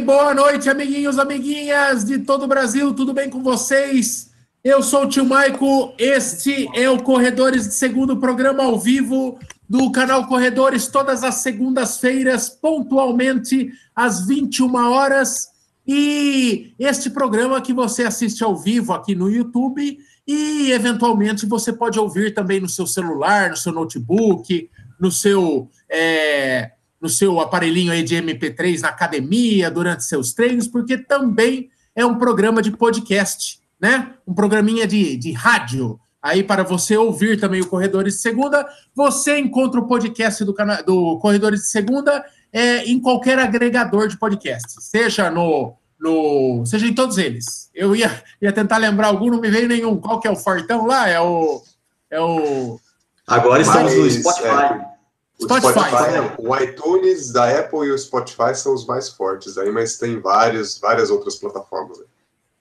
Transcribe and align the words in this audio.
boa 0.00 0.32
noite, 0.34 0.70
amiguinhos, 0.70 1.18
amiguinhas 1.18 2.04
de 2.04 2.20
todo 2.20 2.44
o 2.44 2.48
Brasil, 2.48 2.94
tudo 2.94 3.12
bem 3.12 3.28
com 3.28 3.42
vocês? 3.42 4.30
Eu 4.64 4.82
sou 4.82 5.04
o 5.04 5.08
tio 5.08 5.26
Maico, 5.26 5.92
este 5.98 6.68
é 6.74 6.88
o 6.88 7.02
Corredores 7.02 7.68
de 7.68 7.74
Segundo 7.74 8.16
programa 8.16 8.64
ao 8.64 8.78
vivo 8.78 9.38
do 9.68 9.92
canal 9.92 10.26
Corredores, 10.26 10.86
todas 10.86 11.22
as 11.22 11.36
segundas-feiras, 11.36 12.48
pontualmente 12.48 13.70
às 13.94 14.26
21 14.26 14.74
horas. 14.90 15.48
E 15.86 16.72
este 16.78 17.10
programa 17.10 17.60
que 17.60 17.72
você 17.72 18.04
assiste 18.04 18.42
ao 18.42 18.56
vivo 18.56 18.94
aqui 18.94 19.14
no 19.14 19.30
YouTube 19.30 19.98
e, 20.26 20.72
eventualmente, 20.72 21.44
você 21.44 21.72
pode 21.72 21.98
ouvir 21.98 22.32
também 22.32 22.58
no 22.58 22.68
seu 22.68 22.86
celular, 22.86 23.50
no 23.50 23.56
seu 23.56 23.72
notebook, 23.72 24.70
no 24.98 25.10
seu. 25.10 25.68
É 25.90 26.72
no 27.00 27.08
seu 27.08 27.40
aparelhinho 27.40 27.92
aí 27.92 28.02
de 28.02 28.14
MP3 28.14 28.80
na 28.80 28.88
academia, 28.88 29.70
durante 29.70 30.04
seus 30.04 30.32
treinos, 30.32 30.68
porque 30.68 30.98
também 30.98 31.70
é 31.94 32.04
um 32.04 32.16
programa 32.16 32.60
de 32.60 32.70
podcast, 32.70 33.60
né? 33.80 34.14
Um 34.26 34.34
programinha 34.34 34.86
de, 34.86 35.16
de 35.16 35.32
rádio. 35.32 35.98
Aí, 36.22 36.42
para 36.42 36.62
você 36.62 36.96
ouvir 36.96 37.40
também 37.40 37.62
o 37.62 37.66
Corredores 37.66 38.14
de 38.14 38.20
Segunda, 38.20 38.66
você 38.94 39.38
encontra 39.38 39.80
o 39.80 39.86
podcast 39.86 40.44
do, 40.44 40.52
cana 40.52 40.82
do 40.82 41.18
Corredores 41.18 41.60
de 41.60 41.66
Segunda 41.68 42.24
é, 42.52 42.84
em 42.84 43.00
qualquer 43.00 43.38
agregador 43.38 44.06
de 44.08 44.18
podcast, 44.18 44.82
seja 44.82 45.30
no, 45.30 45.74
no. 45.98 46.64
seja 46.66 46.86
em 46.86 46.94
todos 46.94 47.16
eles. 47.16 47.70
Eu 47.74 47.96
ia, 47.96 48.22
ia 48.42 48.52
tentar 48.52 48.76
lembrar 48.76 49.06
algum, 49.08 49.30
não 49.30 49.40
me 49.40 49.50
veio 49.50 49.68
nenhum. 49.68 49.96
Qual 49.96 50.20
que 50.20 50.28
é 50.28 50.30
o 50.30 50.36
Fortão 50.36 50.86
lá? 50.86 51.08
É 51.08 51.20
o. 51.20 51.62
É 52.10 52.20
o. 52.20 52.78
Agora 53.26 53.62
estamos 53.62 53.94
no 53.94 54.10
Spotify. 54.10 54.48
É, 54.48 54.89
o 55.40 55.44
Spotify. 55.44 55.72
Spotify 55.72 56.10
né? 56.12 56.34
o 56.38 56.56
iTunes 56.56 57.32
da 57.32 57.58
Apple 57.58 57.86
e 57.86 57.92
o 57.92 57.98
Spotify 57.98 58.54
são 58.54 58.74
os 58.74 58.86
mais 58.86 59.08
fortes 59.08 59.56
aí, 59.56 59.70
mas 59.70 59.96
tem 59.96 60.20
várias, 60.20 60.78
várias 60.78 61.10
outras 61.10 61.36
plataformas. 61.36 61.98
Aí. 61.98 62.06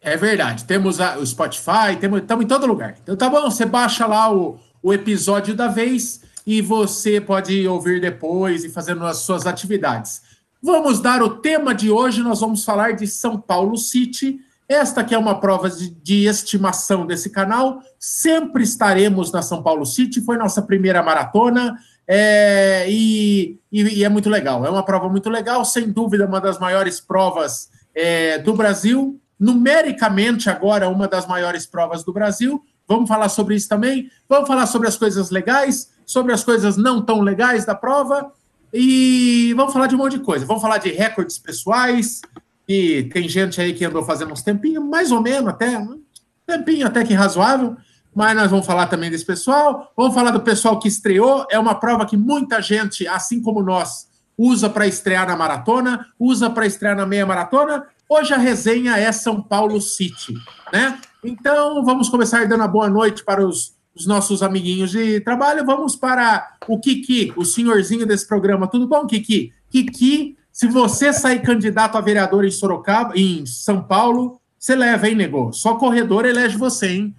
É 0.02 0.16
verdade. 0.16 0.64
Temos 0.66 1.00
a, 1.00 1.18
o 1.18 1.26
Spotify, 1.26 1.98
temos, 2.00 2.22
estamos 2.22 2.46
em 2.46 2.48
todo 2.48 2.66
lugar. 2.66 2.96
Então 3.04 3.16
tá 3.16 3.30
bom, 3.30 3.42
você 3.50 3.66
baixa 3.66 4.06
lá 4.06 4.34
o, 4.34 4.58
o 4.82 4.94
episódio 4.94 5.56
da 5.56 5.68
vez 5.68 6.22
e 6.46 6.62
você 6.62 7.20
pode 7.20 7.68
ouvir 7.68 8.00
depois 8.00 8.64
e 8.64 8.70
fazendo 8.70 9.06
as 9.06 9.18
suas 9.18 9.46
atividades. 9.46 10.22
Vamos 10.62 11.00
dar 11.00 11.22
o 11.22 11.38
tema 11.38 11.74
de 11.74 11.92
hoje, 11.92 12.22
nós 12.22 12.40
vamos 12.40 12.64
falar 12.64 12.94
de 12.94 13.08
São 13.08 13.40
Paulo 13.40 13.78
City. 13.78 14.40
Esta 14.68 15.04
que 15.04 15.16
é 15.16 15.18
uma 15.18 15.40
prova 15.40 15.70
de, 15.70 15.90
de 15.90 16.26
estimação 16.28 17.06
desse 17.06 17.30
canal. 17.30 17.82
Sempre 17.98 18.64
estaremos 18.64 19.32
na 19.32 19.42
São 19.42 19.64
Paulo 19.64 19.86
City, 19.86 20.22
foi 20.22 20.38
nossa 20.38 20.62
primeira 20.62 21.02
maratona. 21.02 21.78
É, 22.12 22.88
e, 22.90 23.60
e, 23.72 24.04
é 24.04 24.10
muito 24.10 24.32
legal, 24.32 24.66
é 24.66 24.70
uma 24.70 24.84
prova 24.84 25.08
muito 25.08 25.30
legal, 25.30 25.64
sem 25.64 25.92
dúvida, 25.92 26.26
uma 26.26 26.42
das 26.42 26.58
maiores 26.58 27.00
provas 27.00 27.70
é, 27.94 28.40
do 28.40 28.56
Brasil, 28.56 29.22
numericamente 29.40 30.50
agora 30.50 30.90
uma 30.90 31.08
das 31.08 31.28
maiores 31.28 31.68
provas 31.68 32.04
do 32.04 32.12
Brasil. 32.12 32.64
Vamos 32.88 33.08
falar 33.08 33.30
sobre 33.30 33.54
isso 33.54 33.70
também. 33.70 34.10
Vamos 34.28 34.48
falar 34.48 34.66
sobre 34.66 34.88
as 34.88 34.98
coisas 34.98 35.30
legais, 35.30 35.92
sobre 36.04 36.34
as 36.34 36.44
coisas 36.44 36.76
não 36.76 37.00
tão 37.00 37.22
legais 37.22 37.64
da 37.64 37.76
prova 37.76 38.34
e 38.74 39.54
vamos 39.56 39.72
falar 39.72 39.86
de 39.86 39.94
um 39.94 40.00
monte 40.00 40.18
de 40.18 40.24
coisa. 40.24 40.48
Vamos 40.48 40.64
falar 40.64 40.80
de 40.80 40.90
recordes 40.90 41.38
pessoais. 41.38 42.22
E 42.68 43.04
tem 43.14 43.30
gente 43.30 43.62
aí 43.62 43.74
que 43.74 43.86
andou 43.86 44.04
fazendo 44.04 44.34
uns 44.34 44.42
tempinhos, 44.42 44.84
mais 44.84 45.12
ou 45.12 45.22
menos 45.22 45.50
até, 45.50 45.78
um 45.78 46.02
tempinho 46.48 46.88
até 46.88 47.04
que 47.04 47.14
razoável 47.14 47.78
mas 48.14 48.36
nós 48.36 48.50
vamos 48.50 48.66
falar 48.66 48.88
também 48.88 49.10
desse 49.10 49.26
pessoal. 49.26 49.92
Vamos 49.96 50.14
falar 50.14 50.32
do 50.32 50.42
pessoal 50.42 50.80
que 50.80 50.88
estreou. 50.88 51.46
É 51.50 51.60
uma 51.60 51.76
prova 51.76 52.06
que 52.06 52.18
muita 52.18 52.62
gente, 52.62 53.08
assim 53.08 53.42
como 53.42 53.62
nós, 53.62 54.08
usa 54.38 54.70
para 54.70 54.88
estrear 54.88 55.28
na 55.28 55.36
maratona, 55.36 56.06
usa 56.18 56.50
para 56.50 56.66
estrear 56.66 56.96
na 56.96 57.06
meia 57.06 57.26
maratona. 57.26 57.86
Hoje 58.08 58.34
a 58.34 58.38
resenha 58.38 58.98
é 58.98 59.12
São 59.12 59.42
Paulo 59.42 59.80
City, 59.80 60.34
né? 60.74 61.00
Então 61.24 61.84
vamos 61.84 62.10
começar 62.10 62.48
dando 62.48 62.64
a 62.64 62.68
boa 62.68 62.90
noite 62.90 63.24
para 63.24 63.46
os, 63.46 63.76
os 63.94 64.08
nossos 64.08 64.42
amiguinhos 64.42 64.92
de 64.92 65.20
trabalho. 65.20 65.66
Vamos 65.66 65.96
para 65.96 66.56
o 66.68 66.80
Kiki, 66.80 67.34
o 67.36 67.44
senhorzinho 67.44 68.06
desse 68.06 68.28
programa. 68.28 68.68
Tudo 68.68 68.88
bom, 68.88 69.06
Kiki? 69.06 69.54
Kiki, 69.70 70.38
se 70.52 70.68
você 70.68 71.14
sair 71.14 71.42
candidato 71.42 71.98
a 71.98 72.02
vereador 72.02 72.46
em 72.46 72.52
Sorocaba, 72.52 73.14
em 73.16 73.46
São 73.46 73.84
Paulo, 73.84 74.40
você 74.58 74.76
leva, 74.76 75.08
hein, 75.08 75.16
nego? 75.16 75.54
Só 75.54 75.76
corredor 75.76 76.26
elege 76.26 76.58
você, 76.58 76.88
hein? 76.88 77.16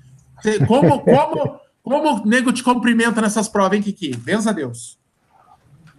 Como, 0.66 1.02
como, 1.02 1.60
como 1.82 2.14
o 2.14 2.26
nego 2.26 2.52
te 2.52 2.62
cumprimenta 2.62 3.20
nessas 3.20 3.48
provas, 3.48 3.74
hein, 3.74 3.82
Kiki? 3.82 4.16
Benza 4.16 4.50
a 4.50 4.52
Deus. 4.52 4.98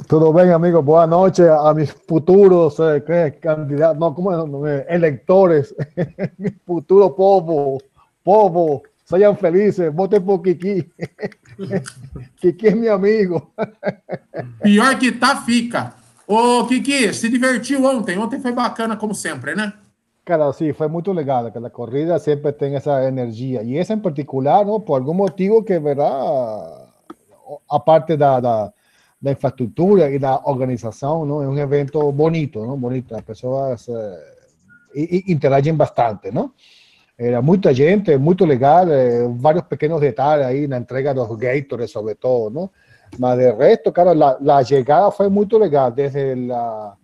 Tudo 0.08 0.34
bem, 0.34 0.52
amigo? 0.52 0.82
Boa 0.82 1.06
noite 1.06 1.44
a 1.48 1.74
mis 1.74 1.92
futuros 1.92 2.80
eh, 2.80 3.32
candidatos, 3.40 4.00
no, 4.00 4.14
como 4.14 4.32
eleitores, 4.68 5.76
mi 6.40 6.50
futuro 6.66 7.12
povo, 7.12 7.78
povo, 8.24 8.84
sejam 9.06 9.36
felizes, 9.36 9.94
votem 9.94 10.22
por 10.22 10.42
Kiki. 10.42 10.90
Kiki 12.42 12.68
é 12.68 12.76
meu 12.76 12.96
amigo. 12.96 13.52
Pior 14.64 14.98
que 14.98 15.12
tá, 15.12 15.42
fica. 15.44 15.94
Ô, 16.28 16.66
Kiki, 16.66 17.14
se 17.14 17.30
divertiu 17.30 17.84
ontem. 17.84 18.18
Ontem 18.18 18.40
foi 18.40 18.54
bacana, 18.54 18.98
como 18.98 19.14
sempre, 19.14 19.54
né? 19.56 19.74
Cara, 20.24 20.54
sí, 20.54 20.72
fue 20.72 20.88
muy 20.88 21.02
legal, 21.04 21.52
que 21.52 21.60
la 21.60 21.72
corrida 21.72 22.20
siempre 22.20 22.54
tenga 22.54 22.78
esa 22.78 23.08
energía. 23.08 23.64
Y 23.64 23.80
esa 23.80 23.94
en 23.94 24.02
particular, 24.04 24.66
¿no? 24.66 24.86
Por 24.86 25.02
algún 25.02 25.18
motivo 25.18 25.66
que, 25.66 25.80
¿verdad? 25.80 26.88
Aparte 27.68 28.14
de 28.14 28.20
la, 28.20 28.72
la 29.20 29.32
infraestructura 29.32 30.10
y 30.10 30.20
la 30.20 30.38
organización, 30.46 31.28
¿no? 31.28 31.42
Es 31.42 31.48
un 31.48 31.58
evento 31.58 32.12
bonito, 32.12 32.64
¿no? 32.64 32.78
Bonito. 32.78 33.16
Las 33.16 33.24
personas 33.24 33.90
eh, 33.90 35.24
interagen 35.26 35.76
bastante, 35.76 36.32
¿no? 36.32 36.54
Era 37.18 37.42
mucha 37.42 37.74
gente, 37.74 38.18
muy 38.18 38.36
legal, 38.36 38.90
eh, 38.92 39.28
varios 39.28 39.66
pequeños 39.66 40.02
detalles 40.02 40.46
ahí, 40.46 40.68
la 40.68 40.78
entrega 40.78 41.14
de 41.14 41.20
los 41.20 41.38
Gators 41.38 41.92
sobre 41.92 42.16
todo, 42.16 42.50
¿no? 42.50 42.72
Más 43.18 43.38
de 43.38 43.52
resto, 43.52 43.92
claro, 43.92 44.14
la, 44.14 44.38
la 44.40 44.62
llegada 44.62 45.12
fue 45.12 45.30
muy 45.30 45.46
legal, 45.48 45.94
desde 45.94 46.36
la 46.36 46.96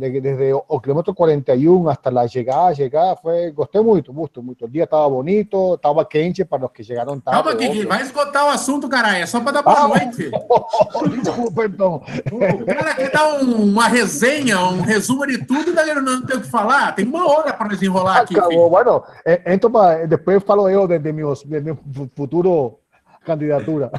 desde 0.00 0.52
o 0.52 0.80
kilómetro 0.80 1.14
41 1.14 1.88
hasta 1.88 2.10
la 2.10 2.24
llegada, 2.24 2.72
llegada 2.72 3.16
foi, 3.16 3.50
gostei 3.50 3.80
muito, 3.82 4.12
muito, 4.12 4.42
muito. 4.42 4.64
O 4.64 4.68
dia 4.68 4.84
estava 4.84 5.08
bonito, 5.08 5.74
estava 5.74 6.04
quente 6.04 6.44
para 6.44 6.64
os 6.64 6.72
que 6.72 6.82
chegaram 6.82 7.20
tarde. 7.20 7.42
Calma, 7.42 7.58
Kiki, 7.58 7.86
vai 7.86 8.02
esgotar 8.02 8.46
o 8.46 8.48
assunto, 8.48 8.88
caralho, 8.88 9.22
é 9.22 9.26
só 9.26 9.40
para 9.40 9.52
dar 9.52 9.62
boa 9.62 9.78
ah, 9.78 9.88
noite. 9.88 10.30
Desculpa, 11.22 11.66
então. 11.66 12.02
O 12.32 12.66
cara 12.66 12.94
quer 12.94 13.10
dar 13.10 13.42
um, 13.42 13.64
uma 13.64 13.88
resenha, 13.88 14.60
um 14.60 14.80
resumo 14.80 15.26
de 15.26 15.44
tudo, 15.44 15.74
daí 15.74 15.94
não 15.94 16.24
tem 16.24 16.36
o 16.36 16.40
que 16.40 16.48
falar. 16.48 16.94
Tem 16.94 17.06
uma 17.06 17.28
hora 17.28 17.52
para 17.52 17.68
desenrolar 17.68 18.20
aqui. 18.22 18.38
Acabou, 18.38 18.70
bueno, 18.70 19.02
então, 19.46 19.70
depois 20.08 20.42
falo 20.42 20.68
eu 20.68 20.88
de, 20.88 20.98
de, 20.98 21.12
meus, 21.12 21.42
de 21.42 21.60
meu 21.60 21.78
futuro 22.16 22.78
candidatura. 23.24 23.90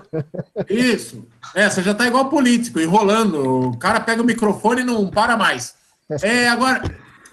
Isso. 0.70 1.28
É, 1.56 1.70
você 1.70 1.82
já 1.82 1.94
tá 1.94 2.08
igual 2.08 2.30
político, 2.30 2.80
enrolando. 2.80 3.70
O 3.70 3.78
cara 3.78 4.00
pega 4.00 4.22
o 4.22 4.26
microfone 4.26 4.82
e 4.82 4.86
não 4.86 5.08
para 5.08 5.38
mais. 5.38 5.76
É, 6.22 6.48
agora, 6.48 6.82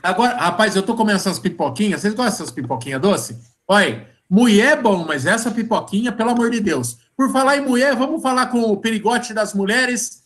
agora, 0.02 0.36
rapaz, 0.36 0.76
eu 0.76 0.82
tô 0.82 0.94
comendo 0.94 1.16
essas 1.16 1.38
pipoquinhas. 1.38 2.00
Vocês 2.00 2.14
gostam 2.14 2.30
dessas 2.30 2.50
pipoquinhas 2.50 3.00
doce? 3.00 3.38
Olha, 3.66 4.08
mulher 4.28 4.78
é 4.78 4.80
bom, 4.80 5.04
mas 5.04 5.26
essa 5.26 5.50
pipoquinha, 5.50 6.12
pelo 6.12 6.30
amor 6.30 6.50
de 6.50 6.60
Deus. 6.60 6.98
Por 7.16 7.32
falar 7.32 7.56
em 7.56 7.62
mulher, 7.62 7.96
vamos 7.96 8.22
falar 8.22 8.46
com 8.46 8.60
o 8.60 8.76
perigote 8.76 9.34
das 9.34 9.54
mulheres. 9.54 10.22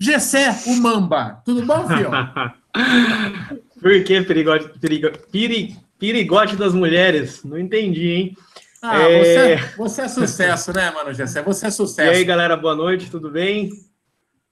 Gessé, 0.00 0.50
o 0.66 0.76
Mamba. 0.76 1.42
Tudo 1.44 1.64
bom, 1.64 1.86
filho? 1.86 2.10
Por 3.80 4.02
que 4.04 4.22
perigote, 4.22 4.78
perigo, 4.78 5.10
peri, 5.30 5.76
perigote 5.98 6.56
das 6.56 6.72
mulheres? 6.72 7.44
Não 7.44 7.58
entendi, 7.58 8.08
hein? 8.08 8.36
Ah, 8.80 9.02
é... 9.02 9.18
Você, 9.18 9.38
é, 9.38 9.56
você 9.76 10.02
é 10.02 10.08
sucesso, 10.08 10.72
né, 10.72 10.90
mano, 10.90 11.12
Gessé? 11.12 11.42
Você 11.42 11.66
é 11.66 11.70
sucesso. 11.70 12.12
E 12.12 12.16
aí, 12.16 12.24
galera, 12.24 12.56
boa 12.56 12.74
noite, 12.74 13.10
tudo 13.10 13.30
bem? 13.30 13.70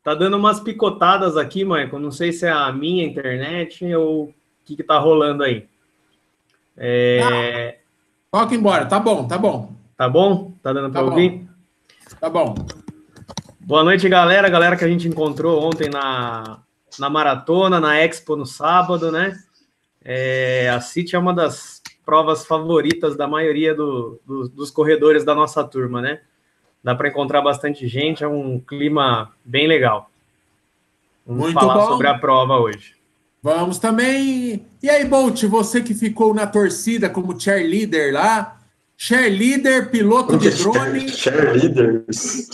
Tá 0.02 0.14
dando 0.14 0.36
umas 0.36 0.60
picotadas 0.60 1.36
aqui, 1.36 1.64
Michael. 1.64 1.98
Não 1.98 2.10
sei 2.10 2.32
se 2.32 2.46
é 2.46 2.50
a 2.50 2.72
minha 2.72 3.04
internet 3.04 3.84
ou 3.94 4.24
o 4.24 4.34
que, 4.64 4.76
que 4.76 4.82
tá 4.82 4.98
rolando 4.98 5.42
aí. 5.42 5.68
É... 6.76 7.78
Ah, 8.32 8.38
toca 8.38 8.54
embora, 8.54 8.86
tá 8.86 8.98
bom, 8.98 9.28
tá 9.28 9.36
bom. 9.36 9.74
Tá 9.96 10.08
bom? 10.08 10.52
Tá 10.62 10.72
dando 10.72 10.90
para 10.90 11.02
tá 11.02 11.06
ouvir? 11.06 11.46
Tá 12.18 12.30
bom. 12.30 12.54
Boa 13.60 13.84
noite, 13.84 14.08
galera. 14.08 14.48
Galera 14.48 14.74
que 14.74 14.84
a 14.84 14.88
gente 14.88 15.06
encontrou 15.06 15.62
ontem 15.62 15.90
na, 15.90 16.62
na 16.98 17.10
maratona, 17.10 17.78
na 17.78 17.98
Expo 17.98 18.34
no 18.34 18.46
sábado, 18.46 19.12
né? 19.12 19.38
É, 20.02 20.70
a 20.70 20.80
City 20.80 21.14
é 21.14 21.18
uma 21.18 21.34
das 21.34 21.82
provas 22.02 22.46
favoritas 22.46 23.14
da 23.14 23.28
maioria 23.28 23.74
do, 23.74 24.18
do, 24.26 24.48
dos 24.48 24.70
corredores 24.70 25.22
da 25.22 25.34
nossa 25.34 25.62
turma, 25.62 26.00
né? 26.00 26.22
Dá 26.82 26.94
para 26.94 27.08
encontrar 27.08 27.42
bastante 27.42 27.86
gente, 27.86 28.24
é 28.24 28.28
um 28.28 28.58
clima 28.58 29.32
bem 29.44 29.66
legal. 29.66 30.10
Vamos 31.26 31.44
Muito 31.44 31.54
falar 31.54 31.74
bom. 31.74 31.88
sobre 31.88 32.06
a 32.08 32.18
prova 32.18 32.58
hoje. 32.58 32.94
Vamos 33.42 33.78
também. 33.78 34.66
E 34.82 34.90
aí, 34.90 35.04
Bolt, 35.04 35.42
você 35.44 35.80
que 35.80 35.94
ficou 35.94 36.34
na 36.34 36.46
torcida 36.46 37.08
como 37.08 37.38
cheerleader 37.38 38.12
lá, 38.12 38.58
cheerleader, 38.98 39.90
piloto 39.90 40.36
de 40.36 40.50
drone. 40.50 41.08
Cheerleaders. 41.08 42.50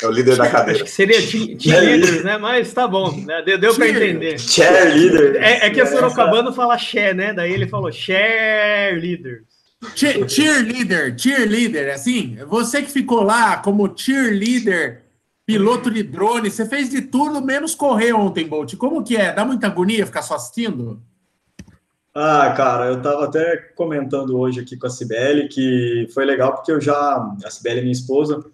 É 0.00 0.06
o 0.06 0.10
líder 0.12 0.36
da 0.36 0.48
cadeira. 0.48 0.76
Acho 0.76 0.84
que 0.84 0.90
seria 0.90 1.20
cheerleaders, 1.20 2.22
né? 2.22 2.38
Mas 2.38 2.72
tá 2.72 2.86
bom, 2.86 3.10
né? 3.16 3.42
deu, 3.42 3.58
deu 3.58 3.74
para 3.74 3.88
entender. 3.88 4.38
Cheerleader. 4.38 5.42
É, 5.42 5.66
é 5.66 5.70
que 5.70 5.82
o 5.82 5.86
Sorocabano 5.86 6.52
fala 6.52 6.78
che, 6.78 7.12
né? 7.12 7.32
Daí 7.32 7.52
ele 7.52 7.66
falou 7.66 7.90
cheerleaders. 7.90 9.47
Che- 9.94 10.28
Cheerleader, 10.28 11.16
cheerleader, 11.16 11.94
assim, 11.94 12.36
você 12.48 12.82
que 12.82 12.90
ficou 12.90 13.22
lá 13.22 13.58
como 13.58 13.92
cheerleader, 13.96 15.02
piloto 15.46 15.90
de 15.90 16.02
drone, 16.02 16.50
você 16.50 16.66
fez 16.66 16.90
de 16.90 17.00
tudo 17.02 17.40
menos 17.40 17.74
correr 17.74 18.12
ontem, 18.12 18.46
Bolt. 18.46 18.74
Como 18.76 19.04
que 19.04 19.16
é? 19.16 19.32
Dá 19.32 19.44
muita 19.44 19.68
agonia 19.68 20.04
ficar 20.04 20.22
só 20.22 20.34
assistindo? 20.34 21.00
Ah, 22.14 22.52
cara, 22.56 22.86
eu 22.86 23.00
tava 23.00 23.26
até 23.26 23.56
comentando 23.76 24.36
hoje 24.36 24.60
aqui 24.60 24.76
com 24.76 24.88
a 24.88 24.90
Cibele 24.90 25.46
que 25.46 26.08
foi 26.12 26.24
legal 26.24 26.54
porque 26.54 26.72
eu 26.72 26.80
já, 26.80 26.94
a 27.44 27.50
Cibele 27.50 27.78
é 27.78 27.82
minha 27.82 27.92
esposa, 27.92 28.44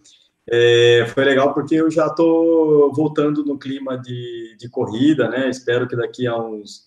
é, 0.47 1.07
foi 1.15 1.25
legal 1.25 1.55
porque 1.55 1.75
eu 1.75 1.91
já 1.91 2.11
tô 2.11 2.93
voltando 2.95 3.43
no 3.45 3.59
clima 3.59 3.97
de, 3.97 4.55
de 4.59 4.69
corrida, 4.69 5.29
né? 5.31 5.49
Espero 5.49 5.89
que 5.89 5.97
daqui 5.97 6.27
a 6.27 6.37
uns 6.37 6.87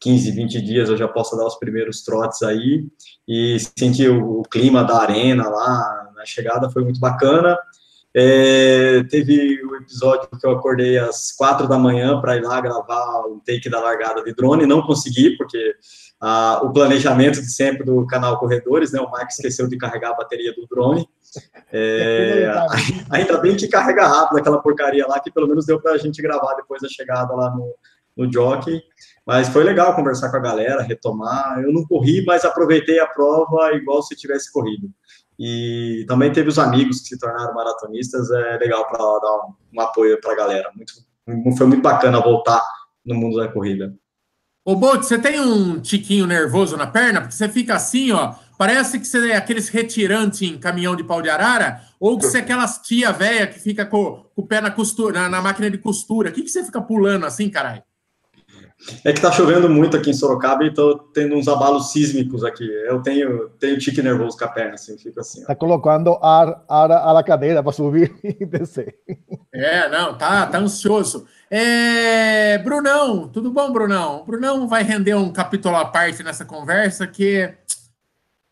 15, 0.00 0.30
20 0.30 0.60
dias 0.62 0.88
eu 0.88 0.96
já 0.96 1.08
possa 1.08 1.36
dar 1.36 1.46
os 1.46 1.56
primeiros 1.56 2.02
trotes 2.02 2.42
aí 2.42 2.86
e 3.26 3.58
sentir 3.78 4.10
o, 4.10 4.42
clima 4.42 4.84
da 4.84 5.00
arena 5.00 5.48
lá 5.48 6.12
na 6.16 6.24
chegada 6.24 6.70
foi 6.70 6.82
muito 6.84 7.00
bacana. 7.00 7.56
É, 8.14 9.04
teve 9.10 9.62
o 9.64 9.76
episódio 9.76 10.28
que 10.40 10.46
eu 10.46 10.52
acordei 10.52 10.98
às 10.98 11.32
quatro 11.32 11.68
da 11.68 11.78
manhã 11.78 12.20
para 12.20 12.36
ir 12.36 12.42
lá 12.42 12.60
gravar 12.60 13.26
o 13.26 13.40
take 13.46 13.68
da 13.68 13.80
largada 13.80 14.24
de 14.24 14.34
drone, 14.34 14.66
não 14.66 14.82
consegui, 14.82 15.36
porque 15.36 15.76
ah, 16.20 16.60
o 16.64 16.72
planejamento 16.72 17.40
de 17.40 17.50
sempre 17.50 17.84
do 17.84 18.04
canal 18.06 18.38
Corredores, 18.38 18.92
né? 18.92 19.00
O 19.00 19.10
Mike 19.10 19.32
esqueceu 19.32 19.68
de 19.68 19.76
carregar 19.76 20.10
a 20.10 20.16
bateria 20.16 20.52
do 20.52 20.66
drone. 20.66 21.08
É, 21.72 22.50
ainda 23.10 23.38
bem 23.38 23.54
que 23.54 23.68
carrega 23.68 24.06
rápido 24.06 24.38
aquela 24.38 24.60
porcaria 24.60 25.06
lá, 25.06 25.20
que 25.20 25.30
pelo 25.30 25.46
menos 25.46 25.64
deu 25.64 25.80
para 25.80 25.92
a 25.92 25.98
gente 25.98 26.20
gravar 26.20 26.54
depois 26.54 26.82
da 26.82 26.88
chegada 26.88 27.32
lá 27.34 27.50
no, 27.50 27.72
no 28.16 28.32
jockey. 28.32 28.82
Mas 29.28 29.50
foi 29.50 29.62
legal 29.62 29.94
conversar 29.94 30.30
com 30.30 30.38
a 30.38 30.40
galera, 30.40 30.80
retomar. 30.80 31.60
Eu 31.60 31.70
não 31.70 31.84
corri, 31.84 32.24
mas 32.24 32.46
aproveitei 32.46 32.98
a 32.98 33.06
prova 33.06 33.74
igual 33.74 34.02
se 34.02 34.16
tivesse 34.16 34.50
corrido. 34.50 34.88
E 35.38 36.06
também 36.08 36.32
teve 36.32 36.48
os 36.48 36.58
amigos 36.58 37.02
que 37.02 37.08
se 37.08 37.18
tornaram 37.18 37.52
maratonistas, 37.52 38.30
é 38.30 38.56
legal 38.56 38.88
para 38.88 38.96
dar 38.96 39.36
um, 39.36 39.52
um 39.74 39.80
apoio 39.82 40.18
para 40.18 40.32
a 40.32 40.34
galera. 40.34 40.70
Muito, 40.74 41.58
foi 41.58 41.66
muito 41.66 41.82
bacana 41.82 42.18
voltar 42.22 42.62
no 43.04 43.14
mundo 43.16 43.36
da 43.36 43.48
corrida. 43.48 43.94
Ô, 44.64 44.74
Bolt, 44.74 45.02
você 45.02 45.18
tem 45.18 45.38
um 45.38 45.78
tiquinho 45.78 46.26
nervoso 46.26 46.78
na 46.78 46.86
perna? 46.86 47.20
Porque 47.20 47.34
você 47.34 47.50
fica 47.50 47.74
assim, 47.74 48.10
ó. 48.12 48.32
Parece 48.56 48.98
que 48.98 49.06
você 49.06 49.32
é 49.32 49.36
aqueles 49.36 49.68
retirantes 49.68 50.40
em 50.40 50.56
caminhão 50.56 50.96
de 50.96 51.04
pau 51.04 51.20
de 51.20 51.28
arara, 51.28 51.82
ou 52.00 52.16
que 52.16 52.24
você 52.24 52.38
é 52.38 52.40
aquelas 52.40 52.78
tia 52.78 53.12
velha 53.12 53.46
que 53.46 53.60
fica 53.60 53.84
com, 53.84 54.24
com 54.34 54.40
o 54.40 54.46
pé 54.46 54.62
na 54.62 54.70
costura, 54.70 55.20
na, 55.20 55.28
na 55.28 55.42
máquina 55.42 55.70
de 55.70 55.76
costura. 55.76 56.30
O 56.30 56.32
que, 56.32 56.42
que 56.42 56.48
você 56.48 56.64
fica 56.64 56.80
pulando 56.80 57.26
assim, 57.26 57.50
caralho? 57.50 57.82
É 59.04 59.12
que 59.12 59.20
tá 59.20 59.32
chovendo 59.32 59.68
muito 59.68 59.96
aqui 59.96 60.10
em 60.10 60.14
Sorocaba 60.14 60.64
e 60.64 60.72
tô 60.72 60.96
tendo 61.12 61.34
uns 61.34 61.48
abalos 61.48 61.90
sísmicos 61.90 62.44
aqui. 62.44 62.64
Eu 62.64 63.02
tenho, 63.02 63.48
tenho 63.58 63.78
tique 63.78 64.00
nervoso 64.00 64.38
com 64.38 64.44
a 64.44 64.48
perna, 64.48 64.74
assim, 64.74 64.96
fico 64.96 65.18
assim. 65.20 65.40
ó. 65.40 65.42
Está 65.42 65.54
colocando 65.56 66.16
ar, 66.22 66.64
ar 66.68 66.92
a 66.92 67.12
la 67.12 67.22
cadeira 67.22 67.62
para 67.62 67.72
subir 67.72 68.14
e 68.22 68.46
descer. 68.46 68.96
É, 69.52 69.88
não, 69.88 70.16
tá, 70.16 70.46
tá 70.46 70.58
ansioso. 70.58 71.26
É, 71.50 72.58
Brunão, 72.58 73.28
tudo 73.28 73.50
bom, 73.50 73.72
Brunão? 73.72 74.24
Brunão 74.24 74.68
vai 74.68 74.82
render 74.84 75.14
um 75.14 75.32
capítulo 75.32 75.76
à 75.76 75.84
parte 75.84 76.22
nessa 76.22 76.44
conversa 76.44 77.06
que 77.06 77.52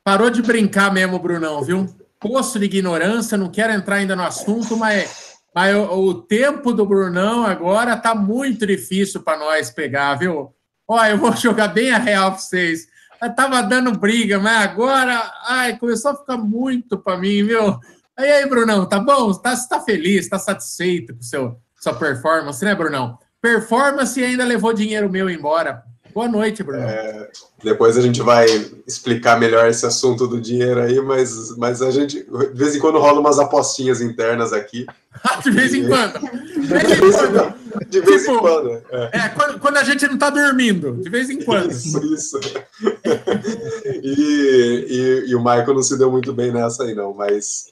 parou 0.03 0.29
de 0.29 0.43
brincar 0.43 0.93
mesmo, 0.93 1.19
Brunão, 1.19 1.63
viu? 1.63 1.87
Poço 2.19 2.59
de 2.59 2.65
ignorância, 2.65 3.39
não 3.39 3.51
quero 3.51 3.73
entrar 3.73 3.97
ainda 3.97 4.17
no 4.17 4.25
assunto, 4.25 4.77
mas, 4.77 5.26
mas 5.57 5.75
o, 5.75 6.13
tempo 6.13 6.71
do 6.71 6.85
Brunão 6.85 7.47
agora 7.47 7.97
tá 7.97 8.15
muito 8.15 8.67
difícil 8.67 9.23
para 9.23 9.39
nós 9.39 9.71
pegar, 9.71 10.15
viu? 10.17 10.55
Ó, 10.87 11.03
eu 11.07 11.17
vou 11.17 11.33
jogar 11.35 11.69
bem 11.69 11.91
a 11.93 11.97
real 11.97 12.33
para 12.33 12.41
vocês. 12.41 12.87
Eu 13.23 13.35
tava 13.35 13.63
dando 13.63 13.99
briga, 13.99 14.39
mas 14.39 14.65
agora, 14.65 15.33
ai, 15.49 15.79
começou 15.79 16.11
a 16.11 16.17
ficar 16.17 16.37
muito 16.37 16.99
para 16.99 17.17
mim, 17.17 17.43
viu? 17.43 17.81
Aí, 18.15 18.31
aí, 18.33 18.47
Brunão, 18.47 18.85
tá 18.85 19.01
bom? 19.01 19.33
Tá, 19.33 19.57
você 19.57 19.67
tá 19.67 19.81
feliz, 19.81 20.29
tá 20.29 20.39
satisfeito 20.39 21.15
com 21.15 21.23
seu, 21.23 21.59
sua 21.81 21.95
performance, 21.95 22.63
né, 22.63 22.75
Brunão? 22.75 23.19
Performance 23.41 24.21
e 24.21 24.25
ainda 24.27 24.45
levou 24.45 24.75
dinheiro 24.75 25.09
meu 25.09 25.31
embora. 25.31 25.83
Boa 26.17 26.29
noite, 26.29 26.63
Brunão. 26.63 26.89
É, 26.89 27.29
depois 27.63 27.99
a 27.99 28.01
gente 28.01 28.23
vai 28.23 28.47
explicar 28.87 29.39
melhor 29.39 29.69
esse 29.69 29.85
assunto 29.85 30.27
do 30.27 30.41
dinheiro 30.41 30.81
aí, 30.81 30.99
mas, 30.99 31.55
mas 31.59 31.83
a 31.83 31.91
gente, 31.91 32.25
de 32.25 32.55
vez 32.55 32.75
em 32.75 32.79
quando, 32.79 32.99
rola 32.99 33.21
umas 33.21 33.39
apostinhas 33.39 34.01
internas 34.01 34.51
aqui. 34.51 34.87
de 35.45 35.51
vez 35.51 35.75
em 35.75 35.87
quando. 35.87 36.19
De 36.57 36.69
vez 36.69 36.89
De 36.89 36.95
em 36.95 37.01
vez 37.01 37.19
em 37.19 37.19
quando. 37.19 37.33
quando. 37.35 37.87
De 37.91 38.01
vez 38.01 38.23
em 38.23 38.27
Tipo, 38.31 38.41
quando. 38.41 38.71
É. 38.71 39.11
É, 39.13 39.29
quando, 39.29 39.61
quando 39.61 39.77
a 39.77 39.85
gente 39.85 40.09
não 40.09 40.17
tá 40.17 40.31
dormindo. 40.31 40.93
De 41.03 41.11
vez 41.11 41.29
em 41.29 41.43
quando. 41.43 41.71
Isso, 41.71 42.15
isso. 42.15 42.41
E, 44.03 44.87
e, 44.89 45.31
e 45.31 45.35
o 45.35 45.39
Michael 45.39 45.75
não 45.75 45.83
se 45.83 45.99
deu 45.99 46.11
muito 46.11 46.33
bem 46.33 46.51
nessa 46.51 46.85
aí, 46.85 46.95
não, 46.95 47.13
mas, 47.13 47.67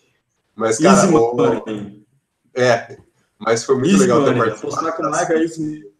mas 0.54 0.78
cara, 0.78 0.98
Easy 0.98 1.10
money. 1.12 2.04
é, 2.54 2.98
mas 3.38 3.64
foi 3.64 3.76
muito 3.76 3.88
Easy 3.88 4.02
legal 4.02 4.24
ter 4.24 4.36
participado 4.36 4.88
Apostar 4.88 4.96
com 4.96 5.02
o 5.02 5.10
Michael 5.10 5.38
é 5.38 5.42
easy 5.42 5.93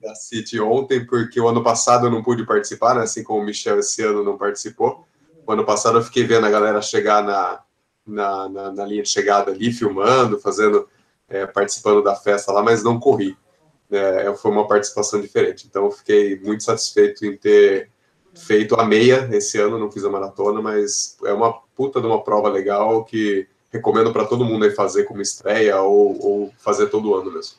da 0.00 0.14
City 0.14 0.60
ontem, 0.60 1.04
porque 1.04 1.40
o 1.40 1.48
ano 1.48 1.62
passado 1.62 2.06
eu 2.06 2.10
não 2.10 2.22
pude 2.22 2.46
participar, 2.46 2.94
né, 2.94 3.02
assim 3.02 3.24
como 3.24 3.40
o 3.40 3.44
Michel 3.44 3.78
esse 3.78 4.02
ano 4.02 4.22
não 4.22 4.38
participou. 4.38 5.04
O 5.46 5.52
ano 5.52 5.64
passado 5.64 5.98
eu 5.98 6.02
fiquei 6.02 6.24
vendo 6.24 6.46
a 6.46 6.50
galera 6.50 6.80
chegar 6.80 7.24
na, 7.24 7.60
na, 8.06 8.48
na, 8.48 8.72
na 8.72 8.86
linha 8.86 9.02
de 9.02 9.08
chegada 9.08 9.50
ali, 9.50 9.72
filmando, 9.72 10.38
fazendo, 10.38 10.88
é, 11.28 11.46
participando 11.46 12.02
da 12.02 12.14
festa 12.14 12.52
lá, 12.52 12.62
mas 12.62 12.84
não 12.84 13.00
corri. 13.00 13.36
É, 13.90 14.32
foi 14.36 14.50
uma 14.50 14.66
participação 14.66 15.20
diferente. 15.20 15.66
Então 15.68 15.86
eu 15.86 15.90
fiquei 15.90 16.38
muito 16.38 16.62
satisfeito 16.62 17.26
em 17.26 17.36
ter 17.36 17.90
feito 18.34 18.76
a 18.76 18.84
meia 18.84 19.28
esse 19.32 19.58
ano, 19.58 19.78
não 19.78 19.90
fiz 19.90 20.04
a 20.04 20.10
maratona, 20.10 20.62
mas 20.62 21.16
é 21.24 21.32
uma 21.32 21.52
puta 21.74 22.00
de 22.00 22.06
uma 22.06 22.22
prova 22.22 22.48
legal 22.48 23.04
que 23.04 23.46
recomendo 23.70 24.12
para 24.12 24.24
todo 24.24 24.44
mundo 24.44 24.64
aí 24.64 24.70
fazer 24.70 25.04
como 25.04 25.20
estreia 25.20 25.80
ou, 25.80 26.24
ou 26.24 26.52
fazer 26.58 26.88
todo 26.88 27.14
ano 27.14 27.32
mesmo. 27.32 27.58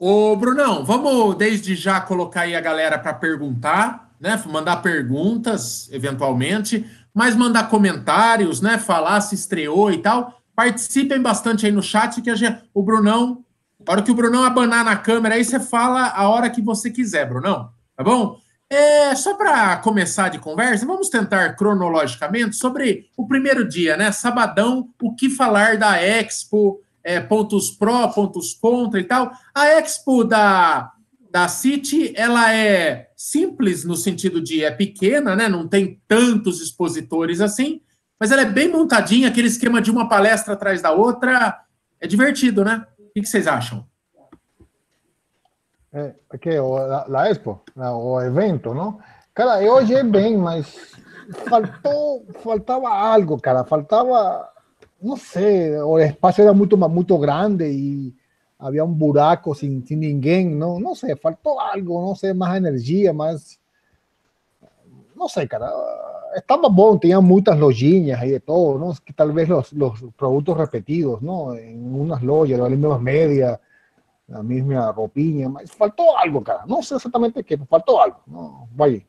Ô, 0.00 0.36
Brunão, 0.36 0.84
vamos 0.84 1.34
desde 1.34 1.74
já 1.74 2.00
colocar 2.00 2.42
aí 2.42 2.54
a 2.54 2.60
galera 2.60 2.96
para 2.96 3.12
perguntar, 3.12 4.12
né? 4.20 4.40
Mandar 4.46 4.76
perguntas, 4.76 5.88
eventualmente, 5.90 6.86
mas 7.12 7.34
mandar 7.34 7.68
comentários, 7.68 8.60
né? 8.60 8.78
Falar 8.78 9.20
se 9.20 9.34
estreou 9.34 9.90
e 9.90 9.98
tal. 9.98 10.40
Participem 10.54 11.20
bastante 11.20 11.66
aí 11.66 11.72
no 11.72 11.82
chat, 11.82 12.22
que 12.22 12.36
gente, 12.36 12.62
o 12.72 12.80
Brunão, 12.80 13.44
a 13.84 13.90
hora 13.90 14.02
que 14.02 14.10
o 14.12 14.14
Brunão 14.14 14.44
abanar 14.44 14.84
na 14.84 14.96
câmera, 14.96 15.34
aí 15.34 15.44
você 15.44 15.58
fala 15.58 16.10
a 16.10 16.28
hora 16.28 16.48
que 16.48 16.62
você 16.62 16.90
quiser, 16.92 17.28
Brunão, 17.28 17.70
tá 17.96 18.04
bom? 18.04 18.38
É, 18.70 19.14
só 19.16 19.34
para 19.34 19.78
começar 19.78 20.28
de 20.28 20.38
conversa, 20.38 20.86
vamos 20.86 21.08
tentar 21.08 21.54
cronologicamente 21.56 22.54
sobre 22.54 23.08
o 23.16 23.26
primeiro 23.26 23.66
dia, 23.66 23.96
né? 23.96 24.12
Sabadão, 24.12 24.90
o 25.02 25.12
que 25.16 25.28
falar 25.28 25.76
da 25.76 26.00
Expo, 26.00 26.80
é, 27.08 27.20
pontos 27.20 27.70
pró, 27.70 28.06
pontos 28.08 28.52
contra 28.52 29.00
e 29.00 29.04
tal. 29.04 29.32
A 29.54 29.66
Expo 29.66 30.24
da, 30.24 30.92
da 31.30 31.48
City, 31.48 32.12
ela 32.14 32.54
é 32.54 33.10
simples 33.16 33.82
no 33.82 33.96
sentido 33.96 34.42
de 34.42 34.62
é 34.62 34.70
pequena, 34.70 35.34
né? 35.34 35.48
Não 35.48 35.66
tem 35.66 36.02
tantos 36.06 36.60
expositores 36.60 37.40
assim, 37.40 37.80
mas 38.20 38.30
ela 38.30 38.42
é 38.42 38.44
bem 38.44 38.68
montadinha, 38.70 39.28
aquele 39.28 39.48
esquema 39.48 39.80
de 39.80 39.90
uma 39.90 40.06
palestra 40.06 40.52
atrás 40.52 40.82
da 40.82 40.92
outra. 40.92 41.58
É 41.98 42.06
divertido, 42.06 42.62
né? 42.62 42.86
O 42.98 43.22
que 43.22 43.24
vocês 43.26 43.46
acham? 43.46 43.86
É, 45.90 46.14
que 46.38 46.58
o, 46.58 46.76
la, 46.76 47.06
la 47.08 47.30
Expo, 47.30 47.62
la- 47.74 47.96
o 47.96 48.20
evento, 48.20 48.74
não? 48.74 49.00
Cara, 49.34 49.62
eu 49.62 49.72
olhei 49.72 50.02
bem, 50.02 50.36
mas 50.36 50.94
faltou, 51.48 52.26
faltava 52.42 52.90
algo, 52.90 53.40
cara, 53.40 53.64
faltava, 53.64 54.46
não 55.00 55.16
sei, 55.16 55.76
o 55.80 55.98
espaço 55.98 56.40
era 56.40 56.52
muito, 56.52 56.76
muito 56.76 57.16
grande 57.18 57.64
e 57.64 58.14
havia 58.58 58.84
um 58.84 58.92
buraco 58.92 59.54
sem, 59.54 59.84
sem 59.86 59.96
ninguém, 59.96 60.48
não, 60.48 60.80
não 60.80 60.94
sei, 60.94 61.14
faltou 61.16 61.60
algo, 61.60 62.00
não 62.00 62.14
sei, 62.14 62.32
mais 62.32 62.56
energia, 62.56 63.12
mais, 63.12 63.58
não 65.14 65.28
sei, 65.28 65.46
cara, 65.46 65.72
estava 66.36 66.68
bom, 66.68 66.98
tinha 66.98 67.20
muitas 67.20 67.58
lojinhas 67.58 68.20
e 68.22 68.32
de 68.32 68.40
todo, 68.40 68.78
não? 68.78 68.92
que 68.94 69.12
talvez 69.12 69.48
los, 69.48 69.72
los 69.72 70.00
produtos 70.16 70.56
repetidos, 70.56 71.20
não? 71.20 71.54
em 71.56 71.76
unas 71.76 72.22
lojas, 72.22 72.58
las 72.58 72.70
mismas 72.70 73.00
medias, 73.00 73.58
la 74.28 74.42
misma 74.42 74.90
roupinha, 74.90 75.48
mas 75.48 75.70
faltou 75.70 76.16
algo, 76.16 76.42
cara. 76.42 76.64
Não 76.66 76.82
sei 76.82 76.96
exatamente 76.96 77.38
o 77.38 77.44
que, 77.44 77.56
faltou 77.56 77.98
algo. 77.98 78.18
Não, 78.26 78.68
vai. 78.74 79.04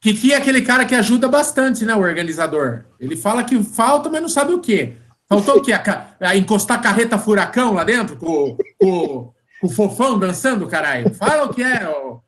Kiki 0.00 0.32
é 0.32 0.36
aquele 0.36 0.62
cara 0.62 0.84
que 0.84 0.94
ajuda 0.94 1.28
bastante, 1.28 1.84
né? 1.84 1.94
O 1.94 2.00
organizador. 2.00 2.84
Ele 2.98 3.16
fala 3.16 3.44
que 3.44 3.62
falta, 3.62 4.08
mas 4.08 4.20
não 4.20 4.28
sabe 4.28 4.52
o 4.52 4.60
quê. 4.60 4.96
Faltou 5.28 5.56
o 5.58 5.62
quê? 5.62 5.72
A, 5.72 6.14
a 6.20 6.36
encostar 6.36 6.78
a 6.78 6.82
carreta 6.82 7.18
furacão 7.18 7.74
lá 7.74 7.84
dentro, 7.84 8.16
com, 8.16 8.56
com- 8.80 9.32
com 9.60 9.66
o 9.66 9.70
fofão 9.70 10.18
dançando, 10.18 10.66
caralho. 10.66 11.12
Fala 11.14 11.44
o 11.44 11.54
que 11.54 11.62
é. 11.62 11.88
ô. 11.88 12.20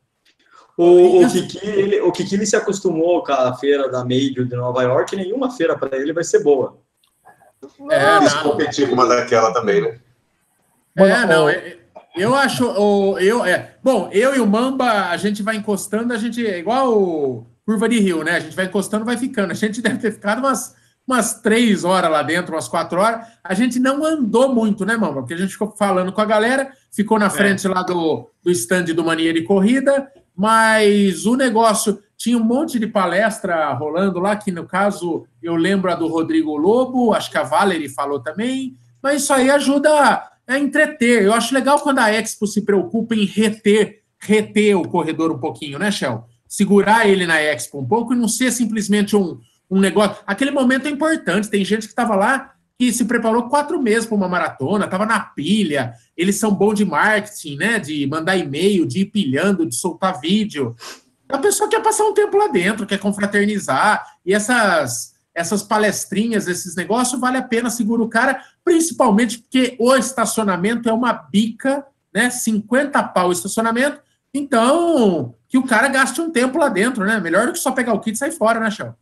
O, 0.77 1.25
o, 1.25 1.31
Kiki, 1.31 1.59
ele, 1.63 2.01
o 2.01 2.11
Kiki 2.11 2.35
ele 2.35 2.47
se 2.47 2.57
acostumou 2.57 3.23
com 3.23 3.33
a 3.33 3.55
feira 3.57 3.89
da 3.91 4.03
Major 4.03 4.47
de 4.47 4.57
Nova 4.57 4.83
York, 4.83 5.15
nenhuma 5.15 5.51
feira 5.51 5.77
para 5.79 5.97
ele 5.99 6.13
vai 6.13 6.25
ser 6.25 6.43
boa. 6.43 6.79
É, 7.91 8.19
quis 8.21 8.33
competir 8.35 8.89
com 8.89 8.95
uma 8.95 9.07
daquela 9.07 9.53
também, 9.53 9.83
né? 9.83 9.99
É, 10.97 11.27
não, 11.27 11.49
é, 11.49 11.77
eu 12.17 12.35
acho, 12.35 12.65
eu, 13.19 13.45
é, 13.45 13.75
bom, 13.83 14.09
eu 14.11 14.35
e 14.35 14.41
o 14.41 14.47
Mamba, 14.47 15.11
a 15.11 15.17
gente 15.17 15.43
vai 15.43 15.57
encostando, 15.57 16.13
a 16.15 16.19
gente, 16.19 16.45
é 16.47 16.59
igual 16.59 16.97
o 16.99 17.47
curva 17.65 17.89
de 17.89 18.01
rio, 18.01 18.25
né? 18.25 18.33
A 18.33 18.41
gente 18.41 18.57
vai 18.57 18.65
encostando, 18.65 19.05
vai 19.05 19.17
ficando. 19.17 19.51
A 19.51 19.55
gente 19.55 19.81
deve 19.83 19.99
ter 19.99 20.13
ficado 20.13 20.39
umas, 20.39 20.75
umas 21.11 21.41
três 21.41 21.85
horas 21.85 22.11
lá 22.11 22.23
dentro, 22.23 22.55
umas 22.55 22.69
quatro 22.69 23.01
horas. 23.01 23.27
A 23.43 23.53
gente 23.53 23.79
não 23.79 24.05
andou 24.05 24.55
muito, 24.55 24.85
né, 24.85 24.97
Mamba? 24.97 25.21
Porque 25.21 25.35
a 25.35 25.37
gente 25.37 25.53
ficou 25.53 25.75
falando 25.77 26.13
com 26.13 26.21
a 26.21 26.25
galera, 26.25 26.73
ficou 26.93 27.19
na 27.19 27.27
é. 27.27 27.31
frente 27.31 27.67
é. 27.67 27.71
lá 27.71 27.83
do, 27.83 28.31
do 28.43 28.51
stand 28.51 28.85
do 28.85 29.05
Mania 29.05 29.33
de 29.33 29.43
Corrida, 29.43 30.11
mas 30.37 31.27
o 31.27 31.37
negócio 31.37 32.01
tinha 32.17 32.37
um 32.37 32.45
monte 32.45 32.79
de 32.79 32.87
palestra 32.87 33.73
rolando 33.73 34.21
lá, 34.21 34.37
que 34.37 34.53
no 34.53 34.67
caso 34.67 35.27
eu 35.43 35.57
lembro 35.57 35.91
a 35.91 35.95
do 35.95 36.07
Rodrigo 36.07 36.57
Lobo, 36.57 37.13
acho 37.13 37.31
que 37.31 37.39
a 37.39 37.43
Valerie 37.43 37.89
falou 37.89 38.21
também, 38.21 38.77
mas 39.03 39.23
isso 39.23 39.33
aí 39.33 39.51
ajuda 39.51 40.31
a 40.47 40.59
entreter. 40.59 41.23
Eu 41.23 41.33
acho 41.33 41.55
legal 41.55 41.81
quando 41.81 41.99
a 41.99 42.13
Expo 42.13 42.47
se 42.47 42.63
preocupa 42.63 43.15
em 43.15 43.25
reter, 43.25 44.03
reter 44.19 44.77
o 44.77 44.87
corredor 44.87 45.33
um 45.33 45.39
pouquinho, 45.39 45.79
né, 45.79 45.91
Shell? 45.91 46.25
Segurar 46.47 47.09
ele 47.09 47.27
na 47.27 47.41
Expo 47.41 47.81
um 47.81 47.87
pouco 47.87 48.13
e 48.13 48.17
não 48.17 48.29
ser 48.29 48.51
simplesmente 48.51 49.17
um, 49.17 49.39
um 49.71 49.79
negócio. 49.79 50.17
Aquele 50.27 50.51
momento 50.51 50.87
é 50.87 50.91
importante. 50.91 51.49
Tem 51.49 51.65
gente 51.65 51.83
que 51.83 51.93
estava 51.93 52.17
lá 52.17 52.53
que 52.79 52.93
se 52.93 53.05
preparou 53.05 53.49
quatro 53.49 53.81
meses 53.81 54.07
para 54.07 54.17
uma 54.17 54.29
maratona, 54.29 54.87
estava 54.87 55.05
na 55.05 55.21
pilha. 55.21 55.93
Eles 56.17 56.37
são 56.37 56.51
bons 56.51 56.75
de 56.75 56.85
marketing, 56.85 57.57
né? 57.57 57.79
De 57.79 58.07
mandar 58.07 58.37
e-mail, 58.37 58.87
de 58.87 59.01
ir 59.01 59.07
pilhando, 59.07 59.67
de 59.67 59.75
soltar 59.75 60.19
vídeo. 60.21 60.75
A 61.29 61.39
pessoa 61.39 61.69
quer 61.69 61.83
passar 61.83 62.05
um 62.05 62.15
tempo 62.15 62.37
lá 62.37 62.49
dentro, 62.49 62.87
quer 62.87 62.99
confraternizar. 62.99 64.05
E 64.25 64.35
essas 64.35 65.11
essas 65.33 65.63
palestrinhas, 65.63 66.49
esses 66.49 66.75
negócios, 66.75 67.21
vale 67.21 67.37
a 67.37 67.43
pena 67.43 67.71
segurar 67.71 68.03
o 68.03 68.09
cara, 68.09 68.43
principalmente 68.65 69.39
porque 69.39 69.77
o 69.79 69.95
estacionamento 69.95 70.89
é 70.89 70.93
uma 70.93 71.13
bica, 71.13 71.87
né? 72.13 72.31
50 72.31 73.03
pau 73.05 73.29
o 73.29 73.33
estacionamento, 73.33 74.01
então 74.35 75.35
que 75.49 75.59
o 75.59 75.67
cara 75.67 75.89
gaste 75.89 76.21
um 76.21 76.31
tempo 76.31 76.59
lá 76.59 76.69
dentro, 76.69 77.05
né? 77.05 77.21
Melhor 77.21 77.47
do 77.47 77.53
que 77.53 77.59
só 77.59 77.73
pegar 77.73 77.95
o 77.95 78.01
kit 78.01 78.15
e 78.15 78.19
sair 78.19 78.33
fora, 78.33 78.61
né, 78.61 78.71
Chão? 78.71 78.95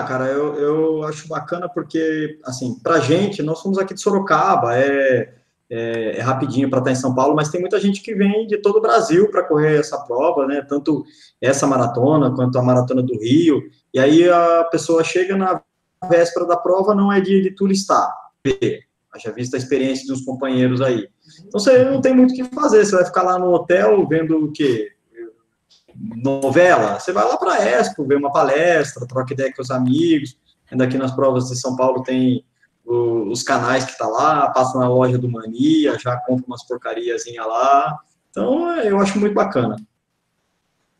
Ah, 0.00 0.04
cara, 0.04 0.26
eu, 0.28 0.54
eu 0.54 1.04
acho 1.04 1.28
bacana 1.28 1.68
porque, 1.68 2.38
assim, 2.44 2.74
pra 2.82 3.00
gente, 3.00 3.42
nós 3.42 3.58
somos 3.58 3.76
aqui 3.76 3.92
de 3.92 4.00
Sorocaba, 4.00 4.74
é, 4.74 5.34
é, 5.68 6.16
é 6.16 6.20
rapidinho 6.22 6.70
para 6.70 6.78
estar 6.78 6.90
em 6.90 6.96
São 6.96 7.14
Paulo, 7.14 7.36
mas 7.36 7.50
tem 7.50 7.60
muita 7.60 7.78
gente 7.78 8.00
que 8.00 8.14
vem 8.14 8.46
de 8.46 8.56
todo 8.56 8.76
o 8.76 8.80
Brasil 8.80 9.30
para 9.30 9.44
correr 9.44 9.78
essa 9.78 9.98
prova, 9.98 10.46
né? 10.46 10.64
Tanto 10.66 11.04
essa 11.38 11.66
maratona 11.66 12.34
quanto 12.34 12.58
a 12.58 12.62
maratona 12.62 13.02
do 13.02 13.12
Rio. 13.18 13.62
E 13.92 14.00
aí 14.00 14.26
a 14.26 14.64
pessoa 14.70 15.04
chega 15.04 15.36
na 15.36 15.60
véspera 16.08 16.46
da 16.46 16.56
prova, 16.56 16.94
não 16.94 17.12
é 17.12 17.20
dia 17.20 17.42
de 17.42 17.50
turistar. 17.50 18.10
Já 19.18 19.30
visto 19.32 19.54
a 19.54 19.58
experiência 19.58 20.06
dos 20.06 20.24
companheiros 20.24 20.80
aí. 20.80 21.08
Então 21.46 21.60
você 21.60 21.84
não 21.84 22.00
tem 22.00 22.14
muito 22.14 22.30
o 22.30 22.34
que 22.34 22.44
fazer, 22.54 22.86
você 22.86 22.96
vai 22.96 23.04
ficar 23.04 23.22
lá 23.22 23.38
no 23.38 23.52
hotel 23.52 24.08
vendo 24.08 24.46
o 24.46 24.50
quê? 24.50 24.92
Novela? 25.96 26.98
Você 26.98 27.12
vai 27.12 27.24
lá 27.24 27.36
para 27.36 27.54
a 27.54 27.64
Expo, 27.64 28.04
ver 28.04 28.16
uma 28.16 28.32
palestra, 28.32 29.06
troca 29.06 29.32
ideia 29.32 29.52
com 29.54 29.62
os 29.62 29.70
amigos. 29.70 30.36
Ainda 30.70 30.84
aqui 30.84 30.96
nas 30.96 31.12
provas 31.12 31.48
de 31.48 31.58
São 31.58 31.76
Paulo 31.76 32.02
tem 32.02 32.44
os 32.84 33.42
canais 33.42 33.84
que 33.84 33.96
tá 33.96 34.06
lá, 34.06 34.50
passa 34.50 34.78
na 34.78 34.88
loja 34.88 35.16
do 35.16 35.30
Mania, 35.30 35.98
já 35.98 36.16
compra 36.16 36.44
umas 36.46 36.66
porcariazinha 36.66 37.44
lá. 37.44 37.98
Então, 38.30 38.76
eu 38.78 38.98
acho 38.98 39.18
muito 39.18 39.34
bacana. 39.34 39.76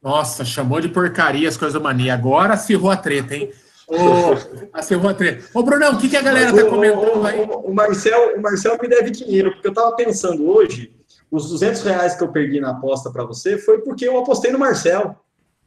Nossa, 0.03 0.45
chamou 0.45 0.81
de 0.81 0.89
porcaria 0.89 1.49
as 1.49 1.57
coisas 1.57 1.75
do 1.75 1.83
Mania. 1.83 2.15
Agora 2.15 2.55
acirrou 2.55 2.91
a 2.91 2.97
treta, 2.97 3.35
hein? 3.35 3.51
Ô, 3.87 4.35
acirrou 4.73 5.11
a 5.11 5.15
treta. 5.15 5.49
Ô, 5.53 5.63
Brunão, 5.63 5.95
o 5.95 5.99
que, 5.99 6.09
que 6.09 6.17
a 6.17 6.23
galera 6.23 6.55
tá 6.55 6.65
comentando 6.65 7.27
aí? 7.27 7.41
O, 7.41 7.71
o, 7.71 7.75
Marcel, 7.75 8.37
o 8.37 8.41
Marcel 8.41 8.79
me 8.81 8.89
deve 8.89 9.11
dinheiro, 9.11 9.53
porque 9.53 9.69
eu 9.69 9.75
tava 9.75 9.95
pensando 9.97 10.49
hoje, 10.49 10.93
os 11.31 11.49
200 11.49 11.83
reais 11.83 12.15
que 12.17 12.25
eu 12.25 12.29
perdi 12.29 12.61
na 12.61 12.71
aposta 12.71 13.11
para 13.11 13.25
você 13.25 13.57
foi 13.57 13.79
porque 13.79 14.07
eu 14.07 14.19
apostei 14.19 14.51
no 14.51 14.59
Marcel. 14.59 15.17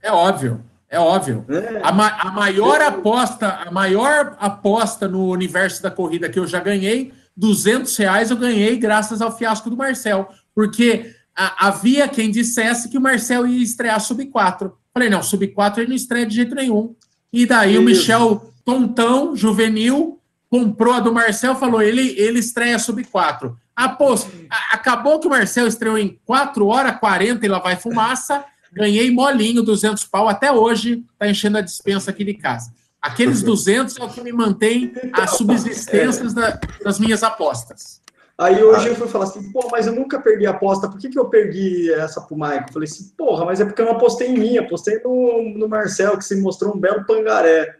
É 0.02 0.12
óbvio. 0.12 0.62
É 0.90 1.00
óbvio. 1.00 1.44
É. 1.50 1.80
A, 1.82 1.92
ma 1.92 2.08
a, 2.20 2.32
maior 2.32 2.80
aposta, 2.82 3.48
a 3.66 3.72
maior 3.72 4.36
aposta 4.40 5.08
no 5.08 5.32
universo 5.32 5.82
da 5.82 5.90
corrida 5.90 6.30
que 6.30 6.38
eu 6.38 6.46
já 6.46 6.60
ganhei, 6.60 7.12
200 7.36 7.96
reais 7.98 8.30
eu 8.30 8.38
ganhei 8.38 8.78
graças 8.78 9.22
ao 9.22 9.36
fiasco 9.36 9.70
do 9.70 9.78
Marcel, 9.78 10.30
porque 10.54 11.16
a, 11.36 11.68
havia 11.68 12.08
quem 12.08 12.30
dissesse 12.30 12.90
que 12.90 12.98
o 12.98 13.02
Marcel 13.02 13.48
ia 13.48 13.64
estrear 13.64 14.00
sub 14.00 14.24
4. 14.26 14.72
Falei, 14.94 15.10
não, 15.10 15.24
sub 15.24 15.48
4 15.48 15.82
ele 15.82 15.90
não 15.90 15.96
estreia 15.96 16.28
de 16.28 16.36
jeito 16.36 16.54
nenhum. 16.54 16.96
E 17.32 17.48
daí 17.48 17.78
o 17.78 17.82
Michel 17.82 18.54
Tontão, 18.64 19.36
juvenil, 19.36 20.20
comprou 20.48 20.94
a 20.94 21.00
do 21.00 21.12
Marcel, 21.12 21.56
falou, 21.56 21.82
ele, 21.82 22.14
ele 22.20 22.38
estreia 22.38 22.78
sub 22.78 23.04
4. 23.04 23.58
Após, 23.76 24.28
acabou 24.72 25.20
que 25.20 25.28
o 25.28 25.30
Marcel 25.30 25.68
estreou 25.68 25.98
em 25.98 26.20
4 26.26 26.68
horas 26.68 27.00
40 27.00 27.46
e 27.46 27.50
lá 27.50 27.60
vai 27.60 27.76
fumaça, 27.76 28.46
ganhei 28.72 29.10
molinho, 29.12 29.64
200 29.64 30.04
pau, 30.06 30.30
até 30.30 30.52
hoje 30.52 31.04
tá 31.18 31.28
enchendo 31.28 31.58
a 31.58 31.62
dispensa 31.62 32.12
aqui 32.12 32.24
de 32.24 32.36
casa. 32.36 32.72
Aqueles 33.02 33.42
200 33.44 33.98
é 33.98 34.04
o 34.04 34.10
que 34.10 34.22
me 34.22 34.32
mantém 34.32 34.94
as 35.12 35.38
subsistências 35.38 36.34
da, 36.34 36.60
das 36.84 37.00
minhas 37.00 37.24
apostas. 37.24 38.02
Aí 38.38 38.64
hoje 38.64 38.88
ah. 38.88 38.90
eu 38.90 38.96
fui 38.96 39.08
falar 39.08 39.26
assim, 39.26 39.52
pô, 39.52 39.70
mas 39.72 39.86
eu 39.86 39.94
nunca 39.94 40.20
perdi 40.20 40.48
a 40.48 40.52
aposta, 40.52 40.90
por 40.90 41.00
que, 41.00 41.10
que 41.10 41.20
eu 41.20 41.26
perdi 41.26 41.92
essa 41.94 42.20
pro? 42.22 42.36
Eu 42.36 42.74
falei 42.74 42.90
assim, 42.90 43.12
porra, 43.16 43.46
mas 43.46 43.60
é 43.60 43.66
porque 43.66 43.82
eu 43.82 43.86
não 43.86 43.94
apostei 43.94 44.30
em 44.30 44.38
mim, 44.38 44.58
apostei 44.58 45.00
no, 45.04 45.54
no 45.56 45.70
Marcel, 45.70 46.18
que 46.18 46.26
se 46.26 46.36
mostrou 46.42 46.76
um 46.76 46.80
belo 46.80 47.06
pangaré. 47.06 47.76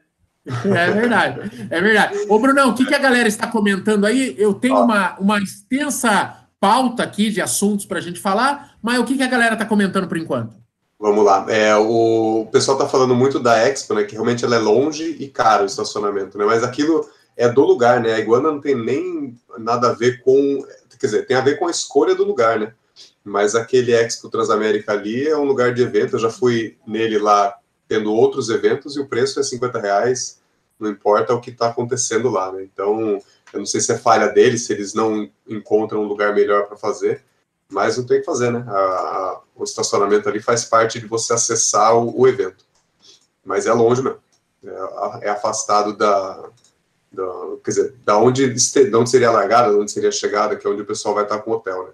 É 0.46 0.92
verdade, 0.92 1.68
é 1.70 1.82
verdade. 1.82 2.26
Ô, 2.28 2.38
Brunão, 2.38 2.70
o 2.70 2.74
que, 2.74 2.86
que 2.86 2.94
a 2.94 3.00
galera 3.00 3.28
está 3.28 3.48
comentando 3.48 4.06
aí? 4.06 4.36
Eu 4.38 4.54
tenho 4.54 4.78
uma, 4.78 5.18
uma 5.18 5.40
extensa 5.40 6.38
pauta 6.60 7.04
aqui 7.04 7.30
de 7.30 7.42
assuntos 7.42 7.86
para 7.86 8.00
a 8.00 8.02
gente 8.02 8.20
falar, 8.20 8.76
mas 8.82 9.00
o 9.00 9.06
que, 9.06 9.16
que 9.16 9.24
a 9.24 9.28
galera 9.28 9.54
está 9.54 9.66
comentando 9.66 10.08
por 10.08 10.18
enquanto? 10.18 10.56
Vamos 11.00 11.26
lá. 11.26 11.46
É, 11.50 11.76
o 11.76 12.48
pessoal 12.52 12.78
está 12.78 12.90
falando 12.90 13.14
muito 13.14 13.40
da 13.40 13.58
Expo, 13.68 13.94
né? 13.94 14.04
Que 14.04 14.14
realmente 14.14 14.46
ela 14.46 14.56
é 14.56 14.60
longe 14.60 15.18
e 15.20 15.28
caro 15.28 15.64
o 15.64 15.66
estacionamento, 15.66 16.38
né? 16.38 16.46
Mas 16.46 16.64
aquilo 16.64 17.06
é 17.36 17.50
do 17.50 17.62
lugar, 17.62 18.00
né? 18.00 18.14
A 18.14 18.20
Iguana 18.20 18.52
não 18.52 18.62
tem 18.62 18.76
nem 18.76 19.38
nada 19.58 19.90
a 19.90 19.94
ver 19.94 20.22
com. 20.22 20.66
Quer 21.00 21.08
dizer, 21.08 21.26
tem 21.26 21.36
a 21.36 21.42
ver 21.42 21.60
com 21.60 21.68
a 21.68 21.72
escolha 21.72 22.16
do 22.16 22.24
lugar, 22.24 22.60
né? 22.60 22.74
Mas 23.24 23.56
aquele 23.56 23.92
Expo 23.92 24.30
Transamérica 24.30 24.94
ali 24.94 25.28
é 25.28 25.38
um 25.38 25.44
lugar 25.44 25.74
de 25.74 25.82
evento. 25.82 26.16
Eu 26.16 26.20
já 26.20 26.30
fui 26.30 26.78
nele 26.88 27.18
lá 27.18 27.54
tendo 27.88 28.14
outros 28.14 28.50
eventos 28.50 28.96
e 28.96 29.00
o 29.00 29.08
preço 29.08 29.40
é 29.40 29.44
50 29.44 29.80
reais, 29.80 30.42
não 30.80 30.90
importa 30.90 31.34
o 31.34 31.42
que 31.42 31.52
está 31.52 31.68
acontecendo 31.68 32.30
lá, 32.30 32.52
né? 32.52 32.64
Então, 32.64 33.20
eu 33.52 33.60
não 33.60 33.66
sei 33.66 33.82
se 33.82 33.92
é 33.92 33.98
falha 33.98 34.28
deles, 34.30 34.66
se 34.66 34.74
eles 34.74 34.94
não 34.94 35.30
encontram 35.48 36.02
um 36.02 36.08
lugar 36.08 36.34
melhor 36.34 36.68
para 36.68 36.78
fazer, 36.78 37.24
mas 37.70 37.98
não 37.98 38.06
tem 38.06 38.20
que 38.20 38.26
fazer, 38.26 38.52
né? 38.52 38.64
A, 38.68 38.74
a, 38.74 39.42
o 39.56 39.64
estacionamento 39.64 40.28
ali 40.28 40.42
faz 40.42 40.66
parte 40.66 41.00
de 41.00 41.08
você 41.08 41.34
acessar 41.34 41.96
o, 41.96 42.22
o 42.22 42.28
evento. 42.28 42.66
Mas 43.46 43.66
é 43.66 43.74
longe 43.74 44.02
mesmo. 44.02 44.20
É, 44.66 45.28
é 45.28 45.30
afastado 45.30 45.96
da, 45.96 46.50
da, 47.12 47.24
quer 47.64 47.72
dizer, 47.72 47.96
da 48.04 48.18
onde, 48.18 48.56
onde 48.96 49.10
seria 49.10 49.30
a 49.30 49.32
largada, 49.32 49.72
da 49.72 49.78
onde 49.78 49.92
seria 49.92 50.10
a 50.10 50.12
chegada, 50.14 50.56
que 50.56 50.66
é 50.66 50.70
onde 50.70 50.82
o 50.82 50.86
pessoal 50.86 51.14
vai 51.14 51.24
estar 51.24 51.40
com 51.40 51.52
o 51.52 51.56
hotel, 51.56 51.86
né? 51.86 51.92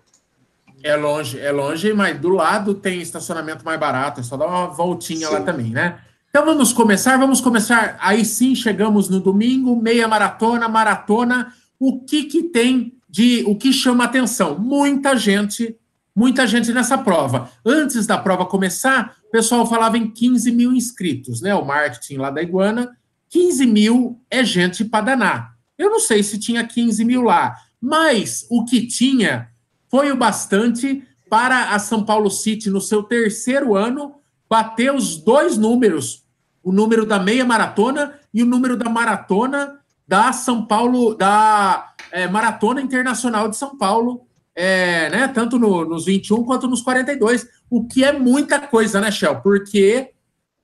É 0.84 0.96
longe, 0.96 1.40
é 1.40 1.52
longe, 1.52 1.94
mas 1.94 2.20
do 2.20 2.30
lado 2.30 2.74
tem 2.74 3.02
estacionamento 3.02 3.66
mais 3.66 3.80
barato, 3.80 4.22
é 4.22 4.24
só 4.24 4.38
dar 4.38 4.48
uma 4.48 4.68
voltinha 4.68 5.28
sim. 5.28 5.34
lá 5.34 5.42
também, 5.42 5.72
né? 5.72 6.00
Então 6.30 6.46
vamos 6.46 6.72
começar, 6.72 7.18
vamos 7.18 7.42
começar. 7.42 7.98
Aí 8.00 8.24
sim, 8.24 8.56
chegamos 8.56 9.10
no 9.10 9.20
domingo, 9.20 9.76
meia 9.76 10.08
maratona, 10.08 10.70
maratona. 10.70 11.54
O 11.80 12.02
que 12.06 12.26
que 12.26 12.44
tem 12.44 12.94
de, 13.10 13.44
o 13.48 13.56
que 13.56 13.74
chama 13.74 14.04
atenção? 14.04 14.58
Muita 14.58 15.18
gente, 15.18 15.76
muita 16.16 16.46
gente 16.46 16.72
nessa 16.72 16.98
prova. 16.98 17.50
Antes 17.66 18.06
da 18.06 18.18
prova 18.18 18.46
começar, 18.46 19.16
o 19.28 19.32
pessoal 19.32 19.66
falava 19.66 19.98
em 19.98 20.10
15 20.10 20.52
mil 20.52 20.72
inscritos, 20.72 21.42
né? 21.42 21.56
O 21.56 21.66
marketing 21.66 22.18
lá 22.18 22.30
da 22.30 22.42
Iguana 22.42 22.96
15 23.30 23.66
mil 23.66 24.20
é 24.30 24.44
gente 24.44 24.84
para 24.84 25.06
danar. 25.06 25.54
Eu 25.78 25.90
não 25.90 26.00
sei 26.00 26.24
se 26.24 26.40
tinha 26.40 26.66
15 26.66 27.06
mil 27.06 27.22
lá, 27.22 27.56
mas 27.80 28.46
o 28.50 28.66
que 28.66 28.86
tinha 28.86 29.50
foi 29.90 30.12
o 30.12 30.18
bastante 30.18 31.04
para 31.30 31.72
a 31.74 31.80
São 31.80 32.04
Paulo 32.04 32.30
City, 32.30 32.70
no 32.70 32.82
seu 32.82 33.04
terceiro 33.04 33.76
ano, 33.76 34.16
bater 34.50 34.94
os 34.94 35.18
dois 35.18 35.58
números: 35.58 36.24
o 36.64 36.72
número 36.72 37.06
da 37.06 37.20
meia 37.20 37.46
maratona 37.46 38.20
e 38.34 38.42
o 38.42 38.46
número 38.46 38.78
da 38.78 38.90
maratona 38.90 39.80
da 40.08 40.34
São 40.34 40.66
Paulo, 40.66 41.14
da 41.14 41.94
é, 42.12 42.28
Maratona 42.28 42.82
Internacional 42.82 43.48
de 43.48 43.56
São 43.56 43.78
Paulo, 43.78 44.26
é, 44.56 45.08
né, 45.10 45.28
tanto 45.28 45.60
no, 45.60 45.86
nos 45.86 46.06
21 46.06 46.44
quanto 46.44 46.68
nos 46.68 46.82
42, 46.82 47.48
o 47.70 47.86
que 47.86 48.04
é 48.04 48.12
muita 48.12 48.60
coisa, 48.60 49.00
né, 49.00 49.12
Shell? 49.12 49.40
Porque 49.42 50.10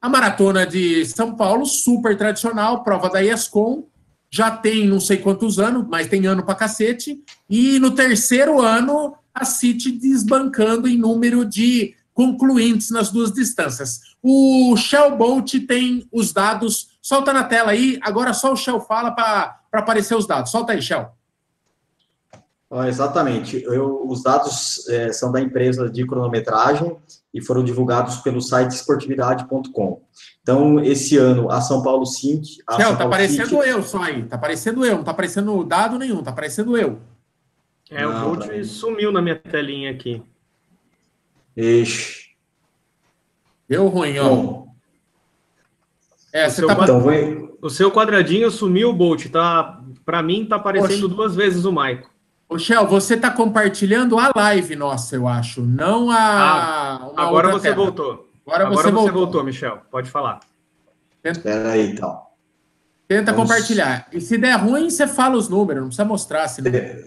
a 0.02 0.10
maratona 0.10 0.66
de 0.66 1.06
São 1.06 1.36
Paulo, 1.36 1.66
super 1.66 2.18
tradicional, 2.18 2.84
prova 2.84 3.08
da 3.08 3.24
ESCOM, 3.24 3.86
já 4.30 4.52
tem 4.52 4.88
não 4.88 5.00
sei 5.00 5.18
quantos 5.18 5.60
anos, 5.60 5.86
mas 5.90 6.08
tem 6.08 6.26
ano 6.26 6.44
para 6.44 6.56
cacete. 6.56 7.24
E 7.50 7.80
no 7.80 7.92
terceiro 7.92 8.62
ano, 8.62 9.16
a 9.34 9.46
City 9.46 9.92
desbancando 9.92 10.88
em 10.88 10.98
número 10.98 11.46
de 11.46 11.96
concluintes 12.14 12.90
nas 12.90 13.12
duas 13.12 13.32
distâncias. 13.32 14.02
O 14.24 14.76
Shell 14.78 15.16
Bolt 15.18 15.54
tem 15.68 16.08
os 16.12 16.32
dados. 16.32 16.90
Solta 17.02 17.34
na 17.34 17.44
tela 17.44 17.72
aí. 17.72 18.00
Agora 18.02 18.34
só 18.34 18.54
o 18.54 18.56
Shell 18.56 18.80
fala 18.82 19.12
para 19.12 19.60
aparecer 19.72 20.16
os 20.16 20.26
dados. 20.26 20.52
Solta 20.52 20.74
aí, 20.74 20.82
Shell. 20.82 21.08
Ah, 22.72 22.88
exatamente. 22.88 23.62
Eu, 23.64 24.08
os 24.08 24.24
dados 24.24 24.88
é, 24.90 25.12
são 25.14 25.32
da 25.32 25.40
empresa 25.40 25.90
de 25.90 26.06
cronometragem 26.06 26.96
e 27.34 27.42
foram 27.42 27.64
divulgados 27.64 28.18
pelo 28.18 28.42
site 28.42 28.72
esportividade.com. 28.72 30.02
Então, 30.42 30.80
esse 30.84 31.18
ano, 31.18 31.52
a 31.52 31.62
São 31.62 31.84
Paulo 31.84 32.06
Cinti... 32.06 32.54
Shell, 32.54 32.64
São 32.70 32.78
tá 32.78 32.86
Paulo 32.98 33.14
aparecendo 33.14 33.50
Cinti... 33.50 33.70
eu 33.70 33.84
só 33.84 34.02
aí. 34.02 34.24
Tá 34.24 34.36
aparecendo 34.36 34.86
eu. 34.86 34.98
Não 34.98 35.04
tá 35.04 35.12
aparecendo 35.12 35.64
dado 35.64 36.00
nenhum. 36.00 36.24
Tá 36.24 36.32
aparecendo 36.32 36.78
eu. 36.78 37.00
É, 37.90 38.04
não, 38.04 38.34
o 38.34 38.36
Bolt 38.36 38.64
sumiu 38.64 39.12
na 39.12 39.22
minha 39.22 39.36
telinha 39.36 39.92
aqui. 39.92 40.24
Ixi. 41.56 42.26
Deu 43.70 43.88
ruim, 43.88 44.18
ó. 44.18 44.30
Bom, 44.30 44.68
é, 46.34 46.50
você 46.50 46.66
tá... 46.66 46.74
Então, 46.74 47.04
O 47.62 47.70
seu 47.70 47.92
quadradinho 47.92 48.50
sumiu, 48.50 48.92
Bolt. 48.92 49.28
Tá... 49.30 49.82
Para 50.04 50.22
mim, 50.22 50.46
tá 50.46 50.56
aparecendo 50.56 51.06
Oxe. 51.06 51.16
duas 51.16 51.36
vezes 51.36 51.66
o 51.66 51.72
Maico. 51.72 52.15
Ô, 52.48 52.60
Shell, 52.60 52.86
você 52.88 53.16
está 53.16 53.32
compartilhando 53.32 54.20
a 54.20 54.32
live 54.36 54.76
nossa, 54.76 55.16
eu 55.16 55.28
acho, 55.28 55.62
não 55.62 56.12
a. 56.12 56.18
Ah, 56.18 57.12
agora 57.18 57.52
você 57.52 57.70
tela. 57.70 57.76
voltou. 57.76 58.30
Agora, 58.46 58.68
agora 58.68 58.78
você, 58.78 58.84
você 58.84 58.92
voltou. 58.92 59.14
voltou. 59.14 59.44
Michel. 59.44 59.80
Pode 59.90 60.10
falar. 60.10 60.40
Espera 61.24 61.72
aí, 61.72 61.92
então. 61.92 62.22
Tenta 63.08 63.32
Vamos... 63.32 63.50
compartilhar. 63.50 64.08
E 64.12 64.22
se 64.22 64.38
der 64.38 64.56
ruim, 64.56 64.90
você 64.90 65.08
fala 65.08 65.36
os 65.36 65.50
números, 65.50 65.82
não 65.82 65.88
precisa 65.88 66.06
mostrar. 66.06 66.48
Senão... 66.48 66.72
É, 66.72 67.04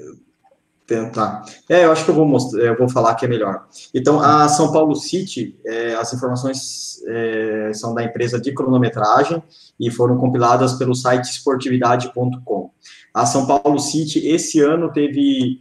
tentar. 0.89 1.45
É, 1.69 1.85
eu 1.85 1.93
acho 1.93 2.05
que 2.05 2.11
eu 2.11 2.15
vou 2.15 2.27
mostrar, 2.27 2.61
eu 2.61 2.77
vou 2.77 2.89
falar 2.89 3.15
que 3.15 3.25
é 3.25 3.29
melhor. 3.29 3.67
Então, 3.95 4.21
a 4.21 4.49
São 4.49 4.73
Paulo 4.73 4.97
City, 4.97 5.57
é, 5.65 5.95
as 5.95 6.13
informações 6.15 7.01
é, 7.07 7.71
são 7.75 7.95
da 7.95 8.03
empresa 8.03 8.41
de 8.41 8.53
cronometragem 8.53 9.43
e 9.79 9.91
foram 9.91 10.17
compiladas 10.17 10.75
pelo 10.75 10.95
site 10.95 11.25
esportividade.com. 11.25 12.71
A 13.19 13.27
São 13.27 13.47
Paulo 13.47 13.81
City, 13.81 14.29
esse 14.29 14.61
ano, 14.61 14.93
teve 14.93 15.61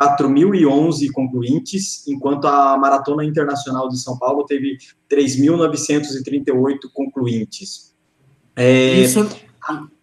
4.011 0.00 1.12
concluintes, 1.12 2.02
enquanto 2.08 2.46
a 2.46 2.78
Maratona 2.78 3.22
Internacional 3.26 3.90
de 3.90 3.98
São 4.00 4.18
Paulo 4.18 4.46
teve 4.46 4.78
3.938 5.10 6.78
concluintes. 6.94 7.94
É, 8.56 8.94
isso, 8.94 9.28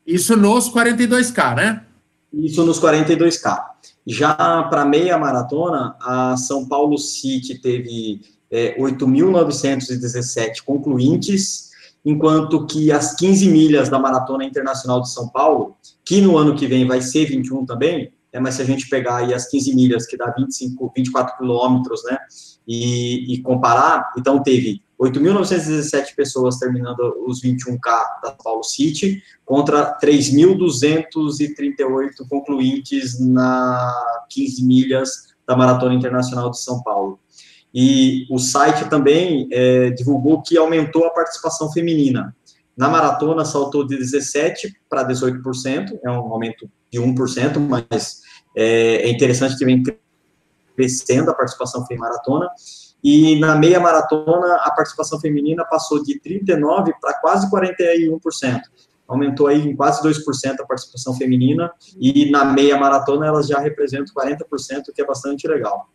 isso 0.06 0.38
nos 0.38 0.72
42K, 0.72 1.56
né? 1.56 1.86
Isso 2.32 2.64
nos 2.64 2.80
42K. 2.80 3.66
Já 4.06 4.36
para 4.70 4.86
meia 4.86 5.18
maratona, 5.18 5.96
a 6.00 6.38
São 6.38 6.68
Paulo 6.68 7.00
City 7.00 7.60
teve 7.60 8.22
é, 8.52 8.80
8.917 8.80 10.62
concluintes, 10.64 11.72
enquanto 12.06 12.68
que 12.68 12.92
as 12.92 13.16
15 13.16 13.50
milhas 13.50 13.90
da 13.90 13.98
Maratona 13.98 14.46
Internacional 14.46 15.02
de 15.02 15.10
São 15.12 15.28
Paulo, 15.28 15.76
que 16.12 16.20
no 16.20 16.38
ano 16.38 16.54
que 16.54 16.68
vem 16.68 16.86
vai 16.86 17.02
ser 17.02 17.24
21 17.24 17.66
também, 17.66 18.12
é, 18.34 18.40
mas 18.40 18.56
se 18.56 18.62
a 18.62 18.66
gente 18.66 18.90
pegar 18.90 19.20
aí 19.20 19.34
as 19.34 19.48
15 19.48 19.74
milhas, 19.74 20.06
que 20.06 20.18
dá 20.18 20.30
25, 20.38 20.92
24 20.94 21.38
quilômetros, 21.38 22.04
né, 22.04 22.18
e, 22.68 23.34
e, 23.34 23.42
comparar, 23.42 24.12
então 24.18 24.44
teve 24.44 24.82
8.917 25.02 26.14
pessoas 26.14 26.58
terminando 26.58 27.00
os 27.26 27.42
21K 27.42 28.20
da 28.22 28.32
Paulo 28.44 28.62
City, 28.62 29.24
contra 29.46 29.98
3.238 30.00 32.28
concluintes 32.30 33.18
na 33.18 33.90
15 34.30 34.66
milhas 34.66 35.30
da 35.48 35.56
Maratona 35.56 35.94
Internacional 35.94 36.52
de 36.52 36.62
São 36.62 36.84
Paulo. 36.84 37.22
E 37.74 38.28
o 38.30 38.38
site 38.38 38.90
também 38.90 39.48
é, 39.50 39.92
divulgou 39.92 40.42
que 40.42 40.58
aumentou 40.58 41.06
a 41.06 41.12
participação 41.12 41.72
feminina. 41.72 42.36
Na 42.82 42.90
maratona, 42.90 43.46
saltou 43.46 43.86
de 43.86 43.96
17% 43.96 44.72
para 44.90 45.08
18%, 45.08 46.00
é 46.04 46.10
um 46.10 46.34
aumento 46.34 46.68
de 46.92 47.00
1%, 47.00 47.60
mas 47.60 48.22
é, 48.58 49.04
é 49.04 49.12
interessante 49.12 49.56
que 49.56 49.64
vem 49.64 49.84
crescendo 50.76 51.30
a 51.30 51.36
participação 51.36 51.86
feminina 51.86 52.10
maratona. 52.10 52.50
E 53.04 53.40
na 53.40 53.56
meia 53.56 53.80
maratona, 53.80 54.56
a 54.64 54.72
participação 54.72 55.20
feminina 55.20 55.64
passou 55.64 56.02
de 56.02 56.20
39% 56.20 56.94
para 57.00 57.14
quase 57.22 57.52
41%. 57.52 58.62
Aumentou 59.08 59.46
aí 59.46 59.62
em 59.62 59.76
quase 59.76 60.02
2% 60.02 60.60
a 60.60 60.66
participação 60.66 61.14
feminina, 61.14 61.72
e 62.00 62.32
na 62.32 62.46
meia 62.46 62.80
maratona 62.80 63.28
elas 63.28 63.46
já 63.46 63.60
representam 63.60 64.12
40%, 64.16 64.86
que 64.92 65.04
é 65.04 65.06
bastante 65.06 65.48
legal. 65.48 65.88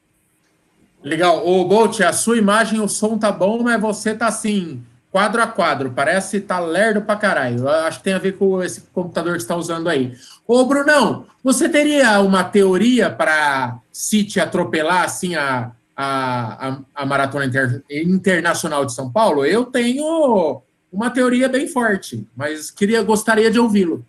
Legal. 1.03 1.44
Ô, 1.44 1.64
Bolt, 1.64 2.01
a 2.03 2.12
sua 2.12 2.38
imagem, 2.38 2.79
o 2.79 2.87
som 2.87 3.18
tá 3.18 3.33
bom, 3.33 3.64
mas 3.64 3.81
você 3.81 4.14
tá 4.14 4.29
assim, 4.29 4.85
quadro 5.11 5.42
a 5.42 5.47
quadro. 5.47 5.92
Parece 5.92 6.40
tá 6.40 6.59
lerdo 6.59 7.03
pra 7.03 7.16
caralho. 7.16 7.69
Acho 7.69 7.99
que 7.99 8.05
tem 8.05 8.14
a 8.14 8.19
ver 8.19 8.37
com 8.37 8.62
esse 8.62 8.83
computador 8.92 9.33
que 9.35 9.42
está 9.42 9.57
usando 9.57 9.88
aí. 9.88 10.14
Ô, 10.47 10.64
Brunão, 10.64 11.27
você 11.42 11.69
teria 11.69 12.21
uma 12.21 12.45
teoria 12.45 13.11
para 13.11 13.79
City 13.92 14.40
atropelar 14.40 15.05
assim 15.05 15.35
a, 15.35 15.73
a, 15.97 16.79
a, 16.95 17.07
Maratona 17.07 17.47
Inter, 17.47 17.83
Internacional 17.90 18.85
de 18.85 18.95
São 18.95 19.11
Paulo? 19.11 19.45
Eu 19.45 19.64
tenho 19.64 20.62
uma 20.92 21.11
teoria 21.11 21.49
bem 21.49 21.66
forte, 21.66 22.27
mas 22.37 22.71
queria 22.71 23.03
gostaria 23.03 23.51
de 23.51 23.59
ouvi-lo. 23.59 24.05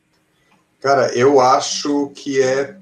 Cara, 0.79 1.13
eu 1.15 1.39
acho 1.39 2.09
que 2.15 2.41
é. 2.41 2.75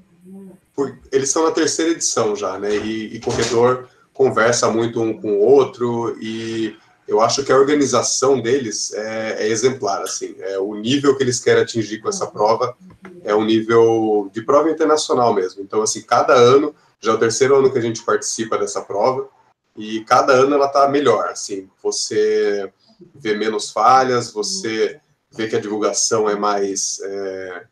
Por, 0.74 0.98
eles 1.10 1.28
estão 1.28 1.44
na 1.44 1.52
terceira 1.52 1.92
edição 1.92 2.36
já, 2.36 2.58
né? 2.58 2.76
E, 2.76 3.16
e 3.16 3.20
corredor 3.20 3.88
conversa 4.16 4.70
muito 4.70 5.00
um 5.00 5.12
com 5.20 5.32
o 5.34 5.40
outro 5.40 6.16
e 6.20 6.74
eu 7.06 7.20
acho 7.20 7.44
que 7.44 7.52
a 7.52 7.56
organização 7.56 8.40
deles 8.40 8.92
é, 8.92 9.44
é, 9.44 9.48
exemplar, 9.48 10.02
assim, 10.02 10.34
é 10.38 10.58
o 10.58 10.74
nível 10.74 11.16
que 11.16 11.22
eles 11.22 11.38
querem 11.38 11.62
atingir 11.62 11.98
com 12.00 12.08
essa 12.08 12.26
prova 12.26 12.76
é 13.22 13.34
um 13.34 13.44
nível 13.44 14.28
de 14.32 14.42
prova 14.42 14.70
internacional 14.70 15.32
mesmo. 15.32 15.62
Então, 15.62 15.82
assim, 15.82 16.02
cada 16.02 16.34
ano, 16.34 16.74
já 17.00 17.12
é 17.12 17.14
o 17.14 17.18
terceiro 17.18 17.56
ano 17.56 17.70
que 17.70 17.78
a 17.78 17.82
gente 17.82 18.02
participa 18.02 18.58
dessa 18.58 18.80
prova 18.82 19.28
e 19.76 20.00
cada 20.04 20.32
ano 20.32 20.54
ela 20.54 20.68
tá 20.68 20.88
melhor, 20.88 21.28
assim, 21.28 21.68
você 21.82 22.72
vê 23.14 23.34
menos 23.34 23.70
falhas, 23.70 24.32
você 24.32 24.98
vê 25.30 25.46
que 25.46 25.56
a 25.56 25.60
divulgação 25.60 26.28
é 26.28 26.34
mais 26.34 26.98
é, 27.04 27.62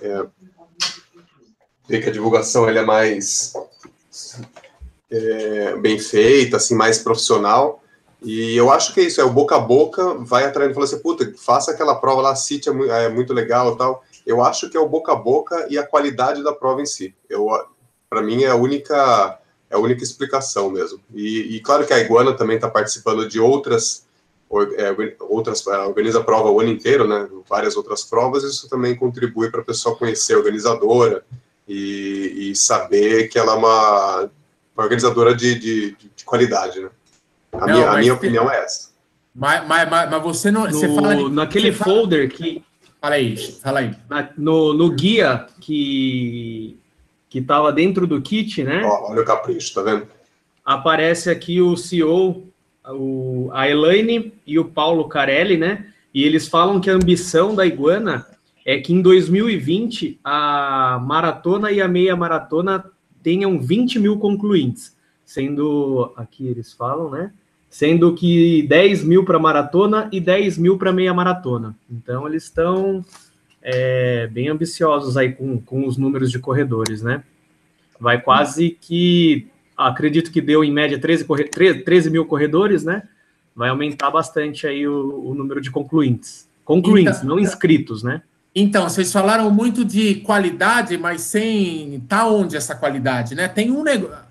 é, 0.00 0.26
vê 1.88 2.00
que 2.00 2.08
a 2.08 2.12
divulgação 2.12 2.68
ele 2.68 2.78
é 2.78 2.84
mais 2.84 3.52
é, 5.10 5.76
bem 5.76 5.98
feita, 5.98 6.56
assim, 6.56 6.74
mais 6.74 6.98
profissional. 6.98 7.82
E 8.22 8.54
eu 8.54 8.70
acho 8.70 8.92
que 8.92 9.00
é 9.00 9.04
isso, 9.04 9.20
é 9.20 9.24
o 9.24 9.30
boca 9.30 9.56
a 9.56 9.60
boca, 9.60 10.14
vai 10.14 10.44
atraindo, 10.44 10.74
fala 10.74 10.84
assim, 10.84 10.98
puta, 10.98 11.32
faça 11.38 11.70
aquela 11.70 11.94
prova 11.94 12.20
lá, 12.20 12.36
City 12.36 12.68
é, 12.68 12.72
muito, 12.72 12.92
é 12.92 13.08
muito 13.08 13.32
legal 13.32 13.76
tal. 13.76 14.04
Eu 14.26 14.44
acho 14.44 14.68
que 14.68 14.76
é 14.76 14.80
o 14.80 14.88
boca 14.88 15.12
a 15.12 15.16
boca 15.16 15.66
e 15.70 15.78
a 15.78 15.86
qualidade 15.86 16.42
da 16.42 16.52
prova 16.52 16.82
em 16.82 16.86
si. 16.86 17.14
Eu, 17.28 17.48
para 18.08 18.22
mim, 18.22 18.42
é 18.44 18.48
a 18.48 18.56
única 18.56 19.38
é 19.70 19.76
a 19.76 19.78
única 19.78 20.02
explicação 20.02 20.68
mesmo. 20.68 21.00
E, 21.14 21.56
e 21.56 21.60
claro 21.60 21.86
que 21.86 21.92
a 21.92 22.00
Iguana 22.00 22.34
também 22.34 22.56
está 22.56 22.68
participando 22.68 23.28
de 23.28 23.40
outras 23.40 24.04
é, 24.76 25.14
outras 25.20 25.64
organiza 25.66 26.18
a 26.18 26.24
prova 26.24 26.50
o 26.50 26.60
ano 26.60 26.70
inteiro, 26.70 27.06
né? 27.06 27.28
Várias 27.48 27.76
outras 27.76 28.02
provas, 28.02 28.42
isso 28.42 28.68
também 28.68 28.96
contribui 28.96 29.48
para 29.50 29.60
a 29.60 29.64
pessoa 29.64 29.96
conhecer 29.96 30.34
a 30.34 30.38
organizadora 30.38 31.24
e, 31.68 32.50
e 32.50 32.56
saber 32.56 33.28
que 33.28 33.38
ela 33.38 33.52
é 33.52 33.56
uma 33.56 34.30
uma 34.76 34.84
organizadora 34.84 35.34
de, 35.34 35.58
de, 35.58 35.96
de 36.16 36.24
qualidade, 36.24 36.80
né? 36.80 36.90
A, 37.52 37.66
não, 37.66 37.66
minha, 37.66 37.90
a 37.90 37.96
minha 37.98 38.14
opinião 38.14 38.50
é 38.50 38.64
essa. 38.64 38.90
Mas, 39.34 39.66
mas, 39.66 39.88
mas, 39.88 40.10
mas 40.10 40.22
você 40.22 40.50
não. 40.50 40.64
No, 40.64 40.72
você 40.72 40.88
fala, 40.94 41.28
naquele 41.30 41.72
você 41.72 41.84
folder 41.84 42.28
fala... 42.30 42.38
que. 42.38 42.62
Fala 43.00 43.14
aí, 43.14 43.36
fala 43.36 43.80
aí. 43.80 43.96
Na, 44.08 44.28
no, 44.36 44.74
no 44.74 44.90
guia 44.90 45.46
que 45.60 46.78
que 47.30 47.38
estava 47.38 47.72
dentro 47.72 48.08
do 48.08 48.20
kit, 48.20 48.64
né? 48.64 48.82
Ó, 48.84 49.12
olha 49.12 49.22
o 49.22 49.24
capricho, 49.24 49.72
tá 49.72 49.82
vendo? 49.82 50.08
Aparece 50.64 51.30
aqui 51.30 51.62
o 51.62 51.76
CEO, 51.76 52.48
o, 52.88 53.48
a 53.52 53.70
Elaine 53.70 54.34
e 54.44 54.58
o 54.58 54.64
Paulo 54.64 55.08
Carelli, 55.08 55.56
né? 55.56 55.86
E 56.12 56.24
eles 56.24 56.48
falam 56.48 56.80
que 56.80 56.90
a 56.90 56.94
ambição 56.94 57.54
da 57.54 57.64
Iguana 57.64 58.26
é 58.66 58.78
que 58.78 58.92
em 58.92 59.00
2020 59.00 60.18
a 60.24 61.00
maratona 61.02 61.70
e 61.70 61.80
a 61.80 61.86
meia 61.86 62.16
maratona 62.16 62.84
tenham 63.22 63.60
20 63.60 64.00
mil 64.00 64.18
concluintes, 64.18 64.96
sendo, 65.24 66.12
aqui 66.16 66.48
eles 66.48 66.72
falam, 66.72 67.10
né? 67.10 67.32
Sendo 67.70 68.12
que 68.14 68.64
10 68.64 69.04
mil 69.04 69.24
para 69.24 69.38
maratona 69.38 70.08
e 70.12 70.20
10 70.20 70.58
mil 70.58 70.76
para 70.76 70.92
meia 70.92 71.14
maratona. 71.14 71.74
Então, 71.88 72.26
eles 72.26 72.42
estão 72.42 73.02
é, 73.62 74.26
bem 74.26 74.48
ambiciosos 74.48 75.16
aí 75.16 75.32
com, 75.32 75.60
com 75.60 75.86
os 75.86 75.96
números 75.96 76.30
de 76.30 76.38
corredores, 76.40 77.00
né? 77.00 77.22
Vai 77.98 78.20
quase 78.20 78.76
que, 78.80 79.46
acredito 79.76 80.32
que 80.32 80.40
deu 80.40 80.64
em 80.64 80.72
média 80.72 80.98
13, 80.98 81.24
13, 81.50 81.78
13 81.80 82.10
mil 82.10 82.26
corredores, 82.26 82.82
né? 82.82 83.04
Vai 83.54 83.68
aumentar 83.68 84.10
bastante 84.10 84.66
aí 84.66 84.86
o, 84.88 85.30
o 85.30 85.34
número 85.34 85.60
de 85.60 85.70
concluintes. 85.70 86.48
Concluintes, 86.64 87.18
então, 87.18 87.28
não 87.28 87.38
inscritos, 87.38 88.02
né? 88.02 88.22
Então, 88.54 88.88
vocês 88.88 89.12
falaram 89.12 89.50
muito 89.50 89.84
de 89.84 90.16
qualidade, 90.16 90.98
mas 90.98 91.20
sem. 91.22 92.00
Tá 92.08 92.26
onde 92.26 92.56
essa 92.56 92.74
qualidade, 92.74 93.34
né? 93.34 93.46
Tem 93.46 93.70
um 93.70 93.82
negócio. 93.82 94.24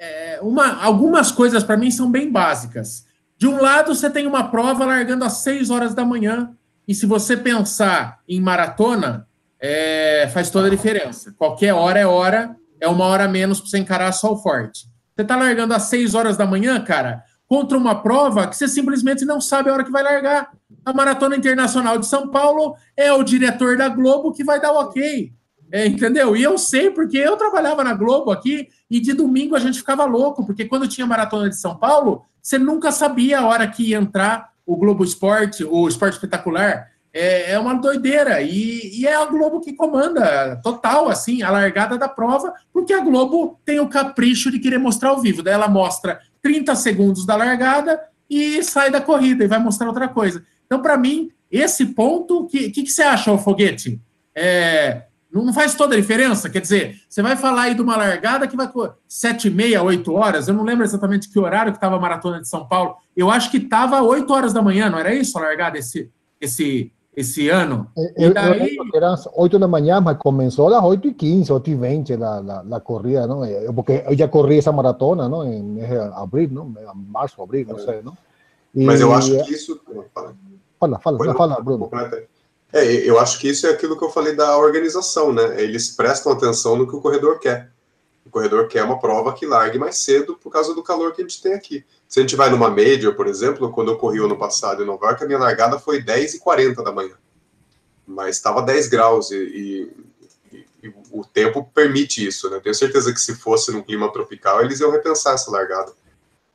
É, 0.00 0.38
uma, 0.40 0.82
algumas 0.82 1.30
coisas 1.30 1.62
para 1.62 1.76
mim 1.76 1.90
são 1.90 2.10
bem 2.10 2.32
básicas. 2.32 3.04
De 3.36 3.46
um 3.46 3.60
lado, 3.60 3.94
você 3.94 4.08
tem 4.08 4.26
uma 4.26 4.48
prova 4.48 4.86
largando 4.86 5.26
às 5.26 5.34
6 5.38 5.68
horas 5.68 5.94
da 5.94 6.04
manhã, 6.04 6.50
e 6.88 6.94
se 6.94 7.04
você 7.04 7.36
pensar 7.36 8.18
em 8.26 8.40
maratona, 8.40 9.28
é, 9.60 10.28
faz 10.32 10.50
toda 10.50 10.68
a 10.68 10.70
diferença. 10.70 11.34
Qualquer 11.36 11.74
hora 11.74 12.00
é 12.00 12.06
hora, 12.06 12.56
é 12.80 12.88
uma 12.88 13.04
hora 13.04 13.28
menos 13.28 13.60
para 13.60 13.68
você 13.68 13.78
encarar 13.78 14.12
sol 14.12 14.42
forte. 14.42 14.86
Você 15.14 15.22
está 15.22 15.36
largando 15.36 15.74
às 15.74 15.82
6 15.84 16.14
horas 16.14 16.36
da 16.36 16.46
manhã, 16.46 16.82
cara, 16.82 17.22
contra 17.46 17.76
uma 17.76 18.02
prova 18.02 18.46
que 18.46 18.56
você 18.56 18.66
simplesmente 18.66 19.24
não 19.26 19.40
sabe 19.40 19.68
a 19.68 19.74
hora 19.74 19.84
que 19.84 19.90
vai 19.90 20.02
largar. 20.02 20.50
A 20.82 20.94
Maratona 20.94 21.36
Internacional 21.36 21.98
de 21.98 22.06
São 22.06 22.28
Paulo 22.28 22.74
é 22.96 23.12
o 23.12 23.22
diretor 23.22 23.76
da 23.76 23.88
Globo 23.88 24.32
que 24.32 24.42
vai 24.42 24.58
dar 24.58 24.72
o 24.72 24.80
ok. 24.80 25.30
É, 25.72 25.86
entendeu? 25.86 26.36
E 26.36 26.42
eu 26.42 26.58
sei 26.58 26.90
porque 26.90 27.16
eu 27.16 27.36
trabalhava 27.36 27.84
na 27.84 27.94
Globo 27.94 28.30
aqui 28.30 28.68
e 28.90 28.98
de 28.98 29.12
domingo 29.12 29.54
a 29.54 29.60
gente 29.60 29.78
ficava 29.78 30.04
louco, 30.04 30.44
porque 30.44 30.64
quando 30.64 30.88
tinha 30.88 31.06
Maratona 31.06 31.48
de 31.48 31.56
São 31.56 31.76
Paulo, 31.76 32.24
você 32.42 32.58
nunca 32.58 32.90
sabia 32.90 33.40
a 33.40 33.46
hora 33.46 33.68
que 33.68 33.90
ia 33.90 33.98
entrar 33.98 34.50
o 34.66 34.76
Globo 34.76 35.04
Esporte, 35.04 35.64
o 35.64 35.86
Esporte 35.88 36.14
Espetacular. 36.14 36.88
É, 37.12 37.52
é 37.52 37.58
uma 37.58 37.74
doideira. 37.74 38.40
E, 38.40 39.00
e, 39.00 39.06
é 39.06 39.14
a 39.16 39.26
Globo 39.26 39.60
que 39.60 39.72
comanda 39.72 40.60
total, 40.62 41.08
assim, 41.08 41.42
a 41.42 41.50
largada 41.50 41.98
da 41.98 42.08
prova, 42.08 42.54
porque 42.72 42.92
a 42.92 43.00
Globo 43.00 43.58
tem 43.64 43.80
o 43.80 43.88
capricho 43.88 44.50
de 44.50 44.60
querer 44.60 44.78
mostrar 44.78 45.10
ao 45.10 45.20
vivo. 45.20 45.42
Daí 45.42 45.54
ela 45.54 45.68
mostra 45.68 46.20
30 46.40 46.74
segundos 46.76 47.26
da 47.26 47.36
largada 47.36 48.00
e 48.28 48.62
sai 48.62 48.90
da 48.90 49.00
corrida 49.00 49.44
e 49.44 49.48
vai 49.48 49.58
mostrar 49.58 49.88
outra 49.88 50.08
coisa. 50.08 50.44
Então, 50.66 50.80
para 50.80 50.96
mim, 50.96 51.30
esse 51.50 51.86
ponto, 51.86 52.42
o 52.42 52.46
que, 52.46 52.70
que, 52.70 52.84
que, 52.84 52.90
você 52.90 53.02
acha, 53.02 53.32
o 53.32 53.38
foguete? 53.38 54.00
É, 54.32 55.02
não 55.32 55.52
faz 55.52 55.74
toda 55.74 55.94
a 55.94 55.96
diferença? 55.96 56.50
Quer 56.50 56.60
dizer, 56.60 56.96
você 57.08 57.22
vai 57.22 57.36
falar 57.36 57.62
aí 57.62 57.74
de 57.74 57.82
uma 57.82 57.96
largada 57.96 58.48
que 58.48 58.56
vai 58.56 58.68
sete 59.08 59.48
e 59.48 59.50
meia, 59.50 59.82
oito 59.82 60.12
horas, 60.14 60.48
eu 60.48 60.54
não 60.54 60.64
lembro 60.64 60.84
exatamente 60.84 61.30
que 61.30 61.38
horário 61.38 61.72
que 61.72 61.78
estava 61.78 61.96
a 61.96 62.00
Maratona 62.00 62.40
de 62.40 62.48
São 62.48 62.66
Paulo, 62.66 62.96
eu 63.16 63.30
acho 63.30 63.50
que 63.50 63.58
estava 63.58 64.02
oito 64.02 64.32
horas 64.32 64.52
da 64.52 64.60
manhã, 64.60 64.90
não 64.90 64.98
era 64.98 65.14
isso 65.14 65.38
a 65.38 65.42
largada 65.42 65.78
esse, 65.78 66.10
esse, 66.40 66.92
esse 67.16 67.48
ano? 67.48 67.86
Eu, 68.16 68.34
daí... 68.34 68.76
eu 68.76 68.84
eram 68.94 69.14
oito 69.36 69.58
da 69.58 69.68
manhã, 69.68 70.00
mas 70.00 70.16
começou 70.18 70.74
às 70.74 70.84
oito 70.84 71.06
e 71.06 71.14
quinze, 71.14 71.52
oito 71.52 71.70
e 71.70 71.74
vinte 71.74 72.14
a, 72.14 72.80
corrida, 72.80 73.26
não? 73.26 73.42
Porque 73.74 74.04
eu 74.06 74.16
já 74.16 74.26
corri 74.26 74.58
essa 74.58 74.72
maratona, 74.72 75.28
não? 75.28 75.44
Em 75.44 75.78
abril, 76.14 76.48
não? 76.50 76.74
Março, 76.94 77.40
abril, 77.42 77.66
não 77.68 77.78
sei, 77.78 78.02
não? 78.02 78.16
E... 78.74 78.84
Mas 78.84 79.00
eu 79.00 79.12
acho 79.12 79.30
que 79.44 79.52
isso... 79.52 79.80
Fala, 80.78 80.98
fala, 80.98 81.18
fala, 81.18 81.34
fala 81.34 81.60
Bruno. 81.60 81.90
É, 82.72 82.84
eu 82.84 83.18
acho 83.18 83.38
que 83.38 83.48
isso 83.48 83.66
é 83.66 83.70
aquilo 83.70 83.98
que 83.98 84.04
eu 84.04 84.10
falei 84.10 84.34
da 84.34 84.56
organização, 84.56 85.32
né? 85.32 85.60
Eles 85.60 85.90
prestam 85.90 86.32
atenção 86.32 86.76
no 86.76 86.86
que 86.88 86.94
o 86.94 87.00
corredor 87.00 87.38
quer. 87.40 87.70
O 88.24 88.30
corredor 88.30 88.68
quer 88.68 88.84
uma 88.84 89.00
prova 89.00 89.32
que 89.32 89.44
largue 89.44 89.78
mais 89.78 89.98
cedo 90.04 90.36
por 90.36 90.52
causa 90.52 90.72
do 90.74 90.82
calor 90.82 91.12
que 91.12 91.20
a 91.20 91.24
gente 91.24 91.42
tem 91.42 91.54
aqui. 91.54 91.84
Se 92.08 92.20
a 92.20 92.22
gente 92.22 92.36
vai 92.36 92.48
numa 92.48 92.70
major, 92.70 93.14
por 93.14 93.26
exemplo, 93.26 93.72
quando 93.72 93.90
eu 93.90 93.96
corri 93.96 94.20
ano 94.20 94.36
passado 94.36 94.82
em 94.82 94.86
Nova 94.86 95.06
York, 95.06 95.24
a 95.24 95.26
minha 95.26 95.38
largada 95.38 95.78
foi 95.78 96.00
10 96.00 96.34
e 96.34 96.38
40 96.38 96.82
da 96.82 96.92
manhã. 96.92 97.14
Mas 98.06 98.36
estava 98.36 98.62
10 98.62 98.88
graus 98.88 99.30
e, 99.30 99.36
e, 100.52 100.56
e, 100.82 100.94
o 101.10 101.24
tempo 101.24 101.68
permite 101.74 102.24
isso, 102.24 102.48
né? 102.50 102.60
tenho 102.60 102.74
certeza 102.74 103.12
que 103.12 103.20
se 103.20 103.34
fosse 103.34 103.72
num 103.72 103.82
clima 103.82 104.12
tropical, 104.12 104.60
eles 104.60 104.80
iam 104.80 104.90
repensar 104.90 105.34
essa 105.34 105.50
largada. 105.50 105.92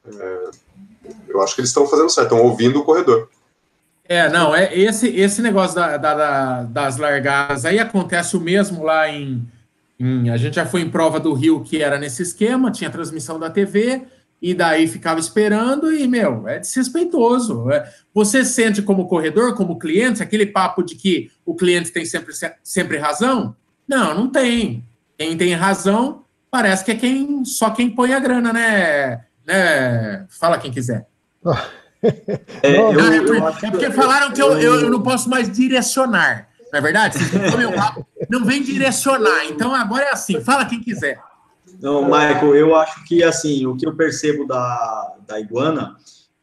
É, 0.06 0.50
eu 1.28 1.42
acho 1.42 1.56
que 1.56 1.62
eles 1.62 1.70
estão 1.70 1.88
fazendo 1.88 2.10
certo, 2.10 2.34
estão 2.34 2.46
ouvindo 2.46 2.80
o 2.80 2.86
corredor. 2.86 3.30
É, 4.08 4.30
não, 4.30 4.56
é 4.56 4.78
esse, 4.78 5.08
esse 5.08 5.42
negócio 5.42 5.76
da, 5.76 5.98
da, 5.98 6.14
da, 6.14 6.64
das 6.64 6.98
largadas 6.98 7.66
aí 7.66 7.80
acontece 7.80 8.38
o 8.38 8.40
mesmo 8.40 8.84
lá 8.84 9.10
em, 9.10 9.44
em, 10.00 10.30
A 10.30 10.38
gente 10.38 10.56
já 10.56 10.66
foi 10.66 10.82
em 10.82 10.90
prova 10.90 11.20
do 11.20 11.34
Rio 11.34 11.64
que 11.64 11.82
era 11.82 11.98
nesse 11.98 12.22
esquema, 12.22 12.72
tinha 12.72 12.90
transmissão 12.90 13.40
da 13.40 13.50
TV, 13.50 14.04
e 14.42 14.54
daí 14.54 14.88
ficava 14.88 15.20
esperando, 15.20 15.92
e, 15.92 16.08
meu, 16.08 16.48
é 16.48 16.60
desrespeitoso. 16.60 17.72
É, 17.72 17.92
você 18.14 18.46
sente 18.46 18.82
como 18.82 19.08
corredor, 19.08 19.56
como 19.56 19.80
cliente, 19.80 20.22
aquele 20.22 20.46
papo 20.46 20.84
de 20.84 20.96
que 20.96 21.32
o 21.44 21.56
cliente 21.56 21.92
tem 21.92 22.06
sempre, 22.06 22.34
sempre 22.64 22.98
razão? 22.98 23.56
Não, 23.88 24.14
não 24.14 24.30
tem. 24.30 24.84
Quem 25.18 25.36
tem 25.36 25.54
razão 25.54 26.26
parece 26.52 26.86
que 26.86 26.92
é 26.92 26.96
quem 26.96 27.44
só 27.44 27.72
quem 27.72 27.90
põe 27.90 28.14
a 28.14 28.20
grana, 28.20 28.54
né? 28.54 29.26
né? 29.48 30.26
Fala 30.30 30.60
quem 30.60 30.72
quiser. 30.72 31.08
É, 32.62 32.78
eu, 32.78 33.00
é, 33.00 33.22
por, 33.22 33.36
é, 33.36 33.72
porque 33.72 33.92
falaram 33.92 34.32
que 34.32 34.42
eu, 34.42 34.60
eu, 34.60 34.82
eu, 34.82 34.90
não 34.90 35.02
posso 35.02 35.30
mais 35.30 35.52
direcionar. 35.52 36.50
Não 36.72 36.80
é 36.80 36.82
verdade? 36.82 37.18
não 38.30 38.44
vem 38.44 38.62
direcionar. 38.62 39.46
Então 39.46 39.74
agora 39.74 40.06
é 40.06 40.12
assim, 40.12 40.42
fala 40.42 40.66
quem 40.66 40.82
quiser. 40.82 41.20
Não, 41.82 42.06
Michael, 42.06 42.56
eu 42.56 42.76
acho 42.76 43.04
que 43.06 43.24
assim, 43.24 43.66
o 43.66 43.76
que 43.76 43.88
eu 43.88 43.96
percebo 43.96 44.46
da, 44.46 45.14
da 45.28 45.40
Iguana 45.40 45.96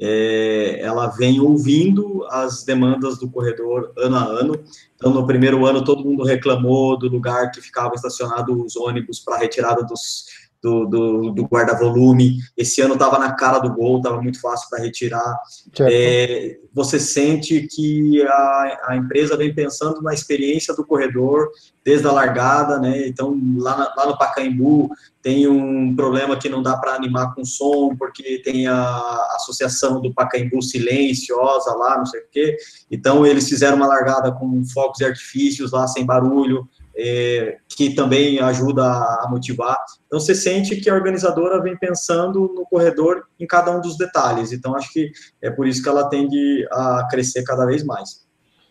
é, 0.05 0.81
ela 0.81 1.07
vem 1.07 1.39
ouvindo 1.41 2.27
as 2.29 2.65
demandas 2.65 3.19
do 3.19 3.31
corredor 3.31 3.93
ano 3.97 4.17
a 4.17 4.25
ano. 4.25 4.65
Então, 4.97 5.13
no 5.13 5.25
primeiro 5.25 5.65
ano, 5.65 5.85
todo 5.85 6.05
mundo 6.05 6.25
reclamou 6.25 6.99
do 6.99 7.09
lugar 7.09 7.53
que 7.53 7.61
ficava 7.61 7.95
estacionado 7.95 8.65
os 8.65 8.75
ônibus 8.75 9.21
para 9.21 9.39
retirada 9.39 9.85
dos, 9.85 10.25
do, 10.63 10.87
do, 10.87 11.31
do 11.33 11.43
guarda-volume. 11.45 12.39
Esse 12.57 12.81
ano 12.81 12.95
estava 12.95 13.19
na 13.19 13.33
cara 13.33 13.59
do 13.59 13.75
gol, 13.75 13.97
estava 13.97 14.23
muito 14.23 14.41
fácil 14.41 14.71
para 14.71 14.83
retirar. 14.83 15.37
É, 15.81 16.59
você 16.73 17.01
sente 17.01 17.67
que 17.67 18.23
a, 18.23 18.79
a 18.89 18.97
empresa 18.97 19.37
vem 19.37 19.53
pensando 19.53 20.01
na 20.01 20.15
experiência 20.15 20.75
do 20.75 20.87
corredor 20.87 21.51
desde 21.85 22.07
a 22.07 22.13
largada, 22.13 22.79
né? 22.79 23.09
Então, 23.09 23.37
lá, 23.57 23.77
na, 23.77 23.95
lá 23.97 24.07
no 24.07 24.17
Pacaembu 24.17 24.91
tem 25.21 25.49
um 25.49 25.97
problema 25.97 26.37
que 26.37 26.49
não 26.49 26.63
dá 26.63 26.77
para 26.77 26.95
animar 26.95 27.35
com 27.35 27.45
som, 27.45 27.97
porque 27.97 28.41
tem 28.45 28.69
a 28.69 29.27
associação 29.35 30.01
do 30.01 30.15
Pacaembu 30.15 30.63
silenciosa 30.63 31.75
lá, 31.75 31.99
não 31.99 32.07
sei 32.07 32.21
o 32.21 32.25
quê. 32.31 32.57
Então, 32.89 33.27
eles 33.27 33.49
fizeram 33.49 33.77
uma 33.77 33.87
largada 33.87 34.31
com 34.31 34.65
focos 34.67 35.01
e 35.01 35.05
artifícios 35.05 35.73
lá, 35.73 35.89
sem 35.89 36.07
barulho, 36.07 36.69
é, 36.97 37.57
que 37.69 37.95
também 37.95 38.39
ajuda 38.39 38.85
a 38.85 39.27
motivar. 39.31 39.77
Então, 40.07 40.21
você 40.21 40.35
sente 40.35 40.77
que 40.77 40.91
a 40.91 40.95
organizadora 40.95 41.63
vem 41.63 41.77
pensando 41.77 42.53
no 42.55 42.65
corredor 42.67 43.25
em 43.39 43.47
cada 43.47 43.71
um 43.71 43.81
dos 43.81 43.97
detalhes. 43.97 44.53
Então, 44.53 44.77
acho 44.77 44.93
que 44.93 45.11
é 45.41 45.51
por 45.51 45.67
isso 45.67 45.83
que 45.83 45.89
ela 45.89 46.05
tende 46.09 46.67
a 46.71 47.07
crescer 47.11 47.43
cada 47.45 47.65
vez 47.65 47.85
mais. 47.85 48.23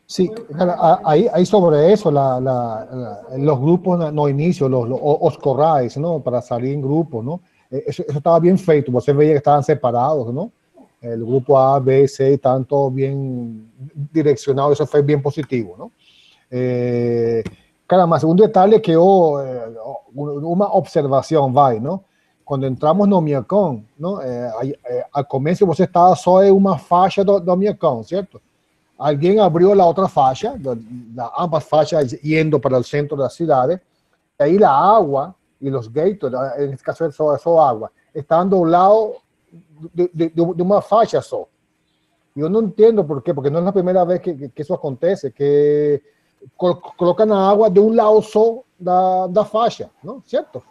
Sí, 0.08 0.30
ahí, 1.06 1.30
ahí 1.32 1.46
sobre 1.46 1.94
eso, 1.94 2.12
la, 2.12 2.38
la, 2.42 3.22
los 3.38 3.58
grupos 3.62 4.12
no 4.12 4.28
inicio, 4.28 4.68
los, 4.68 4.90
los, 4.90 5.00
os 5.02 5.38
corrais, 5.38 5.96
¿no? 5.96 6.20
Para 6.20 6.42
salir 6.42 6.74
en 6.74 6.82
grupo, 6.82 7.24
¿no? 7.24 7.42
Eso, 7.70 8.04
eso, 8.06 8.18
estaba 8.18 8.38
bien 8.38 8.58
feito, 8.58 8.92
você 8.92 9.14
veía 9.14 9.32
que 9.32 9.38
estaban 9.38 9.64
separados, 9.64 10.34
¿no? 10.34 10.52
El 11.00 11.24
grupo 11.26 11.58
A, 11.58 11.80
B, 11.80 12.10
C, 12.10 12.38
tanto 12.40 12.92
bien 12.92 13.72
direccionado, 14.12 14.74
eso 14.74 14.86
fue 14.86 15.02
bien 15.02 15.22
positivo, 15.22 15.76
¿no? 15.78 15.94
Eh, 16.50 17.42
Caramba, 17.92 18.18
un 18.24 18.38
detalle 18.38 18.82
que 18.82 18.94
yo, 18.94 19.44
eh, 19.44 19.76
una 20.14 20.66
observación, 20.68 21.54
vai, 21.54 21.78
¿no? 21.78 22.06
Cuando 22.42 22.66
entramos 22.66 23.06
no 23.06 23.20
Miacón, 23.20 23.86
¿no? 23.98 24.22
Eh, 24.22 24.50
eh, 24.90 25.04
al 25.12 25.28
comienzo 25.28 25.66
você 25.66 25.84
estaba 25.84 26.16
só 26.16 26.42
en 26.42 26.54
una 26.54 26.78
faixa 26.78 27.22
do, 27.22 27.38
do 27.42 27.54
Miacón, 27.58 28.06
¿cierto? 28.06 28.40
Alguien 28.98 29.42
abrió 29.42 29.76
la 29.76 29.86
otra 29.86 30.08
faixa, 30.08 30.56
la, 31.14 31.34
ambas 31.36 31.66
faixas 31.66 32.12
yendo 32.22 32.62
para 32.62 32.78
el 32.78 32.86
centro 32.86 33.18
de 33.18 33.24
la 33.24 33.30
ciudad, 33.30 33.70
y 33.70 34.42
ahí 34.42 34.58
la 34.58 34.74
agua 34.74 35.36
y 35.60 35.70
los 35.70 35.92
gatos, 35.92 36.32
en 36.60 36.72
este 36.72 36.86
caso 36.86 37.06
es 37.06 37.14
solo, 37.14 37.62
agua, 37.62 37.92
están 38.14 38.50
doblados 38.50 39.18
de, 39.94 40.10
de, 40.14 40.30
de, 40.30 40.54
de, 40.56 40.64
una 40.64 40.82
faixa 40.82 41.22
só. 41.22 41.46
Yo 42.36 42.48
no 42.48 42.60
entiendo 42.60 43.06
por 43.06 43.22
qué, 43.22 43.34
porque 43.34 43.52
no 43.52 43.60
es 43.60 43.66
la 43.66 43.74
primera 43.74 44.06
vez 44.06 44.22
que, 44.22 44.38
que, 44.38 44.50
que 44.50 44.62
eso 44.62 44.76
acontece, 44.76 45.34
que 45.34 46.02
colocando 46.58 47.34
a 47.34 47.50
água 47.50 47.70
de 47.70 47.80
um 47.80 47.94
lado 47.94 48.22
só 48.22 48.62
da, 48.80 49.28
da 49.28 49.46
faixa, 49.46 49.90
não? 50.04 50.22
Certo? 50.26 50.64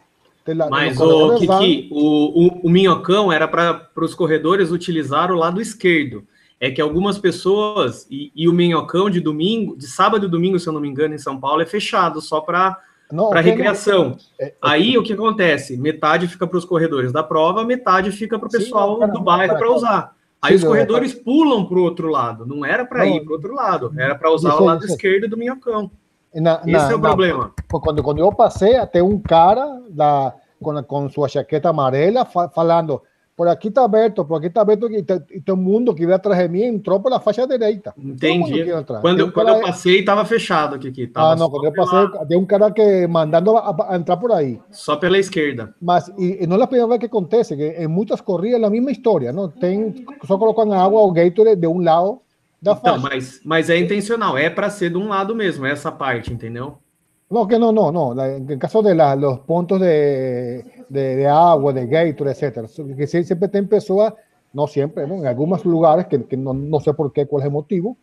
Mas, 0.70 0.98
o 0.98 1.37
Kiki, 1.37 1.88
o, 1.92 2.46
o, 2.46 2.66
o 2.66 2.70
minhocão 2.70 3.30
era 3.30 3.46
para 3.46 3.88
os 3.98 4.14
corredores 4.14 4.70
utilizar 4.70 5.30
o 5.30 5.37
lado 5.37 5.61
esquerdo. 5.61 6.26
É 6.59 6.70
que 6.70 6.80
algumas 6.80 7.18
pessoas, 7.18 8.06
e, 8.11 8.33
e, 8.35 8.48
o 8.48 8.52
minhocão 8.52 9.09
de 9.09 9.20
domingo, 9.20 9.76
de 9.76 9.87
sábado 9.87 10.26
e 10.26 10.28
domingo, 10.28 10.59
se 10.59 10.68
eu 10.68 10.72
não 10.72 10.80
me 10.80 10.88
engano, 10.88 11.14
em 11.14 11.18
São 11.18 11.38
Paulo, 11.38 11.62
é 11.62 11.66
fechado 11.66 12.20
só 12.20 12.40
para 12.40 12.76
para 13.28 13.40
recreação. 13.40 14.16
É, 14.38 14.46
é, 14.46 14.54
Aí 14.62 14.96
o 14.96 15.02
que 15.02 15.12
acontece? 15.12 15.76
Metade 15.76 16.28
fica 16.28 16.46
para 16.46 16.59
os 16.59 16.64
corredores 16.64 17.12
da 17.12 17.22
prova, 17.22 17.64
metade 17.64 18.12
fica 18.12 18.38
para 18.38 18.46
o 18.46 18.50
pessoal 18.50 19.00
sim, 19.00 19.12
do 19.12 19.20
bairro 19.20 19.59
para 19.59 19.70
usar. 19.72 20.16
Aí 20.42 20.55
os 20.55 20.64
corredores 20.64 21.12
pulam 21.12 21.66
para 21.66 21.79
o 21.79 21.83
outro 21.83 22.09
lado. 22.09 22.46
Não 22.46 22.64
era 22.64 22.85
para 22.85 23.07
ir 23.07 23.20
para 23.20 23.31
o 23.31 23.35
outro 23.35 23.55
lado, 23.55 23.92
era 23.96 24.14
para 24.14 24.31
usar 24.31 24.55
o 24.57 24.64
lado 24.64 24.85
esquerdo 24.87 25.29
do 25.29 25.37
minhocão. 25.37 25.90
Na, 26.35 26.61
Esse 26.64 26.70
na, 26.70 26.92
é 26.92 26.94
o 26.94 27.00
problema. 27.00 27.53
quando, 27.68 28.03
quando 28.03 28.18
eu 28.18 28.33
passei, 28.33 28.76
até 28.76 29.03
um 29.03 29.18
cara 29.18 29.83
da, 29.90 30.33
com, 30.62 30.83
com 30.85 31.11
sua 31.11 31.29
jaqueta 31.29 31.68
amarela 31.68 32.24
falando 32.24 33.03
por 33.40 33.48
aqui 33.48 33.68
está 33.68 33.85
aberto, 33.85 34.22
por 34.22 34.35
aqui 34.35 34.48
está 34.48 34.61
aberto 34.61 34.87
e, 34.92 34.98
e 35.31 35.40
todo 35.40 35.57
mundo 35.57 35.94
que 35.94 36.05
veio 36.05 36.14
atrás 36.14 36.38
de 36.38 36.46
mim 36.46 36.61
entrou 36.61 37.00
pela 37.00 37.18
faixa 37.18 37.46
direita. 37.46 37.94
Entendi. 37.96 38.66
Quando, 39.00 39.24
um 39.24 39.31
quando 39.31 39.48
eu 39.48 39.62
passei, 39.62 40.00
estava 40.00 40.26
fechado 40.26 40.74
aqui. 40.74 40.88
aqui 40.88 41.07
tava 41.07 41.33
ah, 41.33 41.37
não, 41.37 41.48
quando 41.48 41.64
eu 41.64 41.72
passei, 41.72 42.07
pela... 42.09 42.26
tem 42.26 42.37
um 42.37 42.44
cara 42.44 42.70
que 42.70 43.07
mandando 43.07 43.57
a, 43.57 43.74
a, 43.88 43.96
entrar 43.96 44.18
por 44.18 44.31
aí. 44.31 44.61
Só 44.70 44.94
pela 44.94 45.16
esquerda. 45.16 45.74
Mas, 45.81 46.07
e, 46.18 46.44
e 46.44 46.46
não 46.46 46.59
é 46.59 46.64
a 46.64 46.66
primeira 46.66 46.87
vez 46.87 47.00
que 47.00 47.07
acontece, 47.07 47.57
que 47.57 47.66
em 47.66 47.88
muitas 47.88 48.20
corridas 48.20 48.61
é 48.61 48.66
a 48.66 48.68
mesma 48.68 48.90
história, 48.90 49.33
não? 49.33 49.48
Tem, 49.48 50.05
só 50.26 50.37
colocam 50.37 50.70
água 50.74 51.00
ou 51.00 51.11
Gatorade 51.11 51.59
de 51.59 51.66
um 51.66 51.81
lado 51.83 52.20
da 52.61 52.72
então, 52.72 53.00
faixa. 53.00 53.09
Mas, 53.09 53.40
mas 53.42 53.70
é 53.70 53.79
intencional, 53.79 54.37
é 54.37 54.50
para 54.50 54.68
ser 54.68 54.90
de 54.90 54.98
um 54.98 55.09
lado 55.09 55.35
mesmo, 55.35 55.64
essa 55.64 55.90
parte, 55.90 56.31
entendeu? 56.31 56.76
No, 57.31 57.46
que 57.46 57.59
no, 57.59 57.72
no, 57.72 57.90
no. 57.90 58.22
En 58.22 58.59
caso 58.59 58.83
de 58.83 58.94
la, 58.94 59.14
los 59.14 59.38
puntos 59.40 59.81
de, 59.81 60.79
de, 60.90 61.16
de, 61.16 61.26
agua, 61.26 61.72
de 61.72 61.87
Gatorade, 61.87 62.33
etcétera, 62.33 62.68
que 62.96 63.07
siempre 63.07 63.48
tem 63.48 63.66
pessoas, 63.66 64.12
no 64.53 64.66
siempre, 64.66 65.07
¿no? 65.07 65.14
en 65.14 65.26
algunos 65.26 65.64
lugares, 65.64 66.07
que, 66.07 66.24
que 66.26 66.37
no, 66.37 66.53
no, 66.53 66.81
sé 66.81 66.92
por 66.92 67.12
qué, 67.12 67.26
cuál 67.26 67.42
es 67.42 67.46
el 67.46 67.53
motivo, 67.53 67.96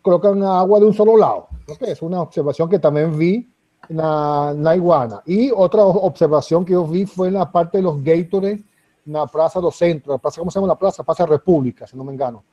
colocan 0.00 0.42
agua 0.44 0.78
de 0.78 0.86
un 0.86 0.94
solo 0.94 1.16
lado. 1.16 1.48
¿okay? 1.68 1.90
Es 1.90 2.00
una 2.00 2.22
observación 2.22 2.68
que 2.68 2.78
también 2.78 3.18
vi 3.18 3.50
en 3.88 3.96
la, 3.96 4.52
en 4.54 4.62
la, 4.62 4.76
iguana. 4.76 5.20
Y 5.26 5.50
otra 5.50 5.84
observación 5.84 6.64
que 6.64 6.74
yo 6.74 6.86
vi 6.86 7.04
fue 7.04 7.28
en 7.28 7.34
la 7.34 7.50
parte 7.50 7.78
de 7.78 7.82
los 7.82 8.02
Gatorade, 8.02 8.62
en 9.04 9.12
la 9.12 9.26
Plaza 9.26 9.60
do 9.60 9.72
Centro, 9.72 10.12
la 10.12 10.18
plaza, 10.18 10.40
¿cómo 10.40 10.50
se 10.50 10.58
llama 10.58 10.68
la 10.68 10.78
plaza? 10.78 11.02
Plaza 11.02 11.26
República, 11.26 11.86
si 11.86 11.96
no 11.96 12.04
me 12.04 12.12
engano. 12.12 12.44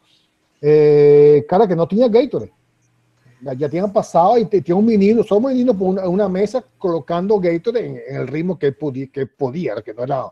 Eh, 0.60 1.46
cara, 1.48 1.68
que 1.68 1.76
no 1.76 1.88
tenía 1.88 2.08
Gatorade. 2.08 2.52
Ya 3.42 3.70
tinham 3.70 3.90
passado 3.90 4.38
e 4.38 4.62
tinha 4.62 4.76
um 4.76 4.82
menino, 4.82 5.24
só 5.24 5.38
um 5.38 5.48
menino 5.48 5.74
por 5.74 5.90
uma, 5.90 6.08
uma 6.08 6.30
mesa 6.30 6.64
colocando 6.78 7.40
Gatorade 7.40 7.88
em, 7.88 7.98
em 7.98 8.16
el 8.16 8.26
ritmo 8.28 8.56
que 8.58 8.72
podia, 8.72 9.08
que 9.08 9.26
podia, 9.26 9.82
que 9.82 9.94
não 9.94 10.04
era 10.04 10.32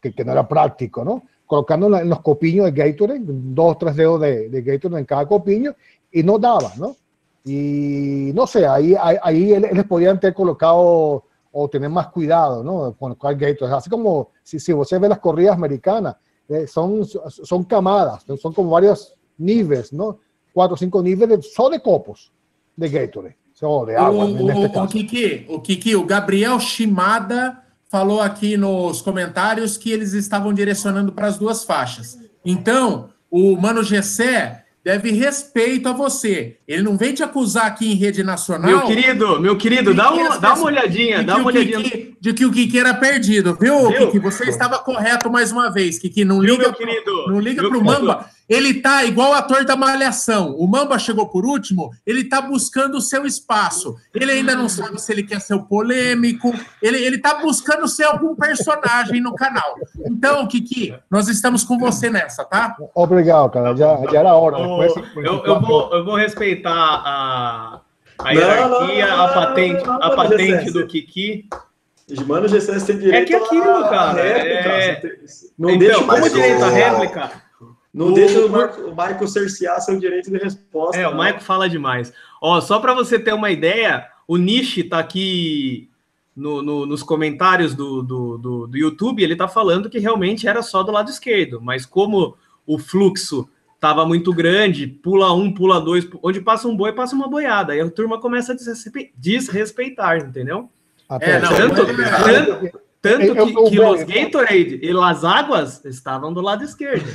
que, 0.00 0.10
que 0.12 0.24
não 0.24 0.32
era 0.32 0.44
prático, 0.44 1.04
¿no? 1.04 1.22
Colocando 1.46 1.94
en 1.96 2.08
los 2.08 2.20
copiños 2.20 2.66
de 2.66 2.72
Gatorade, 2.72 3.20
dos, 3.24 3.78
tres 3.78 3.96
dedos 3.96 4.20
de, 4.20 4.48
de 4.48 4.80
en 4.82 5.04
cada 5.04 5.26
copiño 5.26 5.74
y 6.10 6.22
no 6.22 6.38
daba, 6.38 6.72
¿no? 6.76 6.96
Y 7.44 8.32
no 8.34 8.46
sé, 8.46 8.66
ahí, 8.66 8.94
ahí, 8.98 9.16
ahí 9.22 9.52
ellos 9.54 9.86
podían 9.86 10.18
ter 10.18 10.34
colocado 10.34 11.24
o 11.52 11.68
tener 11.68 11.90
más 11.90 12.08
cuidado, 12.08 12.62
¿no? 12.62 12.94
Con 12.98 13.12
el 13.12 13.36
Gatorade. 13.36 13.76
Así 13.76 13.90
como 13.90 14.30
si, 14.42 14.58
si 14.58 14.72
você 14.72 14.98
ve 14.98 15.08
las 15.08 15.18
corridas 15.18 15.54
americanas, 15.54 16.16
eh, 16.48 16.66
son, 16.66 17.04
son 17.04 17.64
camadas, 17.64 18.24
son 18.40 18.52
como 18.52 18.70
varios 18.70 19.14
niveles, 19.38 19.92
¿no? 19.92 20.18
Cuatro 20.52 20.74
o 20.74 20.78
cinco 20.78 21.00
niveles 21.02 21.52
só 21.52 21.68
de 21.68 21.78
copos 21.78 22.30
de 22.76 22.88
Gatorade, 22.88 23.36
ou 23.62 23.86
de 23.86 23.94
água. 23.94 24.24
O, 24.24 24.46
o, 24.46 24.84
o, 24.84 24.88
Kiki, 24.88 25.44
o 25.48 25.60
Kiki, 25.60 25.96
o 25.96 26.04
Gabriel 26.04 26.58
Shimada 26.58 27.58
falou 27.90 28.20
aqui 28.20 28.56
nos 28.56 29.02
comentários 29.02 29.76
que 29.76 29.90
eles 29.90 30.12
estavam 30.12 30.54
direcionando 30.54 31.12
para 31.12 31.26
as 31.26 31.36
duas 31.36 31.64
faixas. 31.64 32.18
Então, 32.44 33.10
o 33.30 33.56
Mano 33.56 33.82
Gessé 33.82 34.64
deve 34.82 35.10
respeito 35.10 35.88
a 35.88 35.92
você. 35.92 36.56
Ele 36.66 36.82
não 36.82 36.96
vem 36.96 37.12
te 37.12 37.22
acusar 37.22 37.66
aqui 37.66 37.92
em 37.92 37.94
rede 37.94 38.22
nacional. 38.22 38.70
Meu 38.70 38.86
querido, 38.86 39.40
meu 39.40 39.56
querido, 39.58 39.92
dá 39.92 40.10
uma, 40.10 40.38
dá 40.38 40.54
uma 40.54 40.64
olhadinha, 40.64 41.22
dá 41.22 41.36
uma 41.36 41.48
olhadinha. 41.48 41.82
Kiki, 41.82 42.16
de 42.18 42.32
que 42.32 42.46
o 42.46 42.52
Kiki 42.52 42.78
era 42.78 42.94
perdido, 42.94 43.56
viu, 43.60 43.88
viu? 43.88 44.06
Kiki? 44.06 44.18
Você 44.20 44.48
estava 44.48 44.78
correto 44.78 45.30
mais 45.30 45.52
uma 45.52 45.70
vez, 45.70 45.98
Kiki. 45.98 46.24
Não 46.24 46.40
liga, 46.40 46.62
meu 46.62 46.72
querido, 46.72 47.26
não 47.28 47.40
liga 47.40 47.68
pro 47.68 47.84
Mamba. 47.84 48.26
Ele 48.50 48.74
tá 48.74 49.04
igual 49.04 49.30
o 49.30 49.34
ator 49.34 49.64
da 49.64 49.76
Malhação. 49.76 50.56
O 50.56 50.66
Mamba 50.66 50.98
chegou 50.98 51.28
por 51.28 51.46
último, 51.46 51.92
ele 52.04 52.24
tá 52.24 52.42
buscando 52.42 52.96
o 52.96 53.00
seu 53.00 53.24
espaço. 53.24 53.94
Ele 54.12 54.32
ainda 54.32 54.56
não 54.56 54.68
sabe 54.68 55.00
se 55.00 55.12
ele 55.12 55.22
quer 55.22 55.40
ser 55.40 55.54
o 55.54 55.62
polêmico, 55.62 56.52
ele, 56.82 56.98
ele 56.98 57.18
tá 57.18 57.36
buscando 57.36 57.86
ser 57.86 58.02
algum 58.02 58.34
personagem 58.34 59.20
no 59.20 59.36
canal. 59.36 59.76
Então, 60.04 60.44
Kiki, 60.48 60.92
nós 61.08 61.28
estamos 61.28 61.62
com 61.62 61.78
você 61.78 62.10
nessa, 62.10 62.44
tá? 62.44 62.76
Obrigado, 62.92 63.50
cara. 63.50 63.76
Já, 63.76 63.96
já 64.10 64.18
era 64.18 64.34
hora. 64.34 64.56
Depois, 64.56 64.94
eu, 65.18 65.44
eu, 65.44 65.60
vou, 65.60 65.94
eu 65.94 66.04
vou 66.04 66.16
respeitar 66.16 66.72
a, 66.74 67.80
a 68.18 68.32
hierarquia, 68.32 69.06
não, 69.06 69.16
não, 69.16 69.16
não, 69.16 69.24
a 69.26 69.28
patente, 69.28 69.84
a 69.86 70.10
patente 70.10 70.72
do 70.72 70.84
Kiki. 70.88 71.48
Mano, 72.26 72.48
GCS 72.48 72.84
tem 72.84 72.98
direito 72.98 73.22
É 73.22 73.24
que 73.24 73.44
aquilo, 73.44 73.70
a, 73.70 73.88
cara. 73.88 74.20
A 74.20 74.24
réplica, 74.24 74.68
é... 74.68 75.02
Não 75.56 75.70
então, 75.70 75.78
deixa 75.78 76.04
como 76.04 76.28
direito 76.28 76.64
a 76.64 76.68
réplica 76.68 77.49
não 77.92 78.08
o... 78.08 78.14
deixa 78.14 78.44
o, 78.44 78.48
Marco, 78.48 78.80
o 78.82 78.90
Michael 78.90 79.28
cercear 79.28 79.80
seu 79.80 79.98
direito 79.98 80.30
de 80.30 80.38
resposta. 80.38 80.96
É, 80.96 81.08
o 81.08 81.16
Michael 81.16 81.40
fala 81.40 81.68
demais. 81.68 82.12
Ó, 82.40 82.60
só 82.60 82.78
para 82.78 82.94
você 82.94 83.18
ter 83.18 83.34
uma 83.34 83.50
ideia, 83.50 84.06
o 84.26 84.36
Nishi 84.36 84.84
tá 84.84 84.98
aqui 84.98 85.90
no, 86.34 86.62
no, 86.62 86.86
nos 86.86 87.02
comentários 87.02 87.74
do, 87.74 88.02
do, 88.02 88.38
do, 88.38 88.66
do, 88.68 88.78
YouTube, 88.78 89.22
ele 89.22 89.36
tá 89.36 89.48
falando 89.48 89.90
que 89.90 89.98
realmente 89.98 90.46
era 90.46 90.62
só 90.62 90.82
do 90.82 90.92
lado 90.92 91.10
esquerdo, 91.10 91.60
mas 91.60 91.84
como 91.84 92.36
o 92.66 92.78
fluxo 92.78 93.48
tava 93.80 94.06
muito 94.06 94.32
grande, 94.32 94.86
pula 94.86 95.32
um, 95.32 95.52
pula 95.52 95.80
dois, 95.80 96.08
onde 96.22 96.40
passa 96.40 96.68
um 96.68 96.76
boi, 96.76 96.92
passa 96.92 97.14
uma 97.14 97.28
boiada, 97.28 97.72
aí 97.72 97.80
a 97.80 97.90
turma 97.90 98.20
começa 98.20 98.52
a 98.52 98.56
desrespeitar, 99.16 100.18
entendeu? 100.18 100.68
É, 101.20 101.40
não, 101.40 101.48
tanto, 101.48 101.74
tanto, 101.74 102.80
tanto 103.02 103.34
que, 103.34 103.70
que 103.70 103.80
os 103.80 104.02
Gatorade 104.04 104.80
e 104.80 104.90
as 104.90 105.24
águas 105.24 105.84
estavam 105.84 106.32
do 106.32 106.40
lado 106.40 106.62
esquerdo. 106.62 107.10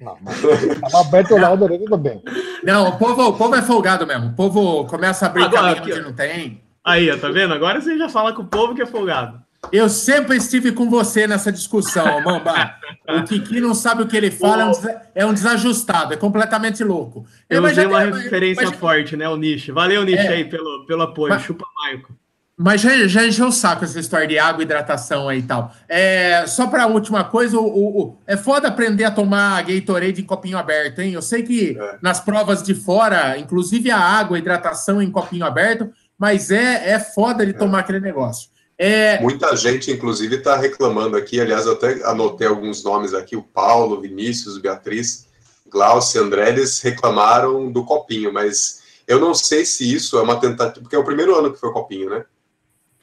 Não, 0.00 0.18
mas 0.22 0.94
aberto 0.94 1.34
o 1.34 1.38
lado 1.38 1.62
direito 1.62 1.86
também. 1.86 2.22
Não, 2.62 2.88
o 2.88 2.98
povo, 2.98 3.28
o 3.28 3.32
povo 3.32 3.54
é 3.54 3.62
folgado 3.62 4.06
mesmo. 4.06 4.28
O 4.28 4.34
povo 4.34 4.84
começa 4.86 5.26
a 5.26 5.28
abrir 5.28 5.44
Agora, 5.44 5.74
caminho 5.74 5.96
onde 5.96 6.04
não 6.04 6.12
tem. 6.12 6.62
Aí, 6.84 7.10
ó, 7.10 7.16
tá 7.16 7.28
vendo? 7.30 7.54
Agora 7.54 7.80
você 7.80 7.96
já 7.96 8.08
fala 8.08 8.32
com 8.32 8.42
o 8.42 8.46
povo 8.46 8.74
que 8.74 8.82
é 8.82 8.86
folgado. 8.86 9.40
Eu 9.72 9.88
sempre 9.88 10.36
estive 10.36 10.70
com 10.72 10.88
você 10.88 11.26
nessa 11.26 11.50
discussão, 11.50 12.20
Mamba. 12.22 12.76
o 13.08 13.24
Kiki 13.24 13.60
não 13.60 13.74
sabe 13.74 14.02
o 14.02 14.06
que 14.06 14.16
ele 14.16 14.30
fala, 14.30 14.70
é 15.14 15.26
um, 15.26 15.32
desajustado, 15.32 16.12
é 16.12 16.16
completamente 16.16 16.84
louco. 16.84 17.26
Eu, 17.48 17.64
eu 17.64 17.70
usei 17.70 17.86
uma 17.86 18.00
referência 18.00 18.66
mas... 18.66 18.78
forte, 18.78 19.16
né, 19.16 19.28
o 19.28 19.36
Nish. 19.36 19.68
Valeu, 19.68 20.04
Nish, 20.04 20.20
é. 20.20 20.28
aí, 20.28 20.44
pelo, 20.44 20.86
pelo 20.86 21.02
apoio. 21.02 21.32
Mas... 21.32 21.42
Chupa, 21.42 21.64
Maico. 21.74 22.14
Mas 22.58 22.80
já, 22.80 23.06
já 23.06 23.26
encheu 23.26 23.48
o 23.48 23.52
saco 23.52 23.84
essa 23.84 24.00
história 24.00 24.26
de 24.26 24.38
água, 24.38 24.62
hidratação 24.62 25.28
aí 25.28 25.40
e 25.40 25.42
tal. 25.42 25.74
É, 25.86 26.46
só 26.46 26.66
para 26.66 26.84
a 26.84 26.86
última 26.86 27.22
coisa, 27.22 27.58
o, 27.58 27.66
o, 27.66 28.00
o, 28.00 28.18
é 28.26 28.34
foda 28.34 28.68
aprender 28.68 29.04
a 29.04 29.10
tomar 29.10 29.62
Gatorade 29.62 30.22
em 30.22 30.24
copinho 30.24 30.56
aberto, 30.56 31.00
hein? 31.00 31.12
Eu 31.12 31.20
sei 31.20 31.42
que 31.42 31.76
é. 31.78 31.98
nas 32.00 32.18
provas 32.18 32.62
de 32.62 32.74
fora, 32.74 33.36
inclusive 33.36 33.90
a 33.90 33.98
água, 33.98 34.38
a 34.38 34.40
hidratação 34.40 35.02
em 35.02 35.10
copinho 35.10 35.44
aberto, 35.44 35.90
mas 36.18 36.50
é, 36.50 36.92
é 36.92 36.98
foda 36.98 37.44
de 37.44 37.52
é. 37.52 37.54
tomar 37.54 37.80
aquele 37.80 38.00
negócio. 38.00 38.48
É... 38.78 39.20
Muita 39.20 39.54
gente, 39.54 39.90
inclusive, 39.90 40.36
está 40.36 40.56
reclamando 40.56 41.16
aqui. 41.16 41.38
Aliás, 41.38 41.66
eu 41.66 41.74
até 41.74 42.02
anotei 42.06 42.46
alguns 42.46 42.82
nomes 42.82 43.12
aqui: 43.12 43.36
o 43.36 43.42
Paulo, 43.42 44.00
Vinícius, 44.00 44.56
Beatriz, 44.56 45.26
Glaucio, 45.68 46.22
André, 46.22 46.48
eles 46.48 46.80
reclamaram 46.80 47.70
do 47.70 47.84
copinho, 47.84 48.32
mas 48.32 48.80
eu 49.06 49.20
não 49.20 49.34
sei 49.34 49.66
se 49.66 49.92
isso 49.92 50.18
é 50.18 50.22
uma 50.22 50.40
tentativa, 50.40 50.80
porque 50.80 50.96
é 50.96 50.98
o 50.98 51.04
primeiro 51.04 51.34
ano 51.38 51.52
que 51.52 51.60
foi 51.60 51.68
o 51.68 51.72
copinho, 51.72 52.08
né? 52.08 52.24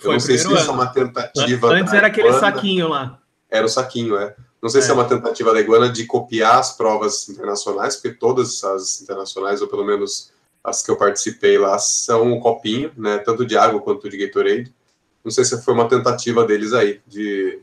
Eu 0.03 0.13
não 0.13 0.19
sei 0.19 0.37
se 0.37 0.51
isso 0.51 0.69
é 0.69 0.71
uma 0.71 0.87
tentativa. 0.87 1.67
Antes 1.67 1.93
era 1.93 2.07
aquele 2.07 2.33
saquinho 2.33 2.87
lá. 2.89 3.19
Era 3.49 3.65
o 3.65 3.69
saquinho, 3.69 4.17
é. 4.17 4.35
Não 4.61 4.69
sei 4.69 4.81
é. 4.81 4.83
se 4.83 4.91
é 4.91 4.93
uma 4.93 5.05
tentativa 5.05 5.53
da 5.53 5.59
Iguana 5.59 5.89
de 5.89 6.05
copiar 6.05 6.59
as 6.59 6.75
provas 6.75 7.27
internacionais, 7.29 7.95
porque 7.95 8.17
todas 8.17 8.63
as 8.63 9.01
internacionais, 9.01 9.61
ou 9.61 9.67
pelo 9.67 9.83
menos 9.83 10.31
as 10.63 10.81
que 10.81 10.89
eu 10.89 10.95
participei 10.95 11.57
lá, 11.57 11.77
são 11.77 12.33
um 12.33 12.39
copinho, 12.39 12.91
né? 12.97 13.17
Tanto 13.17 13.45
de 13.45 13.57
água 13.57 13.81
quanto 13.81 14.09
de 14.09 14.17
Gatorade. 14.17 14.73
Não 15.23 15.31
sei 15.31 15.43
se 15.43 15.61
foi 15.61 15.73
uma 15.73 15.87
tentativa 15.87 16.45
deles 16.45 16.73
aí 16.73 17.01
de, 17.05 17.59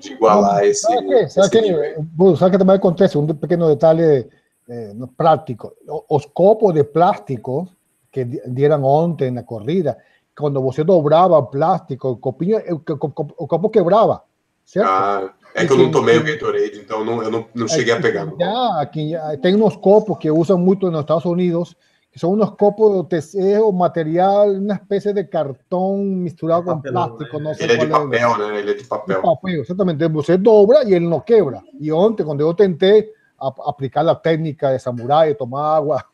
de 0.00 0.12
igualar 0.12 0.64
esse. 0.64 0.82
Sabe 0.82 1.06
que, 1.06 1.28
sabe 1.28 1.50
que, 1.50 2.36
sabe 2.36 2.50
que 2.50 2.58
também 2.58 2.76
acontece? 2.76 3.18
Um 3.18 3.26
pequeno 3.26 3.68
detalhe 3.68 4.28
eh, 4.68 4.92
prático. 5.16 5.72
Os 6.08 6.26
copos 6.26 6.74
de 6.74 6.84
plástico 6.84 7.68
que 8.10 8.24
dieron 8.24 8.84
ontem 8.84 9.30
na 9.30 9.42
corrida 9.42 9.96
quando 10.36 10.60
você 10.60 10.84
dobrava 10.84 11.42
plástico, 11.42 12.10
o 12.10 12.16
copinho, 12.16 12.58
o, 12.58 12.74
o, 12.74 13.44
o 13.44 13.48
copo 13.48 13.70
quebrava, 13.70 14.22
certo? 14.64 14.88
Ah, 14.88 15.32
é 15.54 15.66
que 15.66 15.72
eu 15.72 15.78
não 15.78 15.90
tomei 15.90 16.18
o 16.18 16.24
Gatorade, 16.24 16.78
então 16.78 17.02
não, 17.02 17.22
eu 17.22 17.30
não, 17.30 17.46
não 17.54 17.66
cheguei 17.66 17.94
a 17.94 18.00
pegar. 18.00 18.30
Já, 18.38 18.80
aqui, 18.80 19.12
tem 19.40 19.60
uns 19.60 19.76
copos 19.76 20.18
que 20.18 20.30
usam 20.30 20.58
muito 20.58 20.90
nos 20.90 21.00
Estados 21.00 21.24
Unidos, 21.24 21.74
que 22.12 22.20
são 22.20 22.34
uns 22.34 22.50
copos 22.50 23.06
de 23.08 23.58
o 23.58 23.72
material, 23.72 24.50
uma 24.50 24.74
espécie 24.74 25.14
de 25.14 25.24
cartão 25.24 25.96
misturado 25.96 26.64
com 26.64 26.80
plástico. 26.82 27.38
Não 27.38 27.54
sei 27.54 27.66
ele 27.66 27.72
é 27.74 27.76
de 27.78 27.86
papel, 27.86 28.34
é. 28.34 28.38
né? 28.38 28.58
Ele 28.58 28.70
é 28.70 28.74
de 28.74 28.84
papel. 28.84 29.16
De 29.16 29.22
papel, 29.22 29.60
exatamente. 29.62 30.08
Você 30.08 30.36
dobra 30.36 30.84
e 30.84 30.92
ele 30.92 31.06
não 31.06 31.20
quebra. 31.20 31.62
E 31.80 31.90
ontem, 31.90 32.24
quando 32.24 32.42
eu 32.42 32.52
tentei 32.52 33.10
aplicar 33.38 34.06
a 34.06 34.14
técnica 34.14 34.72
de 34.72 34.78
samurai, 34.78 35.34
tomar 35.34 35.76
água, 35.76 36.04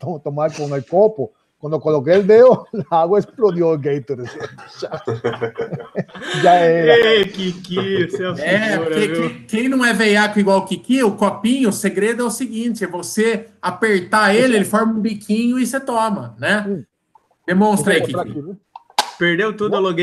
tomar 0.22 0.54
com 0.54 0.64
o 0.64 0.84
copo, 0.84 1.32
Cuando 1.60 1.78
coloqué 1.78 2.14
el 2.14 2.26
dedo, 2.26 2.66
la 2.72 3.02
agua 3.02 3.18
explodió 3.18 3.74
el 3.74 3.80
Gatorade. 3.80 4.30
Já, 4.80 5.02
já 6.42 6.54
era. 6.54 6.96
Ei, 6.96 7.24
Kiki, 7.26 8.08
você 8.08 8.24
é, 8.42 8.72
é 8.72 8.78
porque 8.78 9.08
quem, 9.08 9.44
quem 9.46 9.68
não 9.68 9.84
é 9.84 9.92
veiaco 9.92 10.38
igual 10.40 10.60
o 10.60 10.64
Kiki, 10.64 11.02
o 11.02 11.16
copinho, 11.16 11.68
o 11.68 11.72
segredo 11.72 12.22
é 12.22 12.24
o 12.24 12.30
seguinte: 12.30 12.82
é 12.82 12.86
você 12.86 13.48
apertar 13.60 14.34
ele, 14.34 14.56
ele 14.56 14.64
forma 14.64 14.94
um 14.94 15.00
biquinho 15.00 15.58
e 15.58 15.66
você 15.66 15.78
toma, 15.78 16.34
né? 16.38 16.82
Demonstra 17.46 17.92
aí, 17.92 18.02
Kiki. 18.02 18.56
Perdeu 19.18 19.54
tudo 19.54 19.76
o 19.76 19.94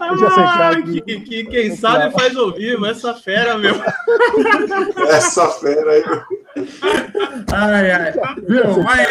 Ah, 0.00 0.74
que, 0.82 1.20
que, 1.20 1.44
quem 1.44 1.76
sabe 1.76 2.12
faz 2.12 2.36
ao 2.36 2.52
vivo, 2.52 2.86
essa 2.86 3.14
fera, 3.14 3.56
meu. 3.58 3.74
Essa 5.08 5.48
fera 5.48 5.90
aí. 5.90 6.04
Ai, 7.52 7.90
ai. 7.90 8.12
Viu? 8.46 8.82
Mas, 8.82 9.08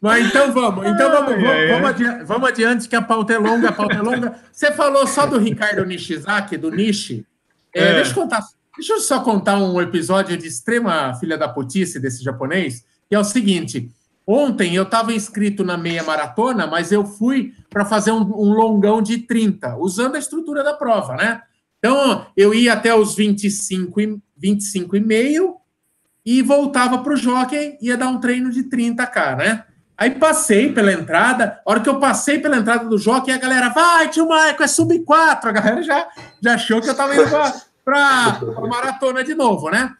mas 0.00 0.26
então 0.26 0.52
vamos, 0.52 0.86
então 0.86 1.10
vamos, 1.10 1.42
vamos, 1.42 1.68
vamos, 1.70 1.90
adiante, 1.90 2.24
vamos 2.24 2.48
adiante, 2.48 2.88
que 2.88 2.96
a 2.96 3.02
pauta 3.02 3.32
é 3.32 3.38
longa, 3.38 3.70
a 3.70 3.72
pauta 3.72 3.96
é 3.96 4.02
longa. 4.02 4.34
Você 4.52 4.70
falou 4.72 5.06
só 5.06 5.26
do 5.26 5.38
Ricardo 5.38 5.84
Nishizaki, 5.84 6.56
do 6.56 6.70
Nishi. 6.70 7.26
É, 7.74 7.82
é. 7.82 7.94
Deixa 7.94 8.10
eu 8.10 8.14
contar, 8.14 8.42
deixa 8.78 8.92
eu 8.92 9.00
só 9.00 9.20
contar 9.20 9.58
um 9.58 9.80
episódio 9.80 10.36
de 10.36 10.46
extrema 10.46 11.12
filha 11.14 11.36
da 11.36 11.48
putice 11.48 11.98
desse 11.98 12.22
japonês, 12.22 12.84
que 13.08 13.14
é 13.14 13.18
o 13.18 13.24
seguinte. 13.24 13.90
Ontem 14.24 14.74
eu 14.74 14.84
estava 14.84 15.12
inscrito 15.12 15.64
na 15.64 15.76
meia 15.76 16.04
maratona, 16.04 16.64
mas 16.64 16.92
eu 16.92 17.04
fui 17.04 17.52
para 17.68 17.84
fazer 17.84 18.12
um, 18.12 18.22
um, 18.22 18.52
longão 18.52 19.02
de 19.02 19.18
30, 19.18 19.76
usando 19.78 20.14
a 20.14 20.18
estrutura 20.18 20.62
da 20.62 20.74
prova, 20.74 21.16
né? 21.16 21.42
Então 21.78 22.26
eu 22.36 22.54
ia 22.54 22.74
até 22.74 22.94
os 22.94 23.16
25 23.16 24.00
e, 24.00 24.18
25 24.36 24.96
e 24.96 25.00
meio 25.00 25.56
e 26.24 26.40
voltava 26.40 26.98
para 26.98 27.14
o 27.14 27.16
jockey, 27.16 27.78
ia 27.80 27.96
dar 27.96 28.08
um 28.08 28.20
treino 28.20 28.50
de 28.50 28.62
30k, 28.64 29.36
né? 29.36 29.64
Aí 29.96 30.12
passei 30.12 30.72
pela 30.72 30.92
entrada, 30.92 31.60
a 31.66 31.70
hora 31.70 31.80
que 31.80 31.88
eu 31.88 31.98
passei 31.98 32.38
pela 32.38 32.58
entrada 32.58 32.84
do 32.84 32.98
jockey, 32.98 33.32
a 33.32 33.38
galera, 33.38 33.70
vai, 33.70 34.08
tio 34.08 34.28
Maico, 34.28 34.62
é 34.62 34.68
sub 34.68 34.96
4. 35.00 35.48
A 35.48 35.52
galera 35.52 35.82
já, 35.82 36.06
já 36.40 36.54
achou 36.54 36.80
que 36.80 36.86
eu 36.86 36.92
estava 36.92 37.16
indo 37.16 37.28
para 37.28 37.67
maratona 38.68 39.24
de 39.24 39.34
novo, 39.34 39.70
né? 39.70 39.94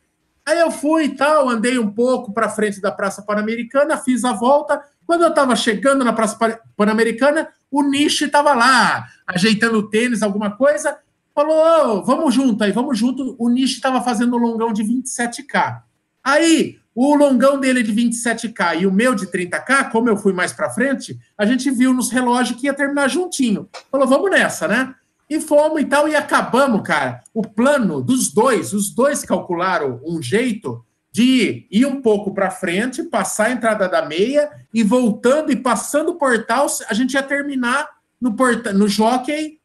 Aí 0.46 0.58
eu 0.58 0.70
fui 0.70 1.04
e 1.04 1.08
tal, 1.10 1.48
andei 1.48 1.78
um 1.78 1.90
pouco 1.90 2.32
para 2.32 2.48
frente 2.48 2.80
da 2.80 2.90
Praça 2.90 3.22
Pan-Americana, 3.22 3.98
fiz 3.98 4.24
a 4.24 4.32
volta. 4.32 4.82
Quando 5.06 5.22
eu 5.22 5.28
estava 5.28 5.54
chegando 5.54 6.04
na 6.04 6.12
Praça 6.12 6.38
Pan-Americana, 6.76 7.48
o 7.70 7.82
Nishi 7.82 8.24
estava 8.24 8.54
lá, 8.54 9.06
ajeitando 9.26 9.78
o 9.78 9.88
tênis, 9.90 10.22
alguma 10.22 10.50
coisa. 10.50 10.98
Falou, 11.34 11.56
oh, 11.56 12.02
vamos 12.02 12.34
junto 12.34 12.64
aí, 12.64 12.72
vamos 12.72 12.98
junto. 12.98 13.36
O 13.38 13.48
Nishi 13.48 13.74
estava 13.74 14.00
fazendo 14.00 14.36
um 14.36 14.40
longão 14.40 14.72
de 14.72 14.82
27K. 14.82 15.82
Aí, 16.24 16.78
o 16.94 17.14
longão 17.14 17.60
dele 17.60 17.82
de 17.82 17.92
27K 17.92 18.80
e 18.80 18.86
o 18.86 18.92
meu 18.92 19.14
de 19.14 19.26
30K, 19.26 19.90
como 19.90 20.08
eu 20.08 20.16
fui 20.16 20.32
mais 20.32 20.52
para 20.52 20.70
frente, 20.70 21.16
a 21.36 21.46
gente 21.46 21.70
viu 21.70 21.92
nos 21.92 22.10
relógios 22.10 22.58
que 22.58 22.66
ia 22.66 22.74
terminar 22.74 23.08
juntinho. 23.08 23.68
Falou, 23.90 24.06
vamos 24.06 24.30
nessa, 24.30 24.66
né? 24.66 24.94
E 25.28 25.40
fomos 25.40 25.80
e 25.80 25.84
tal, 25.84 26.08
e 26.08 26.16
acabamos, 26.16 26.82
cara. 26.82 27.20
O 27.34 27.42
plano 27.42 28.00
dos 28.00 28.32
dois, 28.32 28.72
os 28.72 28.90
dois 28.90 29.22
calcularam 29.24 30.00
um 30.04 30.22
jeito 30.22 30.84
de 31.12 31.66
ir 31.70 31.86
um 31.86 32.00
pouco 32.00 32.32
para 32.32 32.50
frente, 32.50 33.02
passar 33.02 33.46
a 33.46 33.50
entrada 33.52 33.88
da 33.88 34.06
meia 34.06 34.50
e 34.72 34.82
voltando 34.82 35.50
e 35.50 35.56
passando 35.56 36.10
o 36.10 36.14
portal, 36.14 36.66
a 36.88 36.94
gente 36.94 37.14
ia 37.14 37.22
terminar 37.22 37.88
no, 38.20 38.34
porta, 38.34 38.72
no 38.72 38.88
jockey 38.88 39.58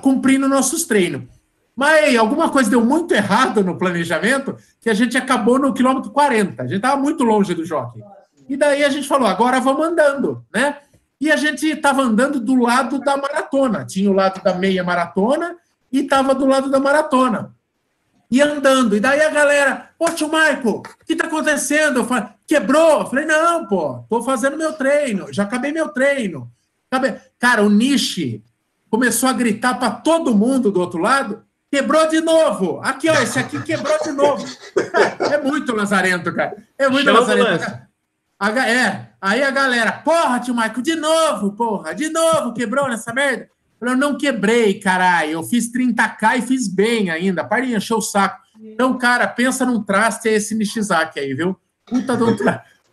cumprindo 0.00 0.48
nossos 0.48 0.84
treinos. 0.84 1.22
Mas 1.74 2.14
alguma 2.16 2.50
coisa 2.50 2.70
deu 2.70 2.84
muito 2.84 3.14
errado 3.14 3.64
no 3.64 3.78
planejamento 3.78 4.56
que 4.80 4.90
a 4.90 4.94
gente 4.94 5.16
acabou 5.16 5.58
no 5.58 5.72
quilômetro 5.72 6.10
40. 6.10 6.62
A 6.62 6.66
gente 6.66 6.76
estava 6.76 7.00
muito 7.00 7.24
longe 7.24 7.54
do 7.54 7.64
jockey. 7.64 8.02
E 8.48 8.56
daí 8.56 8.84
a 8.84 8.90
gente 8.90 9.08
falou, 9.08 9.26
agora 9.26 9.58
vamos 9.60 9.86
andando, 9.86 10.44
né? 10.54 10.76
E 11.22 11.30
a 11.30 11.36
gente 11.36 11.64
estava 11.68 12.02
andando 12.02 12.40
do 12.40 12.56
lado 12.56 12.98
da 12.98 13.16
maratona. 13.16 13.84
Tinha 13.84 14.10
o 14.10 14.12
lado 14.12 14.42
da 14.42 14.54
meia 14.54 14.82
maratona 14.82 15.56
e 15.92 16.00
estava 16.00 16.34
do 16.34 16.44
lado 16.44 16.68
da 16.68 16.80
maratona. 16.80 17.54
E 18.28 18.42
andando. 18.42 18.96
E 18.96 19.00
daí 19.00 19.20
a 19.20 19.30
galera, 19.30 19.90
pô, 19.96 20.10
tio 20.10 20.28
Maico, 20.28 20.78
o 20.78 21.04
que 21.06 21.12
está 21.12 21.28
acontecendo? 21.28 22.00
Eu 22.00 22.04
falei, 22.06 22.24
quebrou? 22.44 23.02
Eu 23.02 23.06
falei, 23.06 23.24
não, 23.24 23.66
pô, 23.66 24.00
estou 24.00 24.24
fazendo 24.24 24.56
meu 24.56 24.72
treino, 24.72 25.32
já 25.32 25.44
acabei 25.44 25.70
meu 25.70 25.90
treino. 25.90 26.50
Cara, 27.38 27.62
o 27.62 27.70
Nishi 27.70 28.42
começou 28.90 29.28
a 29.28 29.32
gritar 29.32 29.78
para 29.78 29.92
todo 29.92 30.34
mundo 30.34 30.72
do 30.72 30.80
outro 30.80 30.98
lado, 30.98 31.44
quebrou 31.70 32.08
de 32.08 32.20
novo. 32.20 32.80
Aqui, 32.82 33.08
ó, 33.08 33.14
esse 33.22 33.38
aqui 33.38 33.62
quebrou 33.62 33.96
de 34.02 34.10
novo. 34.10 34.44
É 35.32 35.40
muito 35.40 35.72
lazarento, 35.74 36.34
cara. 36.34 36.56
É 36.76 36.88
muito 36.88 37.04
Chama 37.04 37.20
lazarento. 37.20 37.91
É, 38.50 39.06
aí 39.20 39.40
a 39.40 39.52
galera, 39.52 39.92
porra, 39.92 40.40
tio 40.40 40.52
Michael, 40.52 40.82
de 40.82 40.96
novo, 40.96 41.52
porra, 41.52 41.94
de 41.94 42.08
novo, 42.08 42.52
quebrou 42.52 42.88
nessa 42.88 43.12
merda? 43.12 43.48
Eu 43.80 43.96
não 43.96 44.16
quebrei, 44.16 44.80
caralho, 44.80 45.30
eu 45.30 45.42
fiz 45.44 45.70
30k 45.72 46.38
e 46.38 46.42
fiz 46.42 46.66
bem 46.66 47.08
ainda, 47.08 47.44
para 47.44 47.64
de 47.64 47.74
encher 47.74 47.94
o 47.94 48.00
saco. 48.00 48.40
Então, 48.60 48.98
cara, 48.98 49.28
pensa 49.28 49.64
num 49.64 49.82
traste 49.82 50.28
esse 50.28 50.56
Nishizaki 50.56 51.20
aí, 51.20 51.34
viu? 51.34 51.56
Puta 51.86 52.16
do 52.16 52.36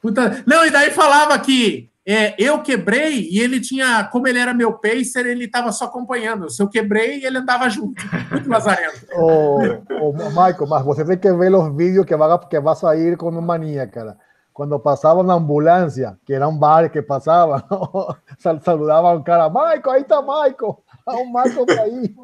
Puta... 0.01 0.43
Não, 0.45 0.65
e 0.65 0.69
daí 0.69 0.91
falava 0.91 1.37
que 1.39 1.89
é, 2.05 2.35
eu 2.39 2.61
quebrei 2.61 3.27
e 3.29 3.39
ele 3.39 3.59
tinha, 3.59 4.03
como 4.05 4.27
ele 4.27 4.39
era 4.39 4.53
meu 4.53 4.73
pacer, 4.73 5.25
ele 5.25 5.45
estava 5.45 5.71
só 5.71 5.85
acompanhando. 5.85 6.49
Se 6.49 6.61
eu 6.61 6.69
quebrei, 6.69 7.23
ele 7.25 7.37
andava 7.39 7.69
junto. 7.69 8.01
Muito 8.31 8.49
lazarento. 8.49 9.05
Ô, 9.13 9.61
oh, 9.61 10.13
oh, 10.15 10.29
Michael, 10.29 10.67
mas 10.67 10.85
você 10.85 11.03
tem 11.03 11.17
que 11.17 11.33
ver 11.33 11.53
os 11.53 11.75
vídeos 11.75 12.05
que 12.05 12.15
vai, 12.15 12.39
que 12.39 12.59
vai 12.59 12.75
sair 12.75 13.17
com 13.17 13.29
mania, 13.31 13.87
cara 13.87 14.15
cuando 14.59 14.77
pasaba 14.77 15.21
una 15.21 15.35
ambulancia, 15.35 16.19
que 16.25 16.33
era 16.33 16.45
un 16.45 16.59
bar 16.59 16.91
que 16.91 17.01
pasaba, 17.01 17.65
saludaba 18.61 19.11
a 19.11 19.13
un 19.13 19.23
cara, 19.23 19.47
Michael, 19.47 19.81
ahí 19.89 20.01
está 20.01 20.21
Michael. 20.21 20.75
o 21.05 21.25
Michael 21.25 21.65
tá 21.65 21.81
aí. 21.81 22.15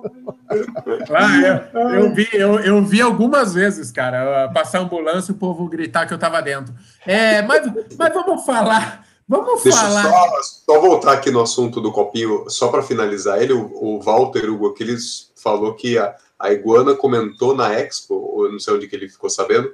Ah, 1.16 1.70
eu, 1.74 1.90
eu, 1.92 2.14
vi, 2.14 2.28
eu, 2.34 2.60
eu, 2.60 2.84
vi 2.84 3.00
algumas 3.00 3.54
vezes, 3.54 3.90
cara, 3.90 4.52
passar 4.54 4.80
ambulância 4.80 5.32
e 5.32 5.36
o 5.36 5.38
povo 5.38 5.66
gritar 5.70 6.06
que 6.06 6.12
eu 6.12 6.18
estava 6.18 6.42
dentro. 6.42 6.76
É, 7.06 7.42
mas, 7.42 7.72
mas 7.98 8.14
vamos 8.14 8.46
falar. 8.46 9.06
Vamos 9.26 9.64
Deixa 9.64 9.80
falar. 9.80 10.04
Só, 10.04 10.74
só 10.74 10.82
voltar 10.82 11.14
aqui 11.14 11.32
no 11.32 11.42
assunto 11.42 11.80
do 11.80 11.94
copinho, 11.94 12.50
só 12.50 12.68
para 12.68 12.84
finalizar 12.84 13.42
ele, 13.42 13.54
o, 13.54 13.72
o 13.82 14.02
Walter 14.02 14.50
Hugo 14.50 14.72
Aquiles 14.72 15.32
falou 15.38 15.74
que 15.74 15.98
a, 15.98 16.14
a 16.38 16.52
Iguana 16.52 16.96
comentou 16.96 17.56
na 17.56 17.74
Expo, 17.74 18.14
ou 18.14 18.52
não 18.52 18.60
sei 18.60 18.74
onde 18.74 18.90
que 18.90 18.96
ele 18.98 19.08
ficou 19.08 19.30
sabendo, 19.30 19.72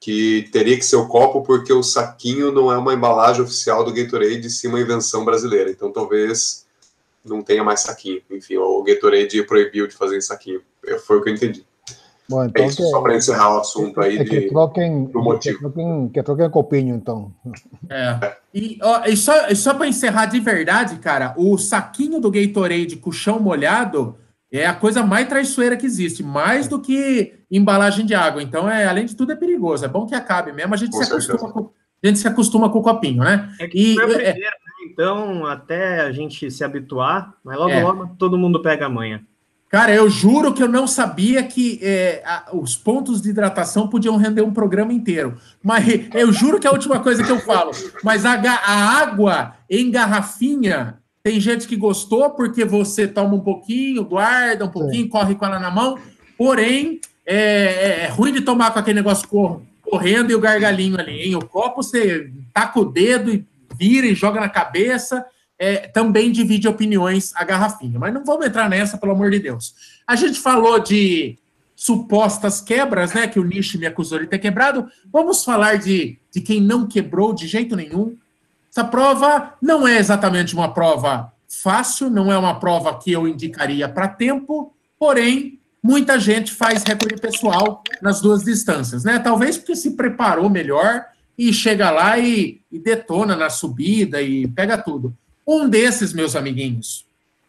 que 0.00 0.48
teria 0.52 0.76
que 0.76 0.84
ser 0.84 0.96
o 0.96 1.08
copo 1.08 1.42
porque 1.42 1.72
o 1.72 1.82
saquinho 1.82 2.52
não 2.52 2.70
é 2.70 2.76
uma 2.76 2.94
embalagem 2.94 3.42
oficial 3.42 3.84
do 3.84 3.92
Gatorade, 3.92 4.50
sim 4.50 4.68
uma 4.68 4.80
invenção 4.80 5.24
brasileira. 5.24 5.70
Então 5.70 5.90
talvez 5.90 6.66
não 7.24 7.42
tenha 7.42 7.64
mais 7.64 7.80
saquinho. 7.80 8.20
Enfim, 8.30 8.56
o 8.56 8.82
Gatorade 8.82 9.42
proibiu 9.42 9.86
de 9.86 9.94
fazer 9.94 10.20
saquinho. 10.20 10.60
Foi 11.06 11.18
o 11.18 11.22
que 11.22 11.30
eu 11.30 11.34
entendi. 11.34 11.64
Bom, 12.28 12.44
então 12.44 12.64
é 12.64 12.66
isso, 12.66 12.78
que, 12.78 12.82
só 12.90 13.00
para 13.00 13.16
encerrar 13.16 13.54
o 13.54 13.60
assunto 13.60 14.00
aí 14.00 14.18
é 14.18 14.24
que 14.24 14.40
de, 14.40 14.48
troquem, 14.48 15.04
do 15.04 15.22
motivo. 15.22 15.58
Que 15.58 15.62
troquem, 15.62 16.08
que 16.08 16.22
troquem 16.22 16.50
copinho, 16.50 16.96
então. 16.96 17.32
É. 17.88 18.36
E, 18.52 18.78
ó, 18.82 19.04
e 19.06 19.16
só, 19.16 19.32
só 19.54 19.74
para 19.74 19.86
encerrar 19.86 20.26
de 20.26 20.40
verdade, 20.40 20.96
cara, 20.96 21.34
o 21.36 21.56
saquinho 21.56 22.20
do 22.20 22.30
Gatorade 22.30 22.96
com 22.96 23.10
o 23.10 23.12
chão 23.12 23.38
molhado 23.38 24.16
é 24.52 24.66
a 24.66 24.74
coisa 24.74 25.02
mais 25.02 25.28
traiçoeira 25.28 25.76
que 25.76 25.86
existe, 25.86 26.22
mais 26.22 26.68
do 26.68 26.80
que 26.80 27.34
embalagem 27.50 28.06
de 28.06 28.14
água. 28.14 28.42
Então, 28.42 28.68
é, 28.70 28.86
além 28.86 29.06
de 29.06 29.16
tudo, 29.16 29.32
é 29.32 29.36
perigoso. 29.36 29.84
É 29.84 29.88
bom 29.88 30.06
que 30.06 30.14
acabe 30.14 30.52
mesmo, 30.52 30.74
a 30.74 30.76
gente, 30.76 30.96
se 30.96 31.02
acostuma, 31.02 31.52
com, 31.52 31.70
a 32.02 32.06
gente 32.06 32.18
se 32.18 32.28
acostuma 32.28 32.70
com 32.70 32.78
o 32.78 32.82
copinho, 32.82 33.22
né? 33.22 33.52
É 33.60 33.66
que 33.66 33.78
e, 33.78 34.00
é, 34.00 34.06
primeira, 34.06 34.32
né? 34.32 34.50
Então, 34.90 35.46
até 35.46 36.00
a 36.00 36.12
gente 36.12 36.50
se 36.50 36.62
habituar, 36.62 37.34
mas 37.44 37.58
logo, 37.58 37.70
é. 37.70 37.82
logo 37.82 38.06
todo 38.18 38.38
mundo 38.38 38.62
pega 38.62 38.86
a 38.86 38.90
manha. 38.90 39.24
Cara, 39.68 39.92
eu 39.92 40.08
juro 40.08 40.54
que 40.54 40.62
eu 40.62 40.68
não 40.68 40.86
sabia 40.86 41.42
que 41.42 41.80
é, 41.82 42.22
a, 42.24 42.50
os 42.52 42.76
pontos 42.76 43.20
de 43.20 43.30
hidratação 43.30 43.88
podiam 43.88 44.16
render 44.16 44.42
um 44.42 44.52
programa 44.52 44.92
inteiro. 44.92 45.36
Mas 45.62 46.08
eu 46.14 46.32
juro 46.32 46.60
que 46.60 46.68
é 46.68 46.70
a 46.70 46.72
última 46.72 47.00
coisa 47.00 47.24
que 47.24 47.30
eu 47.30 47.40
falo. 47.40 47.72
Mas 48.02 48.24
a, 48.24 48.34
a 48.34 49.00
água 49.00 49.54
em 49.68 49.90
garrafinha 49.90 50.98
tem 51.26 51.40
gente 51.40 51.66
que 51.66 51.74
gostou 51.74 52.30
porque 52.30 52.64
você 52.64 53.08
toma 53.08 53.34
um 53.34 53.40
pouquinho, 53.40 54.04
guarda 54.04 54.64
um 54.64 54.70
pouquinho, 54.70 55.08
corre 55.08 55.34
com 55.34 55.44
ela 55.44 55.58
na 55.58 55.72
mão. 55.72 55.98
Porém, 56.38 57.00
é, 57.26 57.34
é, 57.34 58.04
é 58.04 58.06
ruim 58.06 58.32
de 58.32 58.42
tomar 58.42 58.70
com 58.70 58.78
aquele 58.78 59.00
negócio 59.00 59.26
correndo 59.82 60.30
e 60.30 60.36
o 60.36 60.40
gargalinho 60.40 60.96
ali. 60.96 61.22
Hein? 61.22 61.34
O 61.34 61.44
copo 61.44 61.82
você 61.82 62.30
taca 62.54 62.78
o 62.78 62.84
dedo 62.84 63.34
e 63.34 63.44
vira 63.76 64.06
e 64.06 64.14
joga 64.14 64.38
na 64.38 64.48
cabeça. 64.48 65.26
É, 65.58 65.88
também 65.88 66.30
divide 66.30 66.68
opiniões 66.68 67.32
a 67.34 67.42
garrafinha. 67.42 67.98
Mas 67.98 68.14
não 68.14 68.24
vamos 68.24 68.46
entrar 68.46 68.70
nessa, 68.70 68.96
pelo 68.96 69.10
amor 69.10 69.32
de 69.32 69.40
Deus. 69.40 69.74
A 70.06 70.14
gente 70.14 70.38
falou 70.38 70.78
de 70.78 71.36
supostas 71.74 72.60
quebras, 72.60 73.14
né? 73.14 73.26
Que 73.26 73.40
o 73.40 73.44
Nishi 73.44 73.78
me 73.78 73.86
acusou 73.86 74.20
de 74.20 74.28
ter 74.28 74.38
quebrado. 74.38 74.86
Vamos 75.12 75.42
falar 75.42 75.76
de, 75.76 76.20
de 76.30 76.40
quem 76.40 76.60
não 76.60 76.86
quebrou 76.86 77.34
de 77.34 77.48
jeito 77.48 77.74
nenhum. 77.74 78.16
Essa 78.76 78.84
prova 78.84 79.54
não 79.62 79.88
é 79.88 79.96
exatamente 79.96 80.54
uma 80.54 80.74
prova 80.74 81.32
fácil, 81.48 82.10
não 82.10 82.30
é 82.30 82.36
uma 82.36 82.60
prova 82.60 82.94
que 82.98 83.10
eu 83.10 83.26
indicaria 83.26 83.88
para 83.88 84.06
tempo, 84.06 84.70
porém, 84.98 85.58
muita 85.82 86.20
gente 86.20 86.52
faz 86.52 86.82
recorde 86.82 87.16
pessoal 87.16 87.82
nas 88.02 88.20
duas 88.20 88.44
distâncias, 88.44 89.02
né? 89.02 89.18
Talvez 89.18 89.56
porque 89.56 89.74
se 89.74 89.92
preparou 89.92 90.50
melhor 90.50 91.06
e 91.38 91.54
chega 91.54 91.90
lá 91.90 92.18
e, 92.18 92.60
e 92.70 92.78
detona 92.78 93.34
na 93.34 93.48
subida 93.48 94.20
e 94.20 94.46
pega 94.46 94.76
tudo. 94.76 95.16
Um 95.46 95.66
desses, 95.66 96.12
meus 96.12 96.36
amiguinhos, 96.36 97.06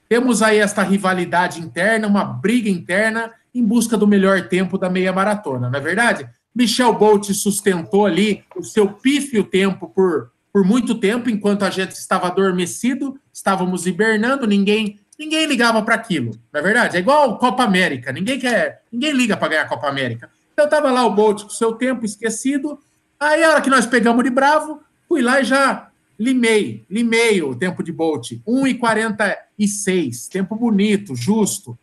temos 0.07 0.41
aí 0.41 0.59
esta 0.59 0.81
rivalidade 0.81 1.59
interna, 1.59 2.07
uma 2.07 2.23
briga 2.23 2.69
interna 2.69 3.33
em 3.53 3.65
busca 3.65 3.97
do 3.97 4.07
melhor 4.07 4.47
tempo 4.47 4.77
da 4.77 4.89
meia 4.89 5.11
maratona, 5.11 5.69
não 5.69 5.77
é 5.77 5.81
verdade? 5.81 6.25
Michel 6.55 6.93
Bolt 6.93 7.33
sustentou 7.33 8.05
ali 8.05 8.45
o 8.55 8.63
seu 8.63 8.87
pífio 8.87 9.43
tempo 9.43 9.89
por, 9.89 10.31
por 10.57 10.65
muito 10.65 10.95
tempo, 10.95 11.29
enquanto 11.29 11.61
a 11.61 11.69
gente 11.69 11.91
estava 11.91 12.25
adormecido, 12.25 13.19
estávamos 13.31 13.85
hibernando, 13.85 14.47
ninguém 14.47 14.99
ninguém 15.19 15.45
ligava 15.45 15.83
para 15.83 15.93
aquilo. 15.93 16.31
Não 16.51 16.59
é 16.59 16.63
verdade? 16.63 16.97
É 16.97 16.99
igual 16.99 17.37
Copa 17.37 17.63
América, 17.63 18.11
ninguém 18.11 18.39
quer, 18.39 18.81
ninguém 18.91 19.13
liga 19.13 19.37
para 19.37 19.49
ganhar 19.49 19.61
a 19.61 19.67
Copa 19.67 19.87
América. 19.87 20.31
Então 20.51 20.65
estava 20.65 20.89
lá 20.89 21.05
o 21.05 21.13
Bolt 21.13 21.43
com 21.43 21.49
seu 21.51 21.73
tempo 21.73 22.05
esquecido. 22.05 22.79
Aí 23.19 23.43
a 23.43 23.51
hora 23.51 23.61
que 23.61 23.69
nós 23.69 23.85
pegamos 23.85 24.23
de 24.23 24.31
bravo, 24.31 24.81
fui 25.07 25.21
lá 25.21 25.41
e 25.41 25.43
já 25.43 25.91
limei, 26.17 26.83
limei 26.89 27.39
o 27.43 27.53
tempo 27.53 27.83
de 27.83 27.91
Bolt, 27.91 28.31
1,46, 28.47 30.27
tempo 30.27 30.55
bonito, 30.55 31.15
justo. 31.15 31.77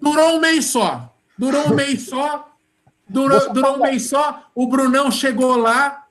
Durou 0.00 0.38
um 0.38 0.40
mês 0.40 0.64
só. 0.64 1.14
Durou 1.36 1.66
um 1.66 1.74
mês 1.74 2.06
só. 2.06 2.50
Durou, 3.06 3.52
durou 3.52 3.76
um 3.76 3.82
mês 3.82 4.08
só. 4.08 4.50
O 4.54 4.66
Brunão 4.66 5.10
chegou 5.10 5.54
lá. 5.54 6.06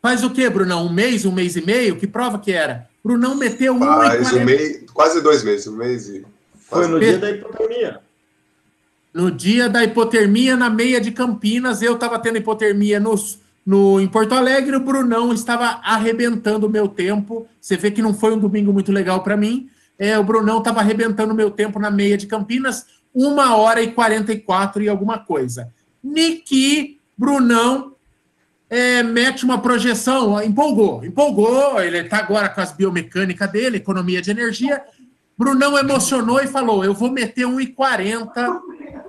Faz 0.00 0.22
o 0.22 0.30
quê, 0.30 0.48
Brunão? 0.48 0.86
Um 0.86 0.92
mês, 0.92 1.24
um 1.24 1.32
mês 1.32 1.56
e 1.56 1.60
meio? 1.60 1.96
Que 1.96 2.06
prova 2.06 2.38
que 2.38 2.52
era? 2.52 2.88
Brunão 3.04 3.34
meteu 3.34 3.74
um. 3.74 3.80
Faz 3.80 4.32
um 4.32 4.44
mês, 4.44 4.84
quase 4.92 5.20
dois 5.20 5.42
meses, 5.42 5.66
um 5.66 5.76
mês 5.76 6.08
e. 6.08 6.24
Foi 6.68 6.86
no 6.86 7.00
dia 7.00 7.18
da 7.18 7.30
hipotermia. 7.30 8.00
No 9.12 9.30
dia 9.30 9.68
da 9.68 9.82
hipotermia, 9.82 10.56
na 10.56 10.68
meia 10.68 11.00
de 11.00 11.10
Campinas, 11.10 11.80
eu 11.80 11.94
estava 11.94 12.18
tendo 12.18 12.36
hipotermia 12.36 13.00
no, 13.00 13.14
no, 13.64 14.00
em 14.00 14.06
Porto 14.06 14.34
Alegre, 14.34 14.76
o 14.76 14.80
Brunão 14.80 15.32
estava 15.32 15.80
arrebentando 15.82 16.66
o 16.66 16.70
meu 16.70 16.86
tempo. 16.88 17.48
Você 17.60 17.76
vê 17.76 17.90
que 17.90 18.02
não 18.02 18.12
foi 18.12 18.34
um 18.34 18.38
domingo 18.38 18.72
muito 18.72 18.92
legal 18.92 19.22
para 19.22 19.36
mim. 19.36 19.68
É, 19.98 20.18
o 20.18 20.22
Brunão 20.22 20.58
estava 20.58 20.80
arrebentando 20.80 21.32
o 21.32 21.36
meu 21.36 21.50
tempo 21.50 21.80
na 21.80 21.90
meia 21.90 22.16
de 22.16 22.26
Campinas 22.26 22.86
uma 23.12 23.56
hora 23.56 23.82
e 23.82 23.90
44 23.90 24.82
e 24.82 24.88
alguma 24.88 25.18
coisa. 25.18 25.72
Niki, 26.04 27.00
Brunão, 27.16 27.94
é, 28.70 29.02
mete 29.02 29.44
uma 29.44 29.60
projeção, 29.60 30.42
empolgou, 30.42 31.04
empolgou, 31.04 31.80
ele 31.80 31.98
está 31.98 32.18
agora 32.18 32.48
com 32.48 32.60
as 32.60 32.72
biomecânicas 32.72 33.50
dele, 33.50 33.78
economia 33.78 34.20
de 34.20 34.30
energia. 34.30 34.82
Brunão 35.36 35.78
emocionou 35.78 36.40
e 36.40 36.46
falou: 36.46 36.84
Eu 36.84 36.92
vou 36.92 37.10
meter 37.10 37.46
1,40 37.46 38.60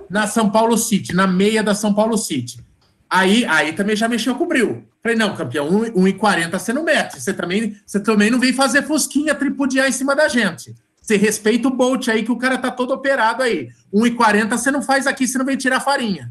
na 0.08 0.26
São 0.26 0.50
Paulo 0.50 0.78
City, 0.78 1.14
na 1.14 1.26
meia 1.26 1.62
da 1.62 1.74
São 1.74 1.92
Paulo 1.92 2.16
City. 2.16 2.64
Aí, 3.08 3.44
aí 3.46 3.72
também 3.72 3.96
já 3.96 4.08
mexeu 4.08 4.36
com 4.36 4.44
o 4.44 4.46
Bril. 4.46 4.84
Falei, 5.02 5.18
não, 5.18 5.34
campeão, 5.34 5.68
1,40 5.68 6.52
você 6.52 6.72
não 6.72 6.84
mete. 6.84 7.20
Você 7.20 7.34
também, 7.34 7.76
você 7.84 7.98
também 7.98 8.30
não 8.30 8.38
vem 8.38 8.52
fazer 8.52 8.82
fosquinha 8.82 9.34
tripudiar 9.34 9.88
em 9.88 9.92
cima 9.92 10.14
da 10.14 10.28
gente. 10.28 10.74
Você 11.00 11.16
respeita 11.16 11.66
o 11.66 11.72
Bolt 11.72 12.06
aí, 12.08 12.22
que 12.22 12.30
o 12.30 12.38
cara 12.38 12.56
tá 12.56 12.70
todo 12.70 12.92
operado 12.92 13.42
aí. 13.42 13.68
1,40 13.92 14.50
você 14.50 14.70
não 14.70 14.80
faz 14.82 15.08
aqui, 15.08 15.26
você 15.26 15.38
não 15.38 15.44
vem 15.44 15.56
tirar 15.56 15.80
farinha. 15.80 16.30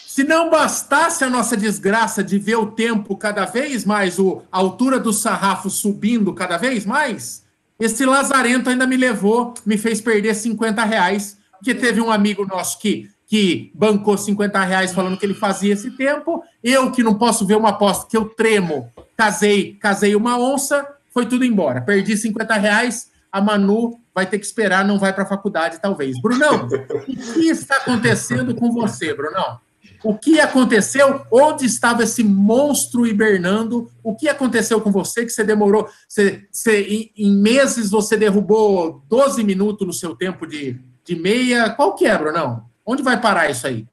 Se 0.08 0.24
não 0.24 0.50
bastasse 0.50 1.24
a 1.24 1.30
nossa 1.30 1.56
desgraça 1.56 2.24
de 2.24 2.40
ver 2.40 2.56
o 2.56 2.72
tempo 2.72 3.16
cada 3.16 3.46
vez 3.46 3.86
mais, 3.86 4.18
o, 4.20 4.42
a 4.52 4.58
altura 4.58 5.00
do 5.00 5.14
sarrafo 5.14 5.70
subindo 5.70 6.34
cada 6.34 6.58
vez 6.58 6.86
mais, 6.86 7.46
esse 7.80 8.06
lazarento 8.06 8.70
ainda 8.70 8.86
me 8.86 8.98
levou, 8.98 9.54
me 9.66 9.78
fez 9.78 10.02
perder 10.02 10.36
50 10.36 10.84
reais 10.84 11.40
porque 11.60 11.76
teve 11.76 12.02
um 12.02 12.12
amigo 12.12 12.46
nosso 12.46 12.80
que, 12.80 13.10
que 13.28 13.72
bancou 13.76 14.18
50 14.18 14.64
reais 14.64 14.94
falando 14.94 15.18
que 15.18 15.26
ele 15.26 15.34
fazia 15.34 15.74
esse 15.74 15.92
tempo. 15.92 16.44
Eu, 16.64 16.92
que 16.92 17.04
não 17.04 17.16
posso 17.16 17.46
ver 17.46 17.56
uma 17.56 17.70
aposta, 17.70 18.08
que 18.10 18.18
eu 18.18 18.26
tremo, 18.26 18.92
casei, 19.20 19.74
casei 19.74 20.16
uma 20.16 20.40
onça, 20.40 20.88
foi 21.14 21.26
tudo 21.26 21.44
embora. 21.44 21.82
Perdi 21.82 22.16
50 22.16 22.54
reais, 22.54 23.12
a 23.30 23.42
Manu 23.42 24.00
vai 24.16 24.26
ter 24.26 24.40
que 24.40 24.46
esperar, 24.46 24.86
não 24.86 24.98
vai 24.98 25.12
para 25.12 25.24
a 25.24 25.28
faculdade, 25.28 25.78
talvez. 25.82 26.18
Brunão, 26.22 26.70
o 26.70 27.34
que 27.34 27.50
está 27.50 27.76
acontecendo 27.76 28.56
com 28.56 28.72
você, 28.72 29.14
Brunão? 29.14 29.60
O 30.06 30.18
que 30.18 30.40
aconteceu? 30.40 31.22
Onde 31.30 31.66
estava 31.66 32.04
esse 32.04 32.24
monstro 32.24 33.06
hibernando? 33.06 33.92
O 34.02 34.16
que 34.16 34.30
aconteceu 34.30 34.80
com 34.80 34.90
você 34.90 35.26
que 35.26 35.32
você 35.32 35.44
demorou? 35.44 35.90
Você, 36.08 36.48
você, 36.50 36.82
em, 36.84 37.12
em 37.18 37.36
meses 37.36 37.92
você 37.92 38.16
derrubou 38.16 39.04
12 39.10 39.44
minutos 39.44 39.86
no 39.86 39.92
seu 39.92 40.16
tempo 40.16 40.48
de, 40.48 40.80
de 41.04 41.16
meia. 41.18 41.70
Qual 41.72 41.94
quebra, 41.94 42.32
não? 42.32 42.64
Onde 42.86 43.04
vai 43.04 43.20
parar 43.20 43.52
isso 43.52 43.68
aí? 43.68 43.86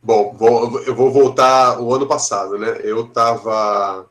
Bom, 0.00 0.32
vou, 0.38 0.80
eu 0.82 0.94
vou 0.94 1.10
voltar 1.10 1.80
o 1.80 1.92
ano 1.92 2.06
passado, 2.06 2.56
né? 2.56 2.78
Eu 2.84 3.06
estava 3.06 4.08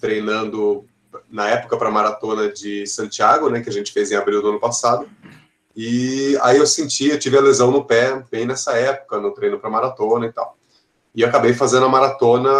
treinando 0.00 0.84
na 1.30 1.48
época 1.48 1.76
para 1.76 1.88
a 1.88 1.92
maratona 1.92 2.50
de 2.50 2.86
Santiago, 2.86 3.48
né? 3.48 3.60
Que 3.60 3.68
a 3.68 3.72
gente 3.72 3.92
fez 3.92 4.10
em 4.10 4.16
abril 4.16 4.42
do 4.42 4.48
ano 4.50 4.60
passado. 4.60 5.08
E 5.76 6.36
aí 6.42 6.58
eu 6.58 6.66
senti, 6.66 7.08
eu 7.08 7.18
tive 7.18 7.38
a 7.38 7.40
lesão 7.40 7.70
no 7.70 7.84
pé 7.84 8.24
bem 8.30 8.46
nessa 8.46 8.72
época, 8.72 9.20
no 9.20 9.32
treino 9.32 9.58
para 9.58 9.70
maratona 9.70 10.26
e 10.26 10.32
tal. 10.32 10.56
E 11.14 11.24
acabei 11.24 11.54
fazendo 11.54 11.86
a 11.86 11.88
maratona 11.88 12.50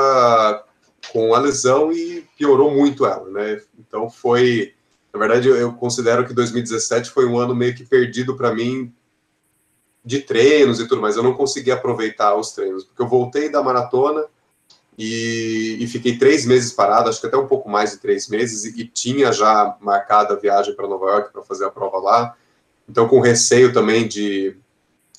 com 1.12 1.34
a 1.34 1.38
lesão 1.38 1.92
e 1.92 2.26
piorou 2.36 2.70
muito 2.70 3.06
ela, 3.06 3.28
né? 3.30 3.60
Então 3.78 4.08
foi, 4.08 4.74
na 5.12 5.18
verdade, 5.18 5.48
eu 5.48 5.72
considero 5.72 6.26
que 6.26 6.34
2017 6.34 7.10
foi 7.10 7.26
um 7.26 7.38
ano 7.38 7.54
meio 7.54 7.74
que 7.74 7.84
perdido 7.84 8.36
para 8.36 8.54
mim 8.54 8.92
de 10.04 10.20
treinos 10.20 10.80
e 10.80 10.88
tudo 10.88 11.00
mais. 11.00 11.16
Eu 11.16 11.22
não 11.22 11.34
consegui 11.34 11.70
aproveitar 11.70 12.34
os 12.34 12.52
treinos, 12.52 12.84
porque 12.84 13.02
eu 13.02 13.08
voltei 13.08 13.48
da 13.48 13.62
maratona 13.62 14.24
e, 15.02 15.78
e 15.80 15.86
fiquei 15.86 16.18
três 16.18 16.44
meses 16.44 16.74
parado, 16.74 17.08
acho 17.08 17.18
que 17.18 17.26
até 17.26 17.36
um 17.38 17.46
pouco 17.46 17.70
mais 17.70 17.92
de 17.92 17.96
três 17.96 18.28
meses, 18.28 18.66
e, 18.66 18.82
e 18.82 18.84
tinha 18.86 19.32
já 19.32 19.74
marcado 19.80 20.34
a 20.34 20.36
viagem 20.36 20.74
para 20.74 20.86
Nova 20.86 21.06
York 21.06 21.32
para 21.32 21.40
fazer 21.40 21.64
a 21.64 21.70
prova 21.70 21.96
lá. 21.96 22.36
Então, 22.86 23.08
com 23.08 23.18
receio 23.18 23.72
também 23.72 24.06
de, 24.06 24.54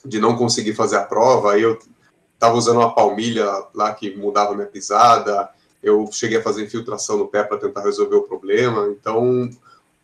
de 0.06 0.20
não 0.20 0.38
conseguir 0.38 0.76
fazer 0.76 0.98
a 0.98 1.04
prova, 1.04 1.58
eu 1.58 1.80
estava 2.36 2.56
usando 2.56 2.78
uma 2.78 2.94
palmilha 2.94 3.44
lá 3.74 3.92
que 3.92 4.16
mudava 4.16 4.54
minha 4.54 4.68
pisada, 4.68 5.50
eu 5.82 6.08
cheguei 6.12 6.38
a 6.38 6.44
fazer 6.44 6.64
infiltração 6.64 7.18
no 7.18 7.28
pé 7.28 7.44
para 7.44 7.58
tentar 7.58 7.82
resolver 7.82 8.18
o 8.18 8.28
problema. 8.28 8.88
Então, 8.90 9.50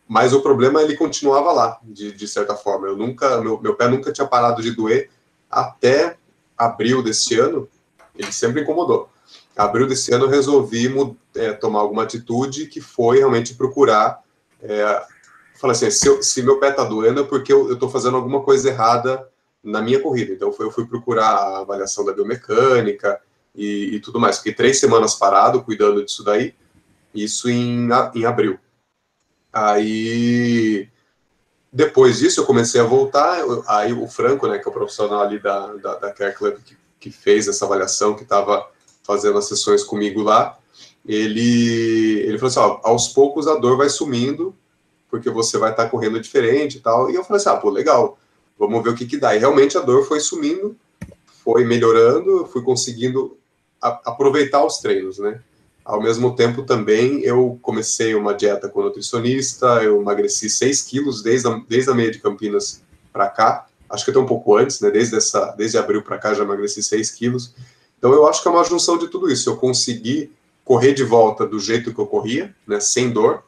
mas 0.08 0.34
o 0.34 0.42
problema 0.42 0.82
ele 0.82 0.98
continuava 0.98 1.52
lá, 1.52 1.78
de, 1.84 2.12
de 2.14 2.28
certa 2.28 2.56
forma. 2.56 2.88
Eu 2.88 2.98
nunca, 2.98 3.40
meu, 3.42 3.62
meu 3.62 3.76
pé 3.76 3.88
nunca 3.88 4.12
tinha 4.12 4.26
parado 4.26 4.60
de 4.60 4.72
doer 4.72 5.12
até 5.52 6.18
abril 6.58 7.04
desse 7.04 7.40
ano. 7.40 7.70
Ele 8.16 8.32
sempre 8.32 8.64
incomodou. 8.64 9.08
Abril 9.58 9.88
desse 9.88 10.14
ano 10.14 10.26
eu 10.26 10.30
resolvi 10.30 10.88
é, 11.36 11.52
tomar 11.54 11.80
alguma 11.80 12.04
atitude 12.04 12.68
que 12.68 12.80
foi 12.80 13.18
realmente 13.18 13.56
procurar. 13.56 14.22
É, 14.62 15.04
falar 15.56 15.74
assim, 15.74 15.90
se, 15.90 16.08
eu, 16.08 16.22
se, 16.22 16.44
meu 16.44 16.60
pé 16.60 16.70
está 16.70 16.84
doendo 16.84 17.22
é 17.22 17.24
porque 17.24 17.52
eu 17.52 17.74
estou 17.74 17.90
fazendo 17.90 18.18
alguma 18.18 18.42
coisa 18.44 18.70
errada 18.70 19.28
na 19.64 19.82
minha 19.82 20.00
corrida. 20.00 20.32
Então 20.32 20.54
eu 20.60 20.72
fui 20.72 20.86
procurar 20.86 21.28
a 21.28 21.60
avaliação 21.62 22.06
da 22.06 22.14
biomecânica 22.14 23.20
e, 23.56 23.96
e 23.96 24.00
tudo 24.00 24.20
mais. 24.20 24.38
Fiquei 24.38 24.54
três 24.54 24.80
semanas 24.80 25.16
parado 25.16 25.64
cuidando 25.64 26.06
disso 26.06 26.24
daí. 26.24 26.54
Isso 27.14 27.50
em, 27.50 27.90
em 28.14 28.26
abril. 28.26 28.60
Aí, 29.52 30.88
depois 31.74 32.20
disso, 32.20 32.42
eu 32.42 32.46
comecei 32.46 32.80
a 32.80 32.84
voltar. 32.84 33.44
Aí, 33.68 33.92
o 33.92 34.08
Franco, 34.08 34.48
né, 34.48 34.60
que 34.60 34.68
é 34.68 34.70
o 34.70 34.74
profissional 34.74 35.22
ali 35.22 35.40
da, 35.40 35.74
da, 35.74 35.96
da 35.96 36.14
Care 36.14 36.36
Club, 36.36 36.58
que, 36.64 36.78
que 37.00 37.10
fez 37.10 37.48
essa 37.48 37.66
avaliação, 37.66 38.16
que 38.16 38.22
estava 38.22 38.70
fazendo 39.08 39.38
as 39.38 39.48
sessões 39.48 39.84
comigo 39.84 40.22
lá, 40.22 40.58
ele, 41.08 42.20
ele 42.28 42.38
falou 42.38 42.50
assim: 42.50 42.60
ó, 42.60 42.80
aos 42.84 43.08
poucos 43.08 43.48
a 43.48 43.56
dor 43.56 43.78
vai 43.78 43.90
sumindo, 43.90 44.54
porque 45.10 45.30
você 45.30 45.58
vai 45.58 45.72
estar 45.72 45.86
tá 45.86 45.90
correndo 45.90 46.20
diferente 46.20 46.78
e 46.78 46.80
tal. 46.82 47.10
E 47.10 47.16
eu 47.16 47.24
falei 47.24 47.42
assim: 47.42 47.50
ah, 47.50 47.56
pô, 47.56 47.70
legal, 47.70 48.20
vamos 48.60 48.84
ver 48.84 48.90
o 48.90 48.96
que, 48.96 49.06
que 49.06 49.18
dá. 49.18 49.34
E 49.34 49.40
realmente 49.40 49.78
a 49.78 49.82
dor 49.82 50.06
foi 50.06 50.20
sumindo, 50.20 50.76
foi 51.44 51.64
melhorando, 51.64 52.46
fui 52.52 52.62
conseguindo 52.62 53.38
a, 53.82 54.02
aproveitar 54.06 54.66
os 54.66 54.80
treinos, 54.80 55.18
né? 55.18 55.40
Ao 55.86 56.02
mesmo 56.02 56.36
tempo, 56.36 56.64
também, 56.64 57.22
eu 57.22 57.58
comecei 57.62 58.14
uma 58.14 58.34
dieta 58.34 58.68
com 58.68 58.84
nutricionista, 58.84 59.82
eu 59.82 60.02
emagreci 60.02 60.50
6 60.50 60.82
quilos 60.82 61.24
desde 61.24 61.48
a, 61.48 61.62
desde 61.70 61.90
a 61.90 61.94
meia 61.94 62.12
de 62.12 62.20
Campinas 62.20 62.84
para 63.14 63.30
cá, 63.30 63.68
acho 63.90 64.04
que 64.04 64.12
até 64.12 64.20
um 64.20 64.26
pouco 64.26 64.58
antes, 64.58 64.82
né? 64.82 64.92
Desde, 64.92 65.16
essa, 65.16 65.54
desde 65.58 65.78
abril 65.78 66.02
para 66.02 66.18
cá 66.18 66.34
já 66.34 66.44
emagreci 66.44 66.84
6 66.84 67.12
quilos. 67.12 67.54
Então, 67.98 68.14
eu 68.14 68.28
acho 68.28 68.42
que 68.42 68.48
é 68.48 68.52
uma 68.52 68.64
junção 68.64 68.98
de 68.98 69.08
tudo 69.08 69.30
isso. 69.30 69.50
Eu 69.50 69.58
consegui 69.58 70.32
correr 70.64 70.94
de 70.94 71.04
volta 71.04 71.46
do 71.48 71.60
jeito 71.60 71.94
que 71.94 72.00
eu 72.00 72.08
corria, 72.08 72.54
né? 72.68 72.80
Sem 72.80 73.10
dor, 73.10 73.44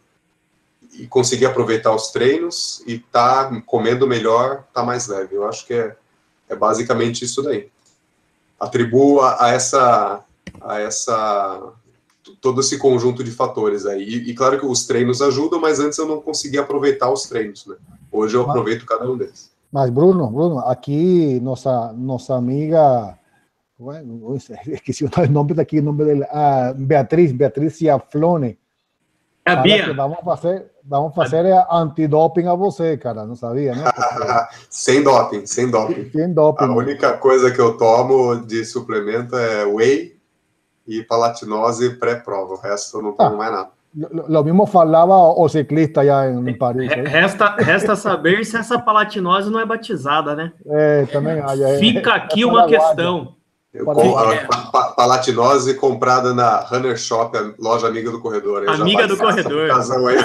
e 0.93 1.07
conseguir 1.07 1.45
aproveitar 1.45 1.93
os 1.93 2.11
treinos 2.11 2.83
e 2.85 2.99
tá 2.99 3.49
comendo 3.65 4.07
melhor, 4.07 4.65
tá 4.73 4.83
mais 4.83 5.07
leve. 5.07 5.35
Eu 5.35 5.47
acho 5.47 5.65
que 5.65 5.73
é, 5.73 5.95
é 6.49 6.55
basicamente 6.55 7.23
isso 7.23 7.41
daí. 7.41 7.69
Atribuo 8.59 9.21
a, 9.21 9.45
a 9.45 9.49
essa 9.51 10.25
a 10.61 10.79
essa 10.79 11.73
todo 12.41 12.59
esse 12.59 12.77
conjunto 12.77 13.23
de 13.23 13.31
fatores 13.31 13.85
aí. 13.85 14.03
E, 14.03 14.29
e, 14.29 14.33
claro 14.33 14.59
que 14.59 14.65
os 14.65 14.85
treinos 14.85 15.21
ajudam, 15.21 15.59
mas 15.59 15.79
antes 15.79 15.97
eu 15.97 16.05
não 16.05 16.21
conseguia 16.21 16.61
aproveitar 16.61 17.11
os 17.11 17.23
treinos, 17.23 17.65
né? 17.65 17.75
Hoje 18.11 18.35
eu 18.35 18.41
aproveito 18.41 18.85
cada 18.85 19.09
um 19.09 19.17
deles. 19.17 19.51
Mas 19.71 19.89
Bruno, 19.89 20.27
Bruno, 20.27 20.59
aqui 20.59 21.39
nossa 21.41 21.93
nossa 21.93 22.35
amiga 22.35 23.17
Bueno, 23.79 24.35
esqueci 24.35 25.05
o 25.05 25.09
nome 25.31 25.53
daqui, 25.53 25.79
o 25.79 25.83
nome 25.83 26.03
dela. 26.03 26.27
Ah, 26.31 26.73
Beatriz, 26.75 27.31
Beatriz 27.31 27.77
Ciaflone. 27.77 28.59
É 29.45 29.51
a 29.51 29.53
Fala 29.53 29.63
Bia. 29.63 29.85
que 29.85 29.93
Vamos 29.93 30.19
fazer, 30.25 30.65
vamos 30.83 31.15
fazer 31.15 31.45
antidoping 31.71 32.47
a 32.47 32.55
você, 32.55 32.97
cara. 32.97 33.25
Não 33.25 33.37
sabia, 33.37 33.73
né? 33.73 33.89
Porque 33.89 34.55
sem 34.69 35.01
doping, 35.01 35.45
sem 35.45 35.71
doping. 35.71 36.09
Tem 36.09 36.33
doping. 36.33 36.65
A 36.65 36.71
única 36.75 37.13
coisa 37.13 37.49
que 37.51 37.61
eu 37.61 37.77
tomo 37.77 38.45
de 38.45 38.65
suplemento 38.65 39.37
é 39.37 39.63
whey 39.63 40.17
e 40.85 41.01
palatinose 41.01 41.91
pré-prova. 41.91 42.55
O 42.55 42.59
resto 42.59 42.97
eu 42.97 43.01
não 43.01 43.13
tomo 43.13 43.37
mais 43.37 43.51
nada. 43.51 43.69
Lo, 43.95 44.43
mismo 44.43 44.67
falava 44.67 45.15
o 45.15 45.49
ciclista 45.49 46.05
já 46.05 46.29
em, 46.29 46.53
Paris. 46.55 46.91
Hein? 46.91 47.05
Resta, 47.05 47.55
resta 47.57 47.95
saber 47.95 48.45
se 48.45 48.55
essa 48.55 48.77
palatinose 48.77 49.49
não 49.49 49.59
é 49.59 49.65
batizada, 49.65 50.35
né? 50.35 50.51
É, 50.67 51.05
também. 51.05 51.41
ah, 51.43 51.57
é- 51.57 51.79
Fica 51.79 52.13
aqui 52.13 52.43
é 52.43 52.45
uma 52.45 52.67
questão. 52.67 53.38
Com, 53.83 54.17
a, 54.17 54.33
É. 54.35 54.45
pa- 54.45 54.57
pa- 54.71 54.91
palatinose 54.91 55.73
comprada 55.75 56.33
na 56.33 56.57
Runner 56.61 56.97
Shop, 56.97 57.35
a 57.37 57.51
loja 57.59 57.87
amiga 57.87 58.11
do 58.11 58.19
corredor. 58.19 58.67
Amiga 58.69 59.07
do 59.07 59.17
corredor. 59.17 59.69
aí. 60.07 60.17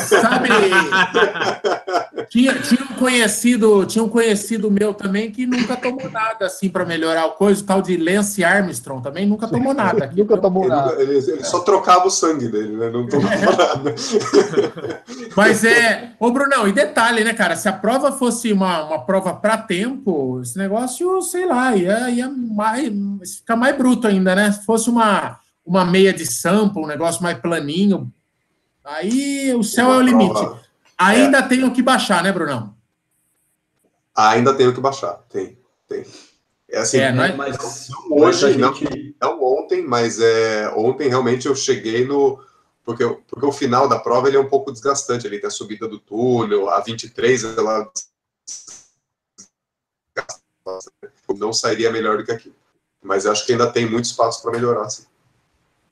Sabe, 0.00 0.48
tinha, 2.28 2.54
tinha 2.60 2.82
um 2.82 2.94
conhecido, 2.94 3.84
tinha 3.86 4.02
um 4.04 4.08
conhecido 4.08 4.70
meu 4.70 4.92
também 4.94 5.30
que 5.30 5.46
nunca 5.46 5.76
tomou 5.76 6.10
nada 6.10 6.46
assim 6.46 6.68
para 6.68 6.84
melhorar 6.84 7.26
o 7.26 7.32
coisa, 7.32 7.62
o 7.62 7.66
tal 7.66 7.80
de 7.82 7.96
Lance 7.96 8.42
Armstrong 8.44 9.02
também 9.02 9.26
nunca 9.26 9.46
tomou 9.48 9.72
nada. 9.74 10.04
aqui. 10.04 10.16
Nunca 10.26 10.36
tomou 10.38 10.64
Ele, 10.64 10.72
nada. 10.74 11.02
ele- 11.02 11.16
ele 11.16 11.44
só 11.44 11.60
trocava 11.60 12.06
o 12.06 12.10
sangue 12.10 12.48
dele, 12.48 12.76
né? 12.76 12.90
Não 12.90 13.06
tomava 13.08 13.34
nada. 13.56 13.94
Mas 15.36 15.64
é, 15.64 16.12
ô 16.18 16.30
Brunão, 16.30 16.66
e 16.66 16.72
detalhe, 16.72 17.22
né, 17.24 17.32
cara? 17.34 17.56
Se 17.56 17.68
a 17.68 17.72
prova 17.72 18.12
fosse 18.12 18.52
uma, 18.52 18.84
uma 18.84 19.04
prova 19.04 19.34
para 19.34 19.58
tempo, 19.58 20.40
esse 20.42 20.56
negócio, 20.58 21.20
sei 21.22 21.46
lá, 21.46 21.74
ia, 21.76 22.10
ia 22.10 22.28
mais, 22.28 22.90
ficar 23.38 23.56
mais 23.56 23.76
bruto 23.76 24.06
ainda, 24.06 24.34
né? 24.34 24.50
Se 24.52 24.64
fosse 24.64 24.88
uma, 24.88 25.38
uma 25.64 25.84
meia 25.84 26.12
de 26.12 26.24
sample, 26.26 26.82
um 26.82 26.86
negócio 26.86 27.22
mais 27.22 27.38
planinho, 27.38 28.10
aí 28.84 29.54
o 29.54 29.62
céu 29.62 29.92
é 29.92 29.96
o 29.96 30.00
limite. 30.00 30.32
Prova- 30.32 30.65
Ainda 30.98 31.42
tenho 31.42 31.72
que 31.72 31.82
baixar, 31.82 32.22
né, 32.22 32.32
Brunão? 32.32 32.74
Ainda 34.14 34.54
tenho 34.54 34.72
que 34.74 34.80
baixar. 34.80 35.14
Tem, 35.28 35.58
tem. 35.86 36.04
É 36.70 36.78
assim, 36.78 36.98
É, 36.98 37.12
não 37.12 37.22
é- 37.22 37.32
Mas 37.34 37.56
Hoje, 38.10 38.44
mas 38.44 38.44
a 38.44 38.58
não. 38.58 38.74
gente- 38.74 39.16
não 39.20 39.42
ontem, 39.44 39.82
mas 39.82 40.18
é, 40.20 40.68
ontem 40.74 41.08
realmente 41.08 41.46
eu 41.46 41.54
cheguei 41.54 42.04
no. 42.06 42.42
Porque, 42.84 43.04
porque 43.28 43.44
o 43.46 43.52
final 43.52 43.88
da 43.88 43.98
prova 43.98 44.28
ele 44.28 44.36
é 44.36 44.40
um 44.40 44.48
pouco 44.48 44.72
desgastante. 44.72 45.26
Ele 45.26 45.38
tem 45.38 45.48
a 45.48 45.50
subida 45.50 45.86
do 45.88 45.98
túnel, 45.98 46.70
a 46.70 46.80
23, 46.80 47.44
ela. 47.44 47.90
Não 51.36 51.52
sairia 51.52 51.90
melhor 51.92 52.16
do 52.18 52.24
que 52.24 52.32
aqui. 52.32 52.54
Mas 53.02 53.24
eu 53.24 53.32
acho 53.32 53.44
que 53.44 53.52
ainda 53.52 53.70
tem 53.70 53.88
muito 53.88 54.04
espaço 54.06 54.42
para 54.42 54.52
melhorar. 54.52 54.86
assim. 54.86 55.04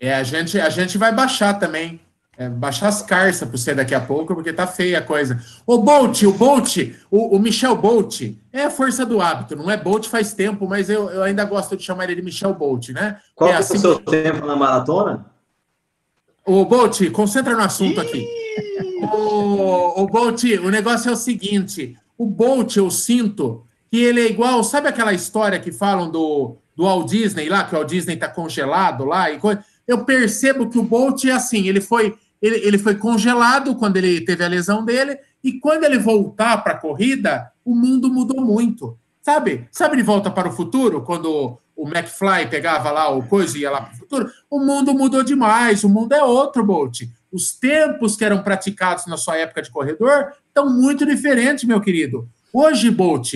É, 0.00 0.14
a 0.14 0.22
gente, 0.22 0.58
a 0.58 0.70
gente 0.70 0.96
vai 0.98 1.12
baixar 1.12 1.54
também. 1.58 2.00
É, 2.36 2.48
baixar 2.48 2.88
as 2.88 3.00
carças 3.00 3.48
para 3.48 3.56
você 3.56 3.74
daqui 3.74 3.94
a 3.94 4.00
pouco, 4.00 4.34
porque 4.34 4.52
tá 4.52 4.66
feia 4.66 4.98
a 4.98 5.02
coisa. 5.02 5.40
O 5.66 5.78
Bolt, 5.78 6.22
o 6.22 6.32
Bolt, 6.32 6.78
o, 7.10 7.36
o 7.36 7.38
Michel 7.38 7.76
Bolt, 7.76 8.22
é 8.52 8.64
a 8.64 8.70
força 8.70 9.06
do 9.06 9.20
hábito, 9.20 9.54
não 9.54 9.70
é 9.70 9.76
Bolt 9.76 10.08
faz 10.08 10.34
tempo, 10.34 10.66
mas 10.68 10.90
eu, 10.90 11.08
eu 11.10 11.22
ainda 11.22 11.44
gosto 11.44 11.76
de 11.76 11.84
chamar 11.84 12.04
ele 12.04 12.16
de 12.16 12.22
Michel 12.22 12.52
Bolt, 12.52 12.88
né? 12.88 13.18
Qual 13.36 13.50
é 13.50 13.52
é 13.52 13.56
assim 13.56 13.76
o 13.76 13.80
seu 13.80 13.98
tempo 14.00 14.46
na 14.46 14.56
maratona? 14.56 15.26
Ô, 16.46 16.64
Bolt, 16.64 17.10
concentra 17.10 17.54
no 17.54 17.62
assunto 17.62 18.00
aqui. 18.00 18.26
Ô, 19.12 20.02
ô, 20.02 20.06
Bolt, 20.06 20.42
o 20.62 20.70
negócio 20.70 21.08
é 21.08 21.12
o 21.12 21.16
seguinte: 21.16 21.96
o 22.18 22.26
Bolt, 22.26 22.76
eu 22.76 22.90
sinto 22.90 23.64
que 23.90 24.02
ele 24.02 24.20
é 24.20 24.28
igual. 24.28 24.62
Sabe 24.62 24.88
aquela 24.88 25.12
história 25.12 25.58
que 25.58 25.72
falam 25.72 26.10
do, 26.10 26.56
do 26.76 26.84
Walt 26.84 27.08
Disney 27.08 27.48
lá, 27.48 27.64
que 27.64 27.74
o 27.74 27.78
Walt 27.78 27.88
Disney 27.88 28.16
tá 28.16 28.28
congelado 28.28 29.04
lá? 29.04 29.30
E 29.30 29.38
coisa? 29.38 29.64
Eu 29.86 30.04
percebo 30.04 30.68
que 30.68 30.78
o 30.78 30.82
Bolt 30.82 31.24
é 31.24 31.32
assim: 31.32 31.68
ele 31.68 31.80
foi, 31.80 32.16
ele, 32.44 32.56
ele 32.56 32.76
foi 32.76 32.94
congelado 32.94 33.74
quando 33.74 33.96
ele 33.96 34.20
teve 34.20 34.44
a 34.44 34.48
lesão 34.48 34.84
dele, 34.84 35.18
e 35.42 35.54
quando 35.54 35.84
ele 35.84 35.98
voltar 35.98 36.58
para 36.58 36.74
a 36.74 36.78
corrida, 36.78 37.50
o 37.64 37.74
mundo 37.74 38.12
mudou 38.12 38.44
muito. 38.44 38.98
Sabe? 39.22 39.66
Sabe 39.72 39.96
de 39.96 40.02
volta 40.02 40.30
para 40.30 40.48
o 40.48 40.52
futuro, 40.52 41.00
quando 41.00 41.58
o 41.74 41.88
McFly 41.88 42.46
pegava 42.50 42.90
lá 42.90 43.08
o 43.08 43.22
coisa 43.22 43.56
e 43.56 43.62
ia 43.62 43.70
lá 43.70 43.80
para 43.80 43.94
o 43.94 43.96
futuro? 43.96 44.30
O 44.50 44.60
mundo 44.60 44.92
mudou 44.92 45.24
demais, 45.24 45.84
o 45.84 45.88
mundo 45.88 46.12
é 46.12 46.22
outro, 46.22 46.62
Bolt. 46.62 47.04
Os 47.32 47.52
tempos 47.52 48.14
que 48.14 48.24
eram 48.26 48.42
praticados 48.42 49.06
na 49.06 49.16
sua 49.16 49.38
época 49.38 49.62
de 49.62 49.70
corredor 49.70 50.34
estão 50.46 50.68
muito 50.68 51.06
diferentes, 51.06 51.64
meu 51.64 51.80
querido. 51.80 52.28
Hoje, 52.52 52.90
Bolt, 52.90 53.32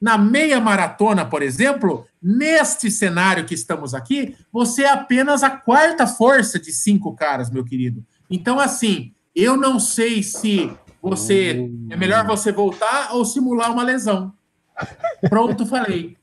na 0.00 0.16
meia 0.16 0.60
maratona, 0.60 1.24
por 1.24 1.42
exemplo, 1.42 2.06
neste 2.22 2.92
cenário 2.92 3.44
que 3.44 3.54
estamos 3.54 3.92
aqui, 3.92 4.36
você 4.52 4.84
é 4.84 4.90
apenas 4.90 5.42
a 5.42 5.50
quarta 5.50 6.06
força 6.06 6.60
de 6.60 6.72
cinco 6.72 7.12
caras, 7.16 7.50
meu 7.50 7.64
querido. 7.64 8.04
Então, 8.32 8.58
assim, 8.58 9.12
eu 9.36 9.56
não 9.56 9.78
sei 9.78 10.22
se 10.22 10.72
você 11.02 11.70
é 11.90 11.96
melhor 11.96 12.26
você 12.26 12.50
voltar 12.50 13.14
ou 13.14 13.24
simular 13.24 13.70
uma 13.70 13.82
lesão. 13.82 14.32
Pronto, 15.28 15.66
falei. 15.66 16.16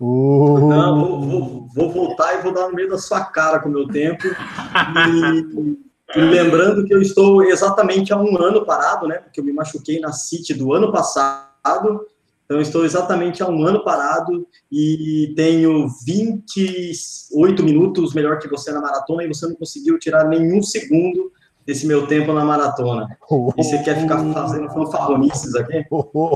Uh, 0.00 0.68
Não, 0.68 1.00
vou, 1.00 1.20
vou- 1.20 1.68
vou 1.74 1.90
voltar 1.92 2.34
e 2.38 2.42
vou 2.42 2.52
dar 2.52 2.68
no 2.68 2.74
meio 2.74 2.90
da 2.90 2.98
sua 2.98 3.24
cara 3.24 3.60
com 3.60 3.68
o 3.68 3.72
meu 3.72 3.88
tempo. 3.88 4.24
E, 4.26 6.18
e 6.18 6.20
lembrando 6.20 6.84
que 6.84 6.92
eu 6.92 7.00
estou 7.00 7.42
exatamente 7.44 8.12
há 8.12 8.16
um 8.20 8.36
ano 8.42 8.64
parado, 8.66 9.06
né? 9.08 9.18
Porque 9.18 9.40
eu 9.40 9.44
me 9.44 9.52
machuquei 9.52 10.00
na 10.00 10.12
City 10.12 10.52
do 10.52 10.72
ano 10.74 10.92
passado. 10.92 12.04
Então, 12.44 12.60
estou 12.60 12.84
exatamente 12.84 13.42
há 13.42 13.48
um 13.48 13.64
ano 13.64 13.82
parado 13.82 14.46
e 14.70 15.32
tenho 15.34 15.88
28 16.04 17.62
minutos 17.64 18.12
melhor 18.12 18.38
que 18.38 18.48
você 18.48 18.70
na 18.72 18.80
maratona 18.82 19.24
e 19.24 19.28
você 19.28 19.46
não 19.46 19.54
conseguiu 19.54 19.98
tirar 19.98 20.28
nenhum 20.28 20.62
segundo 20.62 21.32
desse 21.66 21.86
meu 21.86 22.06
tempo 22.06 22.32
na 22.32 22.44
maratona. 22.44 23.16
E 23.56 23.62
você 23.64 23.78
quer 23.78 23.98
ficar 24.00 24.18
fazendo 24.32 24.68
fanfarronices 24.70 25.54
aqui? 25.54 25.84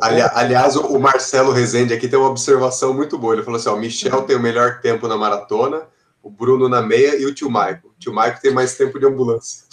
Ali- 0.02 0.22
aliás, 0.34 0.74
o 0.76 0.86
o 0.88 0.98
Marcelo 1.00 1.52
Rezende 1.52 1.92
aqui 1.94 2.08
tem 2.08 2.18
uma 2.18 2.28
observação 2.30 2.94
muito 2.94 3.18
boa. 3.18 3.34
Ele 3.34 3.42
falou 3.42 3.58
assim: 3.60 3.68
ó, 3.68 3.74
o 3.74 3.78
Michel 3.78 4.22
tem 4.22 4.36
o 4.36 4.40
melhor 4.40 4.80
tempo 4.80 5.06
na 5.06 5.16
maratona, 5.16 5.82
o 6.22 6.30
Bruno 6.30 6.68
na 6.68 6.80
meia 6.82 7.16
e 7.20 7.26
o 7.26 7.34
tio 7.34 7.50
Maico. 7.50 7.88
O 7.88 7.92
tio 7.98 8.12
Maico 8.14 8.40
tem 8.40 8.52
mais 8.52 8.74
tempo 8.76 8.98
de 8.98 9.06
ambulância. 9.06 9.64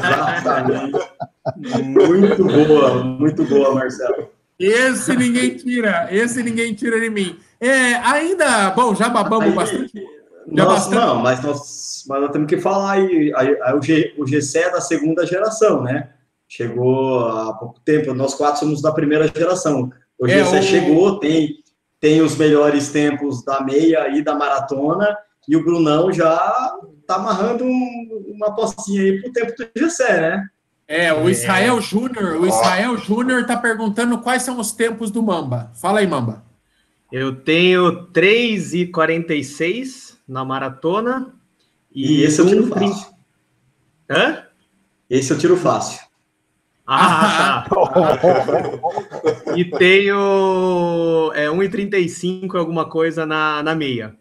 Exatamente. 0.00 0.98
Muito 1.82 2.44
boa, 2.44 3.04
muito 3.04 3.44
boa, 3.44 3.74
Marcelo. 3.74 4.28
Esse 4.58 5.16
ninguém 5.16 5.56
tira, 5.56 6.08
esse 6.10 6.42
ninguém 6.42 6.74
tira 6.74 7.00
de 7.00 7.08
mim. 7.08 7.38
É, 7.58 7.94
ainda, 7.96 8.70
bom, 8.70 8.94
já 8.94 9.08
babamos 9.08 9.48
Aí- 9.48 9.54
bastante. 9.54 9.92
Já 10.52 10.64
Nós, 10.64 10.74
bastante. 10.74 10.94
não, 10.96 11.16
mas 11.20 11.42
nós, 11.42 12.04
mas 12.08 12.20
nós 12.22 12.30
temos 12.32 12.48
que 12.48 12.58
falar 12.58 12.92
aí, 12.92 13.32
aí, 13.36 13.58
aí 13.62 13.74
o, 13.74 13.82
G, 13.82 14.14
o 14.18 14.26
GC 14.26 14.58
é 14.58 14.70
da 14.70 14.80
segunda 14.80 15.24
geração, 15.26 15.82
né? 15.82 16.10
Chegou 16.48 17.28
há 17.28 17.52
pouco 17.54 17.78
tempo, 17.80 18.12
nós 18.14 18.34
quatro 18.34 18.60
somos 18.60 18.82
da 18.82 18.90
primeira 18.92 19.28
geração. 19.28 19.90
O 20.18 20.26
É, 20.26 20.30
GC 20.44 20.58
o- 20.58 20.62
chegou, 20.62 21.18
tem, 21.20 21.56
tem 22.00 22.20
os 22.20 22.36
melhores 22.36 22.90
tempos 22.90 23.44
da 23.44 23.60
meia 23.62 24.08
e 24.08 24.22
da 24.22 24.34
maratona, 24.34 25.16
e 25.48 25.56
o 25.56 25.64
Brunão 25.64 26.12
já 26.12 26.36
tá 27.06 27.14
amarrando 27.16 27.64
um- 27.64 28.24
uma 28.34 28.48
apostinha 28.48 29.02
aí 29.02 29.20
pro 29.22 29.32
tempo 29.32 29.52
do 29.56 29.68
GC, 29.76 30.02
né? 30.20 30.44
É, 30.88 31.12
o 31.12 31.28
Israel 31.30 31.80
Júnior, 31.80 32.40
o 32.40 32.46
Israel 32.48 32.96
Júnior 32.96 33.46
tá 33.46 33.56
perguntando 33.56 34.18
quais 34.18 34.42
são 34.42 34.58
os 34.58 34.72
tempos 34.72 35.12
do 35.12 35.22
Mamba. 35.22 35.70
Fala 35.80 36.00
aí, 36.00 36.06
Mamba. 36.06 36.42
Eu 37.12 37.36
tenho 37.36 38.06
3,46 38.06 40.09
na 40.30 40.44
maratona. 40.44 41.34
E 41.92 42.22
esse 42.22 42.40
eu 42.40 42.46
tiro 42.46 42.68
1,30. 42.68 42.78
fácil. 42.78 43.10
Hã? 44.08 44.44
Esse 45.08 45.32
eu 45.32 45.38
tiro 45.38 45.56
fácil. 45.56 46.00
Ah, 46.86 47.66
tá. 47.68 47.80
E 49.56 49.64
tenho 49.64 51.32
é, 51.34 51.46
1,35 51.46 52.54
alguma 52.56 52.88
coisa 52.88 53.26
na, 53.26 53.62
na 53.62 53.74
meia. 53.74 54.16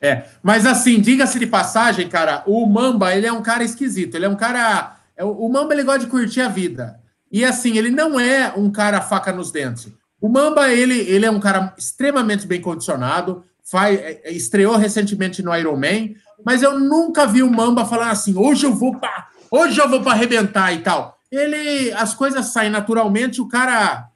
É, 0.00 0.24
mas 0.42 0.66
assim, 0.66 1.00
diga-se 1.00 1.38
de 1.38 1.46
passagem, 1.46 2.08
cara, 2.08 2.42
o 2.46 2.64
Mamba, 2.66 3.14
ele 3.14 3.26
é 3.26 3.32
um 3.32 3.42
cara 3.42 3.62
esquisito, 3.62 4.16
ele 4.16 4.24
é 4.24 4.28
um 4.28 4.36
cara... 4.36 4.96
é, 5.16 5.24
O 5.24 5.48
Mamba, 5.48 5.74
ele 5.74 5.84
gosta 5.84 6.00
de 6.00 6.06
curtir 6.06 6.40
a 6.40 6.48
vida. 6.48 7.00
E 7.30 7.44
assim, 7.44 7.78
ele 7.78 7.90
não 7.90 8.18
é 8.18 8.52
um 8.56 8.70
cara 8.70 9.00
faca 9.00 9.32
nos 9.32 9.50
dentes. 9.50 9.92
O 10.20 10.28
Mamba, 10.28 10.72
ele, 10.72 10.98
ele 11.00 11.26
é 11.26 11.30
um 11.30 11.40
cara 11.40 11.74
extremamente 11.76 12.46
bem 12.46 12.60
condicionado, 12.60 13.44
faz, 13.64 13.98
é, 13.98 14.20
é, 14.24 14.32
estreou 14.32 14.76
recentemente 14.76 15.42
no 15.42 15.54
Iron 15.56 15.76
Man, 15.76 16.14
mas 16.44 16.62
eu 16.62 16.78
nunca 16.78 17.26
vi 17.26 17.42
o 17.42 17.50
Mamba 17.50 17.84
falando 17.84 18.10
assim, 18.10 18.36
hoje 18.36 18.66
eu 18.66 18.74
vou 18.74 18.98
para 18.98 19.28
hoje 19.50 19.78
eu 19.80 19.88
vou 19.88 20.00
para 20.00 20.12
arrebentar 20.12 20.72
e 20.72 20.78
tal. 20.80 21.16
Ele, 21.30 21.92
as 21.92 22.14
coisas 22.14 22.46
saem 22.46 22.70
naturalmente, 22.70 23.40
o 23.40 23.48
cara 23.48 24.06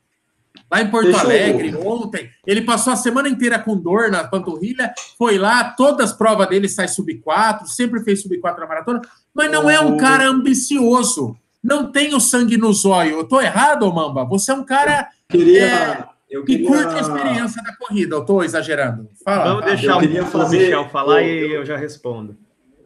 lá 0.70 0.80
em 0.82 0.90
Porto 0.90 1.05
Deixa 1.07 1.18
eu- 1.18 1.26
Alegre 1.26 1.76
ontem, 1.76 2.28
ele 2.47 2.62
passou 2.62 2.92
a 2.92 2.97
semana 2.97 3.28
inteira 3.28 3.59
com 3.59 3.76
dor 3.76 4.11
na 4.11 4.24
panturrilha, 4.24 4.92
foi 5.18 5.38
lá, 5.38 5.64
todas 5.64 6.11
as 6.11 6.16
provas 6.16 6.49
dele 6.49 6.68
sai 6.68 6.88
sub 6.88 7.14
4, 7.18 7.68
sempre 7.68 8.03
fez 8.03 8.22
sub 8.22 8.36
4 8.40 8.61
na 8.61 8.66
maratona, 8.66 9.01
mas 9.34 9.51
não 9.51 9.68
é 9.70 9.78
um 9.80 9.94
Oh. 9.94 9.97
cara 9.97 10.26
ambicioso. 10.26 11.36
Não 11.62 11.90
tem 11.90 12.14
o 12.14 12.20
sangue 12.20 12.57
no 12.57 12.72
zóio. 12.72 13.18
Eu 13.18 13.24
tô 13.24 13.40
errado, 13.40 13.92
Mamba? 13.92 14.24
Você 14.24 14.51
é 14.53 14.55
um 14.55 14.64
cara 14.64 15.09
Queria, 15.28 15.64
É. 15.66 16.05
eu 16.37 16.45
queria... 16.45 16.64
E 16.64 16.66
curte 16.66 16.95
a 16.95 17.01
experiência 17.01 17.62
da 17.62 17.76
corrida, 17.76 18.14
eu 18.14 18.20
estou 18.20 18.45
exagerando. 18.45 19.09
Fala. 19.24 19.45
Vamos 19.45 19.61
tá? 19.61 19.66
deixar 19.70 19.97
o 19.99 20.26
fazer... 20.26 20.59
Michel 20.59 20.89
falar 20.89 21.22
eu, 21.22 21.49
e 21.49 21.55
eu 21.55 21.64
já 21.64 21.76
respondo. 21.76 22.37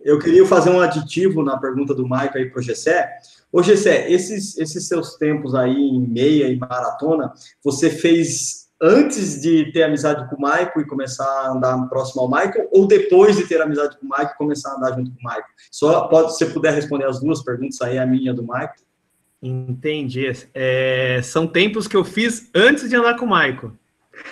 Eu 0.02 0.18
queria 0.18 0.46
fazer 0.46 0.70
um 0.70 0.80
aditivo 0.80 1.42
na 1.42 1.58
pergunta 1.58 1.94
do 1.94 2.08
Maico 2.08 2.38
aí 2.38 2.48
para 2.48 2.58
o 2.58 2.62
Gessé. 2.62 3.10
Ô, 3.52 3.62
Gessé, 3.62 4.10
esses, 4.10 4.56
esses 4.56 4.88
seus 4.88 5.16
tempos 5.16 5.54
aí 5.54 5.76
em 5.76 6.00
meia 6.00 6.48
e 6.48 6.56
maratona, 6.56 7.32
você 7.62 7.90
fez 7.90 8.70
antes 8.80 9.42
de 9.42 9.70
ter 9.72 9.82
amizade 9.82 10.26
com 10.30 10.36
o 10.36 10.40
Maico 10.40 10.80
e 10.80 10.86
começar 10.86 11.24
a 11.24 11.50
andar 11.50 11.76
próximo 11.88 12.22
ao 12.22 12.30
Michael, 12.30 12.68
ou 12.72 12.86
depois 12.86 13.36
de 13.36 13.46
ter 13.46 13.60
amizade 13.60 13.98
com 13.98 14.06
o 14.06 14.08
Maico 14.08 14.32
e 14.32 14.38
começar 14.38 14.70
a 14.70 14.76
andar 14.76 14.96
junto 14.96 15.10
com 15.10 15.20
o 15.20 15.22
Maico? 15.22 15.48
Só 15.70 16.08
pode, 16.08 16.32
se 16.32 16.38
você 16.38 16.46
puder 16.46 16.72
responder 16.72 17.04
as 17.04 17.20
duas 17.20 17.42
perguntas 17.42 17.80
aí, 17.82 17.98
a 17.98 18.06
minha 18.06 18.32
do 18.32 18.42
Maico. 18.42 18.74
Entendi. 19.42 20.30
É, 20.52 21.20
são 21.22 21.46
tempos 21.46 21.88
que 21.88 21.96
eu 21.96 22.04
fiz 22.04 22.50
antes 22.54 22.88
de 22.88 22.96
andar 22.96 23.16
com 23.16 23.24
o 23.24 23.28
Maico. 23.28 23.76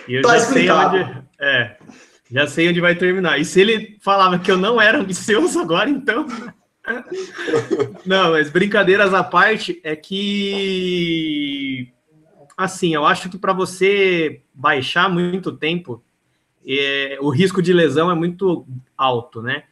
E 0.07 0.15
eu 0.15 0.23
tá 0.23 0.31
já 0.31 0.37
explicado. 0.37 0.97
sei 0.97 1.03
onde. 1.05 1.23
É, 1.41 1.77
já 2.31 2.47
sei 2.47 2.69
onde 2.69 2.81
vai 2.81 2.95
terminar. 2.95 3.39
E 3.39 3.45
se 3.45 3.61
ele 3.61 3.97
falava 4.01 4.39
que 4.39 4.51
eu 4.51 4.59
não 4.59 4.81
era 4.81 4.99
ambicioso 4.99 5.59
agora, 5.61 5.89
então. 5.89 6.27
não, 8.05 8.33
mas 8.33 8.51
brincadeiras 8.51 9.15
à 9.15 9.25
parte, 9.25 9.81
é 9.83 9.97
que. 9.97 11.91
Assim, 12.57 12.95
eu 12.95 13.07
acho 13.07 13.31
que 13.31 13.39
para 13.39 13.53
você 13.53 14.43
baixar 14.53 15.09
muito 15.09 15.53
tempo, 15.53 16.03
é, 16.67 17.17
o 17.21 17.31
risco 17.31 17.63
de 17.63 17.73
lesão 17.73 18.11
é 18.11 18.15
muito 18.15 18.67
alto, 18.97 19.41
né? 19.41 19.63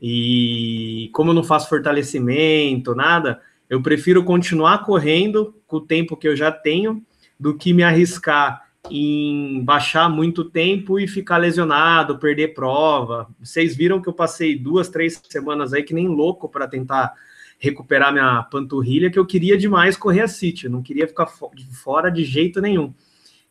E 0.00 1.10
como 1.12 1.30
eu 1.30 1.34
não 1.34 1.42
faço 1.42 1.68
fortalecimento, 1.68 2.94
nada, 2.94 3.40
eu 3.68 3.82
prefiro 3.82 4.24
continuar 4.24 4.84
correndo 4.84 5.54
com 5.66 5.76
o 5.76 5.80
tempo 5.80 6.16
que 6.16 6.28
eu 6.28 6.36
já 6.36 6.50
tenho 6.50 7.02
do 7.38 7.56
que 7.56 7.72
me 7.72 7.82
arriscar 7.82 8.64
em 8.90 9.64
baixar 9.64 10.08
muito 10.08 10.44
tempo 10.44 10.98
e 10.98 11.08
ficar 11.08 11.38
lesionado, 11.38 12.18
perder 12.18 12.54
prova. 12.54 13.28
Vocês 13.40 13.74
viram 13.76 14.00
que 14.00 14.08
eu 14.08 14.12
passei 14.12 14.56
duas, 14.56 14.88
três 14.88 15.20
semanas 15.28 15.72
aí 15.72 15.82
que 15.82 15.94
nem 15.94 16.06
louco 16.06 16.48
para 16.48 16.68
tentar 16.68 17.12
recuperar 17.58 18.12
minha 18.12 18.42
panturrilha, 18.44 19.10
que 19.10 19.18
eu 19.18 19.26
queria 19.26 19.56
demais 19.56 19.96
correr 19.96 20.20
a 20.20 20.28
City, 20.28 20.68
não 20.68 20.82
queria 20.82 21.08
ficar 21.08 21.26
fora 21.26 22.10
de 22.10 22.22
jeito 22.22 22.60
nenhum. 22.60 22.92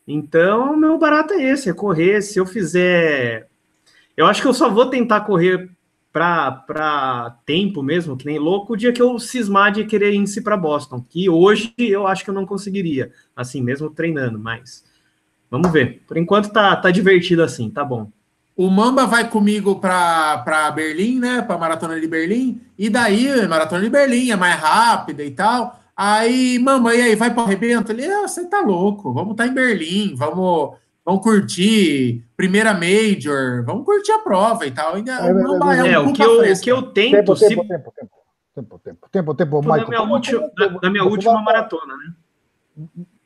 Então, 0.06 0.76
meu 0.76 0.96
barato 0.98 1.34
é 1.34 1.42
esse, 1.42 1.68
é 1.68 1.72
correr. 1.72 2.22
Se 2.22 2.38
eu 2.38 2.46
fizer. 2.46 3.48
Eu 4.16 4.26
acho 4.26 4.40
que 4.40 4.48
eu 4.48 4.54
só 4.54 4.70
vou 4.70 4.86
tentar 4.86 5.22
correr 5.22 5.68
para 6.16 7.38
tempo 7.44 7.82
mesmo, 7.82 8.16
que 8.16 8.26
nem 8.26 8.38
louco, 8.38 8.72
o 8.72 8.76
dia 8.76 8.92
que 8.92 9.02
eu 9.02 9.18
cismar 9.18 9.72
de 9.72 9.84
querer 9.84 10.14
índice 10.14 10.40
para 10.40 10.56
Boston, 10.56 11.04
que 11.08 11.28
hoje 11.28 11.74
eu 11.78 12.06
acho 12.06 12.24
que 12.24 12.30
eu 12.30 12.34
não 12.34 12.46
conseguiria, 12.46 13.12
assim 13.34 13.62
mesmo 13.62 13.90
treinando, 13.90 14.38
mas 14.38 14.84
Vamos 15.50 15.70
ver. 15.70 16.02
Por 16.06 16.16
enquanto 16.16 16.50
tá, 16.50 16.74
tá 16.76 16.90
divertido 16.90 17.42
assim, 17.42 17.70
tá 17.70 17.84
bom. 17.84 18.10
O 18.56 18.70
Mamba 18.70 19.06
vai 19.06 19.28
comigo 19.28 19.76
para 19.76 20.70
Berlim, 20.74 21.20
né? 21.20 21.42
Para 21.42 21.58
Maratona 21.58 22.00
de 22.00 22.06
Berlim. 22.06 22.60
E 22.78 22.88
daí, 22.88 23.46
Maratona 23.46 23.82
de 23.82 23.90
Berlim 23.90 24.30
é 24.30 24.36
mais 24.36 24.58
rápida 24.58 25.22
e 25.22 25.30
tal. 25.30 25.78
Aí, 25.96 26.58
Mamba, 26.58 26.94
e 26.94 27.02
aí, 27.02 27.14
vai 27.14 27.32
para 27.32 27.42
o 27.42 27.46
arrebento? 27.46 27.92
Ele, 27.92 28.06
ah, 28.06 28.26
você 28.26 28.44
tá 28.46 28.60
louco, 28.60 29.12
vamos 29.12 29.32
estar 29.32 29.44
tá 29.44 29.50
em 29.50 29.54
Berlim, 29.54 30.14
vamos, 30.14 30.76
vamos 31.06 31.22
curtir 31.22 32.24
primeira 32.36 32.74
Major, 32.74 33.64
vamos 33.64 33.84
curtir 33.84 34.10
a 34.10 34.18
prova 34.18 34.66
e 34.66 34.72
tal. 34.72 34.96
Ainda, 34.96 35.12
é, 35.12 35.32
Mamba 35.32 35.76
é, 35.76 35.88
é, 35.88 35.92
é 35.92 36.00
um 36.00 36.08
o, 36.08 36.12
que 36.12 36.22
eu, 36.22 36.40
o 36.40 36.60
que 36.60 36.70
eu 36.70 36.82
tento. 36.82 37.14
Tempo, 37.14 37.36
se... 37.36 37.48
tempo, 37.48 37.64
tempo, 37.64 37.92
tempo, 37.92 38.10
tempo, 38.54 38.80
tempo, 38.82 39.08
tempo, 39.10 39.34
tempo, 39.34 39.60
Michael. 39.62 39.80
Na 39.82 39.86
minha, 39.86 40.02
última, 40.02 40.50
na, 40.58 40.80
na 40.82 40.90
minha 40.90 41.04
última 41.04 41.40
maratona, 41.40 41.94
né? 41.96 42.12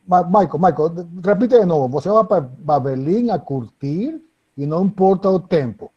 Michael, 0.06 0.58
Michael, 0.58 1.08
repite 1.24 1.58
de 1.58 1.64
novo. 1.64 1.88
Você 1.88 2.10
vai 2.10 2.24
para 2.24 2.80
Berlim 2.80 3.30
a 3.30 3.38
curtir 3.38 4.20
e 4.56 4.66
não 4.66 4.84
importa 4.84 5.30
o 5.30 5.40
tempo. 5.40 5.90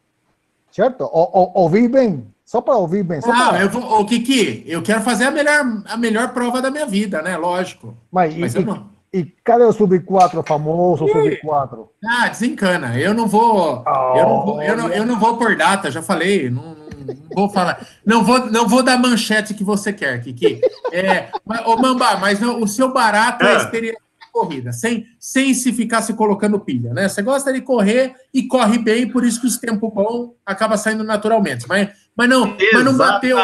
Certo? 0.72 1.02
Ou, 1.04 1.30
ou, 1.34 1.52
ouvir 1.56 1.88
bem. 1.90 2.28
Só 2.46 2.62
para 2.62 2.76
ouvir 2.76 3.04
bem. 3.04 3.20
Ah, 3.26 3.50
pra... 3.50 3.62
eu 3.62 3.70
vou, 3.70 4.00
ô, 4.00 4.06
Kiki, 4.06 4.64
eu 4.68 4.82
quero 4.82 5.02
fazer 5.02 5.26
a 5.26 5.32
melhor, 5.32 5.84
a 5.86 5.98
melhor 5.98 6.34
prova 6.34 6.62
da 6.62 6.72
minha 6.72 6.86
vida, 6.86 7.22
né? 7.22 7.38
Lógico. 7.38 7.96
Mas, 8.12 8.36
Mas 8.36 8.56
e, 8.56 8.58
eu 8.58 8.66
não... 8.66 8.93
e 9.14 9.24
cadê 9.44 9.64
o 9.64 9.72
Sub-4 9.72 10.46
famoso, 10.46 11.06
Sub-4? 11.06 11.88
Ah, 12.04 12.30
desencana. 12.30 13.00
Eu 13.00 13.14
não 13.14 13.28
vou. 13.28 13.84
Oh, 13.86 14.18
eu, 14.18 14.28
não 14.28 14.46
vou 14.46 14.62
eu, 14.64 14.76
não, 14.76 14.90
eu 14.90 15.06
não 15.06 15.20
vou 15.20 15.38
por 15.38 15.56
data, 15.56 15.92
já 15.92 16.02
falei. 16.02 16.50
Não, 16.50 16.64
não 16.64 17.16
vou 17.36 17.50
falar. 17.50 17.86
Não 18.04 18.24
vou, 18.24 18.50
não 18.50 18.68
vou 18.68 18.82
dar 18.82 18.98
manchete 18.98 19.54
que 19.54 19.64
você 19.64 19.94
quer, 19.94 20.20
Kiki. 20.24 20.60
É, 20.92 21.30
mas, 21.46 21.66
ô, 21.66 21.78
Mamba, 21.78 22.18
mas 22.18 22.42
o 22.42 22.68
seu 22.68 22.92
barato 22.92 23.46
é 23.46 23.54
a 23.54 23.58
ah. 23.58 23.58
experiência 23.58 24.02
corrida, 24.32 24.74
sem, 24.74 25.06
sem 25.20 25.54
se 25.54 25.72
ficar 25.72 26.02
se 26.02 26.16
colocando 26.16 26.60
pilha, 26.60 26.92
né? 26.92 27.08
Você 27.08 27.22
gosta 27.22 27.54
de 27.54 27.62
correr 27.62 28.16
e 28.34 28.48
corre 28.48 28.80
bem, 28.80 29.08
por 29.08 29.24
isso 29.24 29.40
que 29.40 29.46
os 29.46 29.60
tempos 29.60 29.94
bom 29.94 30.34
acaba 30.44 30.76
saindo 30.76 31.04
naturalmente. 31.04 31.68
Mas, 31.68 31.90
mas 32.18 32.28
não, 32.28 32.58
mas 32.74 32.84
não 32.84 32.98
bateu. 32.98 33.38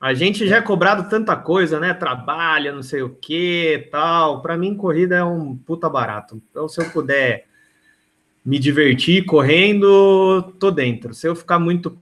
A 0.00 0.14
gente 0.14 0.46
já 0.46 0.56
é 0.56 0.62
cobrado 0.62 1.08
tanta 1.08 1.34
coisa, 1.34 1.80
né? 1.80 1.92
Trabalha, 1.92 2.72
não 2.72 2.82
sei 2.82 3.02
o 3.02 3.10
que, 3.10 3.88
tal. 3.90 4.40
Para 4.40 4.56
mim, 4.56 4.76
corrida 4.76 5.16
é 5.16 5.24
um 5.24 5.56
puta 5.56 5.88
barato. 5.88 6.40
Então, 6.50 6.68
se 6.68 6.80
eu 6.80 6.88
puder 6.90 7.46
me 8.44 8.58
divertir 8.58 9.24
correndo, 9.24 10.54
tô 10.58 10.70
dentro. 10.70 11.12
Se 11.12 11.26
eu 11.26 11.34
ficar 11.34 11.58
muito 11.58 12.00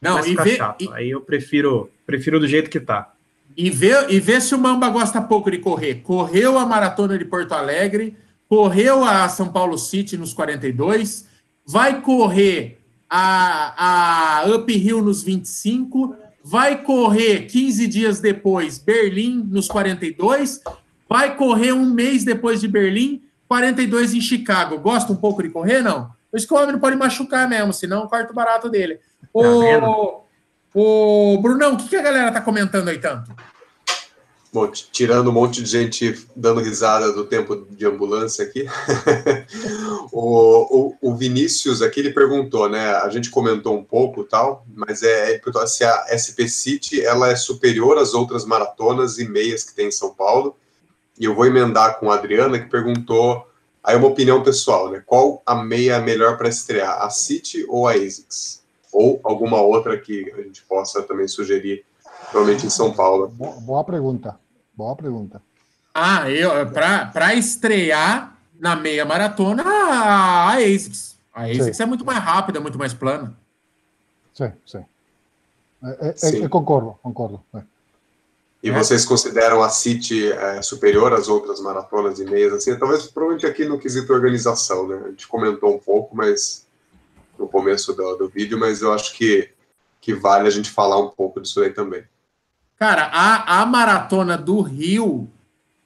não, 0.00 0.24
e 0.24 0.34
vê, 0.36 0.56
chato. 0.56 0.84
E... 0.84 0.92
Aí 0.92 1.10
eu 1.10 1.20
prefiro, 1.20 1.90
prefiro 2.06 2.38
do 2.38 2.46
jeito 2.46 2.70
que 2.70 2.80
tá. 2.80 3.12
E 3.56 3.70
vê, 3.70 4.08
e 4.08 4.20
vê 4.20 4.40
se 4.40 4.54
o 4.54 4.58
Mamba 4.58 4.88
gosta 4.88 5.20
pouco 5.20 5.50
de 5.50 5.58
correr. 5.58 5.96
Correu 5.96 6.56
a 6.58 6.64
maratona 6.64 7.18
de 7.18 7.24
Porto 7.24 7.52
Alegre, 7.52 8.16
correu 8.48 9.02
a 9.04 9.28
São 9.28 9.50
Paulo 9.50 9.76
City 9.76 10.16
nos 10.16 10.32
42, 10.32 11.28
vai 11.66 12.00
correr 12.00 12.77
a, 13.08 14.42
a 14.42 14.54
Up 14.54 14.72
Hill 14.72 15.02
nos 15.02 15.22
25, 15.22 16.14
vai 16.42 16.82
correr 16.82 17.46
15 17.46 17.86
dias 17.86 18.20
depois 18.20 18.78
Berlim 18.78 19.46
nos 19.50 19.68
42, 19.68 20.60
vai 21.08 21.36
correr 21.36 21.72
um 21.72 21.90
mês 21.90 22.24
depois 22.24 22.60
de 22.60 22.68
Berlim, 22.68 23.22
42 23.46 24.14
em 24.14 24.20
Chicago. 24.20 24.78
Gosta 24.78 25.12
um 25.12 25.16
pouco 25.16 25.42
de 25.42 25.48
correr, 25.48 25.82
não? 25.82 26.10
Por 26.30 26.36
isso 26.36 26.46
que 26.46 26.52
o 26.52 26.56
homem 26.56 26.72
não 26.72 26.80
pode 26.80 26.96
machucar 26.96 27.48
mesmo, 27.48 27.72
senão 27.72 28.06
corta 28.06 28.32
o 28.32 28.34
barato 28.34 28.68
dele. 28.68 28.96
Tá 28.96 29.00
o, 29.32 30.24
o 30.74 31.38
Brunão, 31.40 31.74
o 31.74 31.76
que, 31.76 31.88
que 31.88 31.96
a 31.96 32.02
galera 32.02 32.30
tá 32.30 32.40
comentando 32.40 32.88
aí 32.88 32.98
tanto? 32.98 33.34
Bom, 34.50 34.66
tirando 34.70 35.28
um 35.28 35.32
monte 35.32 35.62
de 35.62 35.68
gente 35.68 36.26
dando 36.34 36.62
risada 36.62 37.12
do 37.12 37.26
tempo 37.26 37.66
de 37.70 37.84
ambulância 37.84 38.42
aqui, 38.42 38.66
o, 40.10 40.88
o, 40.88 40.96
o, 41.02 41.14
Vinícius 41.14 41.82
aqui 41.82 42.00
ele 42.00 42.14
perguntou, 42.14 42.66
né? 42.66 42.92
A 42.92 43.10
gente 43.10 43.28
comentou 43.28 43.76
um 43.76 43.84
pouco 43.84 44.24
tal, 44.24 44.64
mas 44.74 45.02
é, 45.02 45.34
é 45.34 45.66
se 45.66 45.84
a 45.84 46.06
SP 46.16 46.48
City 46.48 47.04
ela 47.04 47.28
é 47.28 47.36
superior 47.36 47.98
às 47.98 48.14
outras 48.14 48.46
maratonas 48.46 49.18
e 49.18 49.28
meias 49.28 49.64
que 49.64 49.74
tem 49.74 49.88
em 49.88 49.92
São 49.92 50.14
Paulo. 50.14 50.56
E 51.20 51.26
eu 51.26 51.34
vou 51.34 51.44
emendar 51.44 51.98
com 51.98 52.10
a 52.10 52.14
Adriana 52.14 52.58
que 52.58 52.70
perguntou, 52.70 53.46
aí 53.84 53.96
uma 53.96 54.08
opinião 54.08 54.42
pessoal, 54.42 54.90
né? 54.90 55.02
Qual 55.04 55.42
a 55.44 55.62
meia 55.62 56.00
melhor 56.00 56.38
para 56.38 56.48
estrear, 56.48 57.02
a 57.02 57.10
City 57.10 57.66
ou 57.68 57.86
a 57.86 57.92
ASICS? 57.92 58.62
Ou 58.90 59.20
alguma 59.22 59.60
outra 59.60 59.98
que 59.98 60.32
a 60.32 60.40
gente 60.40 60.62
possa 60.62 61.02
também 61.02 61.28
sugerir 61.28 61.84
provavelmente 62.30 62.66
em 62.66 62.70
São 62.70 62.92
Paulo. 62.92 63.28
Boa 63.28 63.84
pergunta. 63.84 64.38
Boa 64.74 64.94
pergunta. 64.94 65.42
Ah, 65.94 66.30
eu 66.30 66.50
para 66.70 67.34
estrear 67.34 68.36
na 68.58 68.76
meia 68.76 69.04
maratona, 69.04 69.62
a 69.64 70.54
ASICS. 70.54 71.18
A 71.34 71.44
ASICS 71.44 71.80
é 71.80 71.86
muito 71.86 72.04
mais 72.04 72.18
rápida, 72.18 72.60
muito 72.60 72.78
mais 72.78 72.92
plana. 72.92 73.36
Sim, 74.34 74.52
sim. 74.64 74.84
É, 75.82 76.08
é, 76.08 76.16
sim. 76.16 76.42
Eu 76.42 76.48
concordo, 76.48 76.98
concordo. 77.02 77.42
É. 77.54 77.62
E 78.62 78.70
vocês 78.72 79.04
consideram 79.04 79.62
a 79.62 79.68
City 79.68 80.32
é, 80.32 80.60
superior 80.62 81.12
às 81.12 81.28
outras 81.28 81.60
maratonas 81.60 82.18
e 82.18 82.24
meias? 82.24 82.52
Assim, 82.52 82.76
talvez 82.76 83.06
provavelmente 83.06 83.46
aqui 83.46 83.64
no 83.64 83.78
quesito 83.78 84.12
organização, 84.12 84.86
né? 84.88 85.00
A 85.04 85.10
gente 85.10 85.28
comentou 85.28 85.74
um 85.74 85.78
pouco, 85.78 86.16
mas 86.16 86.66
no 87.38 87.48
começo 87.48 87.92
do, 87.92 88.16
do 88.16 88.28
vídeo, 88.28 88.58
mas 88.58 88.82
eu 88.82 88.92
acho 88.92 89.14
que 89.14 89.52
que 90.00 90.14
vale 90.14 90.48
a 90.48 90.50
gente 90.50 90.70
falar 90.70 90.98
um 90.98 91.10
pouco 91.10 91.40
disso 91.40 91.60
aí 91.60 91.70
também. 91.70 92.04
Cara, 92.78 93.10
a, 93.12 93.60
a 93.60 93.66
maratona 93.66 94.38
do 94.38 94.60
Rio 94.60 95.28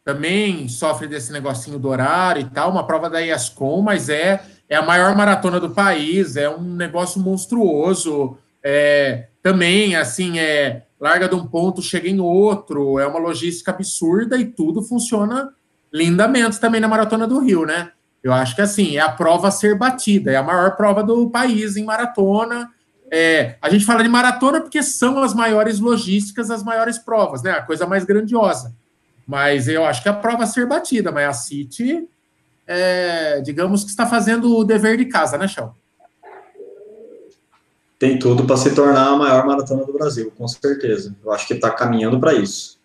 também 0.04 0.68
sofre 0.68 1.06
desse 1.06 1.32
negocinho 1.32 1.78
do 1.78 1.88
horário 1.88 2.42
e 2.42 2.50
tal, 2.50 2.70
uma 2.70 2.86
prova 2.86 3.08
da 3.08 3.24
ESCOM, 3.24 3.80
mas 3.80 4.08
é, 4.08 4.42
é 4.68 4.76
a 4.76 4.82
maior 4.82 5.16
maratona 5.16 5.58
do 5.58 5.70
país, 5.70 6.36
é 6.36 6.48
um 6.50 6.60
negócio 6.60 7.20
monstruoso. 7.20 8.36
É, 8.62 9.28
também, 9.42 9.96
assim, 9.96 10.38
é 10.38 10.82
larga 11.00 11.28
de 11.28 11.34
um 11.34 11.46
ponto, 11.46 11.80
chega 11.80 12.08
em 12.08 12.20
outro, 12.20 12.98
é 12.98 13.06
uma 13.06 13.18
logística 13.18 13.70
absurda 13.70 14.36
e 14.36 14.44
tudo 14.44 14.82
funciona 14.82 15.52
lindamente 15.92 16.60
também 16.60 16.80
na 16.80 16.88
Maratona 16.88 17.26
do 17.26 17.40
Rio, 17.40 17.66
né? 17.66 17.90
Eu 18.22 18.32
acho 18.32 18.54
que, 18.54 18.62
assim, 18.62 18.96
é 18.96 19.00
a 19.00 19.10
prova 19.10 19.48
a 19.48 19.50
ser 19.50 19.76
batida, 19.76 20.30
é 20.30 20.36
a 20.36 20.42
maior 20.42 20.76
prova 20.76 21.02
do 21.02 21.28
país 21.28 21.76
em 21.76 21.84
maratona, 21.84 22.70
é, 23.14 23.56
a 23.60 23.68
gente 23.68 23.84
fala 23.84 24.02
de 24.02 24.08
maratona 24.08 24.58
porque 24.58 24.82
são 24.82 25.22
as 25.22 25.34
maiores 25.34 25.78
logísticas, 25.78 26.50
as 26.50 26.62
maiores 26.62 26.96
provas, 26.96 27.42
né? 27.42 27.50
A 27.50 27.60
coisa 27.60 27.86
mais 27.86 28.04
grandiosa. 28.04 28.74
Mas 29.26 29.68
eu 29.68 29.84
acho 29.84 30.02
que 30.02 30.08
a 30.08 30.14
prova 30.14 30.44
a 30.44 30.46
ser 30.46 30.66
batida, 30.66 31.12
mas 31.12 31.28
a 31.28 31.32
City, 31.34 32.08
é, 32.66 33.42
digamos 33.42 33.84
que 33.84 33.90
está 33.90 34.06
fazendo 34.06 34.56
o 34.56 34.64
dever 34.64 34.96
de 34.96 35.04
casa, 35.04 35.36
né, 35.36 35.46
Chão? 35.46 35.74
Tem 37.98 38.18
tudo 38.18 38.46
para 38.46 38.56
se 38.56 38.74
tornar 38.74 39.08
a 39.08 39.16
maior 39.16 39.46
maratona 39.46 39.84
do 39.84 39.92
Brasil, 39.92 40.32
com 40.36 40.48
certeza. 40.48 41.14
Eu 41.22 41.30
acho 41.32 41.46
que 41.46 41.52
está 41.52 41.70
caminhando 41.70 42.18
para 42.18 42.32
isso. 42.32 42.80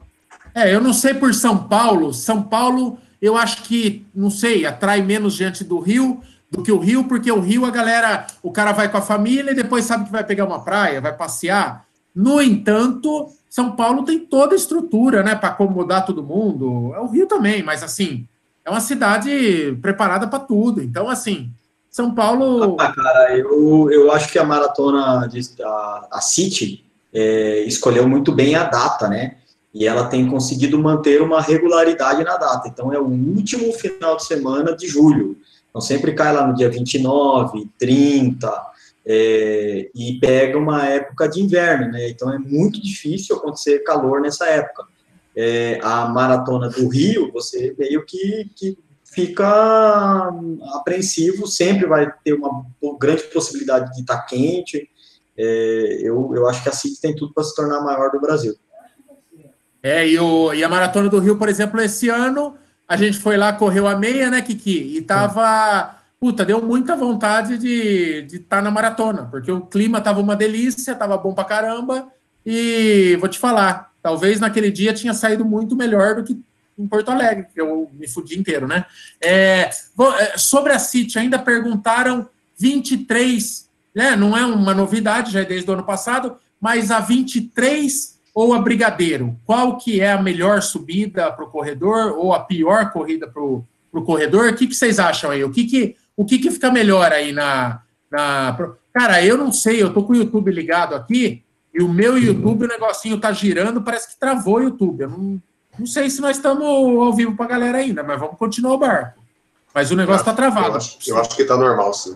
É, 0.54 0.76
eu 0.76 0.82
não 0.82 0.92
sei 0.92 1.14
por 1.14 1.34
São 1.34 1.70
Paulo. 1.70 2.14
São 2.14 2.44
Paulo, 2.44 2.98
eu 3.22 3.38
acho 3.38 3.64
que, 3.64 4.06
não 4.14 4.30
sei, 4.30 4.66
atrai 4.66 5.02
menos 5.02 5.36
gente 5.36 5.64
do 5.64 5.80
Rio 5.80 6.22
do 6.50 6.64
que 6.64 6.72
o 6.72 6.80
Rio, 6.80 7.04
porque 7.04 7.32
o 7.32 7.40
Rio 7.40 7.66
a 7.66 7.72
galera, 7.72 8.26
o 8.42 8.52
cara 8.52 8.72
vai 8.72 8.90
com 8.90 8.98
a 8.98 9.02
família 9.02 9.52
e 9.52 9.56
depois 9.56 9.86
sabe 9.86 10.06
que 10.06 10.12
vai 10.12 10.24
pegar 10.24 10.46
uma 10.46 10.64
praia, 10.64 11.02
vai 11.02 11.16
passear. 11.16 11.86
No 12.16 12.42
entanto, 12.42 13.28
São 13.50 13.76
Paulo 13.76 14.04
tem 14.04 14.20
toda 14.20 14.56
a 14.56 14.58
estrutura, 14.58 15.24
né, 15.24 15.36
para 15.36 15.50
acomodar 15.50 16.06
todo 16.06 16.24
mundo. 16.24 16.94
É 16.96 17.00
o 17.00 17.08
Rio 17.08 17.28
também, 17.28 17.62
mas 17.62 17.84
assim, 17.84 18.26
é 18.66 18.70
uma 18.70 18.82
cidade 18.82 19.78
preparada 19.82 20.28
para 20.28 20.40
tudo. 20.40 20.82
Então, 20.82 21.08
assim, 21.10 21.50
São 21.90 22.14
Paulo. 22.14 22.76
Ah, 22.80 22.94
cara, 22.94 23.38
eu, 23.38 23.90
eu 23.92 24.12
acho 24.12 24.32
que 24.32 24.40
a 24.40 24.44
maratona, 24.44 25.28
de, 25.28 25.42
a, 25.64 26.08
a 26.12 26.22
City, 26.22 26.86
é, 27.14 27.64
escolheu 27.64 28.08
muito 28.08 28.32
bem 28.32 28.56
a 28.56 28.64
data, 28.64 29.08
né? 29.08 29.38
E 29.74 29.88
ela 29.88 30.08
tem 30.08 30.28
conseguido 30.28 30.80
manter 30.80 31.22
uma 31.22 31.42
regularidade 31.42 32.24
na 32.24 32.36
data. 32.36 32.68
Então, 32.68 32.92
é 32.92 33.00
o 33.00 33.06
último 33.06 33.72
final 33.74 34.18
de 34.18 34.26
semana 34.26 34.76
de 34.76 34.88
julho. 34.88 35.38
Então, 35.78 35.82
sempre 35.82 36.14
cai 36.14 36.34
lá 36.34 36.48
no 36.48 36.56
dia 36.56 36.70
29, 36.72 37.70
30, 37.78 38.72
é, 39.06 39.92
e 39.94 40.20
pega 40.20 40.58
uma 40.58 40.88
época 40.88 41.30
de 41.30 41.40
inverno, 41.40 41.92
né? 41.92 42.10
Então, 42.10 42.34
é 42.34 42.40
muito 42.40 42.82
difícil 42.82 43.36
acontecer 43.36 43.84
calor 43.84 44.20
nessa 44.20 44.48
época. 44.48 44.86
É, 45.36 45.80
a 45.84 46.08
maratona 46.08 46.68
do 46.68 46.88
Rio, 46.88 47.32
você 47.32 47.76
meio 47.78 48.04
que, 48.08 48.50
que 48.56 48.76
fica 49.06 50.32
apreensivo, 50.74 51.46
sempre 51.46 51.86
vai 51.86 52.12
ter 52.24 52.34
uma 52.34 52.66
grande 53.00 53.24
possibilidade 53.26 53.94
de 53.94 54.00
estar 54.00 54.24
quente. 54.24 54.90
É, 55.38 56.00
eu, 56.02 56.32
eu 56.34 56.48
acho 56.48 56.64
que 56.64 56.70
a 56.70 56.74
City 56.74 57.00
tem 57.00 57.16
tudo 57.16 57.36
para 57.36 57.44
se 57.44 57.56
tornar 57.56 57.78
a 57.78 57.84
maior 57.84 58.10
do 58.10 58.20
Brasil. 58.20 58.56
É, 59.84 60.08
e, 60.08 60.18
o, 60.18 60.52
e 60.56 60.64
a 60.64 60.70
Maratona 60.70 61.08
do 61.08 61.20
Rio, 61.20 61.38
por 61.38 61.48
exemplo, 61.48 61.80
esse 61.80 62.10
ano, 62.10 62.58
a 62.88 62.96
gente 62.96 63.20
foi 63.20 63.36
lá, 63.36 63.52
correu 63.52 63.88
a 63.88 63.96
meia, 63.96 64.30
né, 64.30 64.42
Kiki? 64.42 64.98
E 64.98 65.02
tava. 65.02 65.96
Puta, 66.20 66.44
deu 66.44 66.64
muita 66.64 66.96
vontade 66.96 67.58
de 67.58 68.24
estar 68.24 68.28
de 68.28 68.40
tá 68.40 68.62
na 68.62 68.72
maratona, 68.72 69.28
porque 69.30 69.52
o 69.52 69.62
clima 69.62 70.02
tava 70.02 70.20
uma 70.20 70.36
delícia, 70.36 70.96
tava 70.96 71.18
bom 71.18 71.34
pra 71.34 71.44
caramba. 71.44 72.08
E 72.44 73.16
vou 73.20 73.30
te 73.30 73.38
falar, 73.38 73.92
talvez 74.02 74.40
naquele 74.40 74.72
dia 74.72 74.94
tinha 74.94 75.14
saído 75.14 75.46
muito 75.46 75.76
melhor 75.76 76.16
do 76.16 76.24
que 76.24 76.40
em 76.78 76.88
Porto 76.88 77.10
Alegre, 77.10 77.48
que 77.54 77.60
eu 77.60 77.90
me 77.94 78.08
fudi 78.08 78.40
inteiro, 78.40 78.68
né? 78.68 78.86
É, 79.22 79.70
é 80.20 80.38
sobre 80.38 80.72
a 80.74 80.80
City, 80.80 81.20
ainda 81.20 81.38
perguntaram 81.38 82.30
23, 82.58 83.70
né? 83.94 84.16
Não 84.16 84.36
é 84.38 84.46
uma 84.46 84.74
novidade, 84.74 85.32
já 85.32 85.42
é 85.42 85.46
desde 85.46 85.70
o 85.70 85.74
ano 85.74 85.84
passado, 85.84 86.38
mas 86.60 86.90
a 86.90 87.00
23 87.00 88.17
ou 88.38 88.54
a 88.54 88.60
Brigadeiro? 88.60 89.36
Qual 89.44 89.78
que 89.78 90.00
é 90.00 90.12
a 90.12 90.22
melhor 90.22 90.62
subida 90.62 91.32
para 91.32 91.44
o 91.44 91.50
corredor 91.50 92.16
ou 92.20 92.36
a 92.36 92.40
pior 92.40 92.92
corrida 92.92 93.28
para 93.28 93.42
o 93.42 93.66
corredor? 94.06 94.50
O 94.50 94.56
que, 94.56 94.68
que 94.68 94.76
vocês 94.76 95.00
acham 95.00 95.32
aí? 95.32 95.44
O 95.44 95.50
que, 95.50 95.66
que, 95.66 95.96
o 96.16 96.24
que, 96.24 96.38
que 96.38 96.52
fica 96.52 96.72
melhor 96.72 97.12
aí 97.12 97.32
na, 97.32 97.82
na. 98.12 98.56
Cara, 98.94 99.26
eu 99.26 99.40
não 99.40 99.52
sei, 99.52 99.82
eu 99.82 99.92
tô 99.92 100.04
com 100.04 100.14
o 100.14 100.16
YouTube 100.16 100.52
ligado 100.52 100.94
aqui 100.94 101.42
e 101.74 101.82
o 101.82 101.90
meu 101.90 102.16
YouTube, 102.16 102.66
o 102.66 102.68
negocinho 102.68 103.20
tá 103.20 103.32
girando, 103.32 103.82
parece 103.82 104.10
que 104.10 104.20
travou 104.20 104.58
o 104.58 104.62
YouTube. 104.62 105.02
Eu 105.02 105.10
não, 105.10 105.42
não 105.80 105.88
sei 105.88 106.08
se 106.08 106.22
nós 106.22 106.38
estamos 106.38 106.64
ao 106.64 107.14
vivo 107.14 107.36
para 107.36 107.46
a 107.46 107.50
galera 107.50 107.80
ainda, 107.80 108.04
mas 108.04 108.20
vamos 108.20 108.38
continuar 108.38 108.76
o 108.76 108.78
barco. 108.78 109.20
Mas 109.74 109.90
o 109.90 109.96
negócio 109.96 110.22
está 110.22 110.34
travado. 110.34 110.68
Eu 110.68 110.76
acho, 110.76 110.98
eu 111.08 111.18
acho 111.18 111.36
que 111.36 111.42
está 111.42 111.58
normal, 111.58 111.92
sim. 111.92 112.16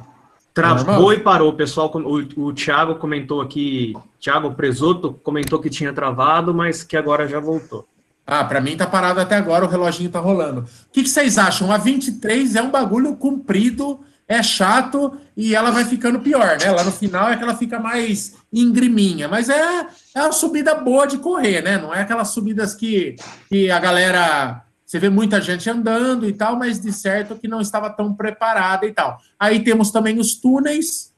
Travou 0.53 1.13
e 1.13 1.19
parou. 1.19 1.49
O 1.49 1.55
pessoal, 1.55 1.91
o, 1.95 2.47
o 2.47 2.53
Thiago 2.53 2.95
comentou 2.95 3.41
aqui, 3.41 3.93
Thiago 4.19 4.53
Presoto 4.53 5.13
comentou 5.23 5.59
que 5.59 5.69
tinha 5.69 5.93
travado, 5.93 6.53
mas 6.53 6.83
que 6.83 6.97
agora 6.97 7.27
já 7.27 7.39
voltou. 7.39 7.87
Ah, 8.25 8.43
para 8.43 8.61
mim 8.61 8.77
tá 8.77 8.85
parado 8.85 9.19
até 9.19 9.35
agora, 9.35 9.65
o 9.65 9.67
reloginho 9.67 10.09
tá 10.09 10.19
rolando. 10.19 10.61
O 10.61 10.65
que, 10.91 11.03
que, 11.03 11.09
vocês 11.09 11.37
acham? 11.37 11.71
A 11.71 11.77
23 11.77 12.55
é 12.55 12.61
um 12.61 12.69
bagulho 12.69 13.15
comprido, 13.15 13.99
é 14.27 14.41
chato 14.43 15.17
e 15.35 15.55
ela 15.55 15.71
vai 15.71 15.83
ficando 15.85 16.19
pior, 16.19 16.57
né? 16.59 16.71
Lá 16.71 16.83
no 16.83 16.91
final 16.91 17.29
é 17.29 17.35
que 17.35 17.43
ela 17.43 17.55
fica 17.55 17.79
mais 17.79 18.35
ingriminha, 18.53 19.27
mas 19.27 19.49
é, 19.49 19.87
é 20.15 20.21
uma 20.21 20.31
subida 20.31 20.75
boa 20.75 21.05
de 21.05 21.17
correr, 21.17 21.61
né? 21.61 21.77
Não 21.77 21.93
é 21.93 22.01
aquelas 22.01 22.29
subidas 22.29 22.73
que, 22.73 23.15
que 23.49 23.71
a 23.71 23.79
galera 23.79 24.63
você 24.91 24.99
vê 24.99 25.09
muita 25.09 25.39
gente 25.39 25.69
andando 25.69 26.27
e 26.27 26.33
tal, 26.33 26.57
mas 26.57 26.81
de 26.81 26.91
certo 26.91 27.37
que 27.37 27.47
não 27.47 27.61
estava 27.61 27.89
tão 27.89 28.13
preparada 28.13 28.85
e 28.85 28.91
tal. 28.91 29.21
Aí 29.39 29.63
temos 29.63 29.89
também 29.89 30.19
os 30.19 30.35
túneis 30.35 31.13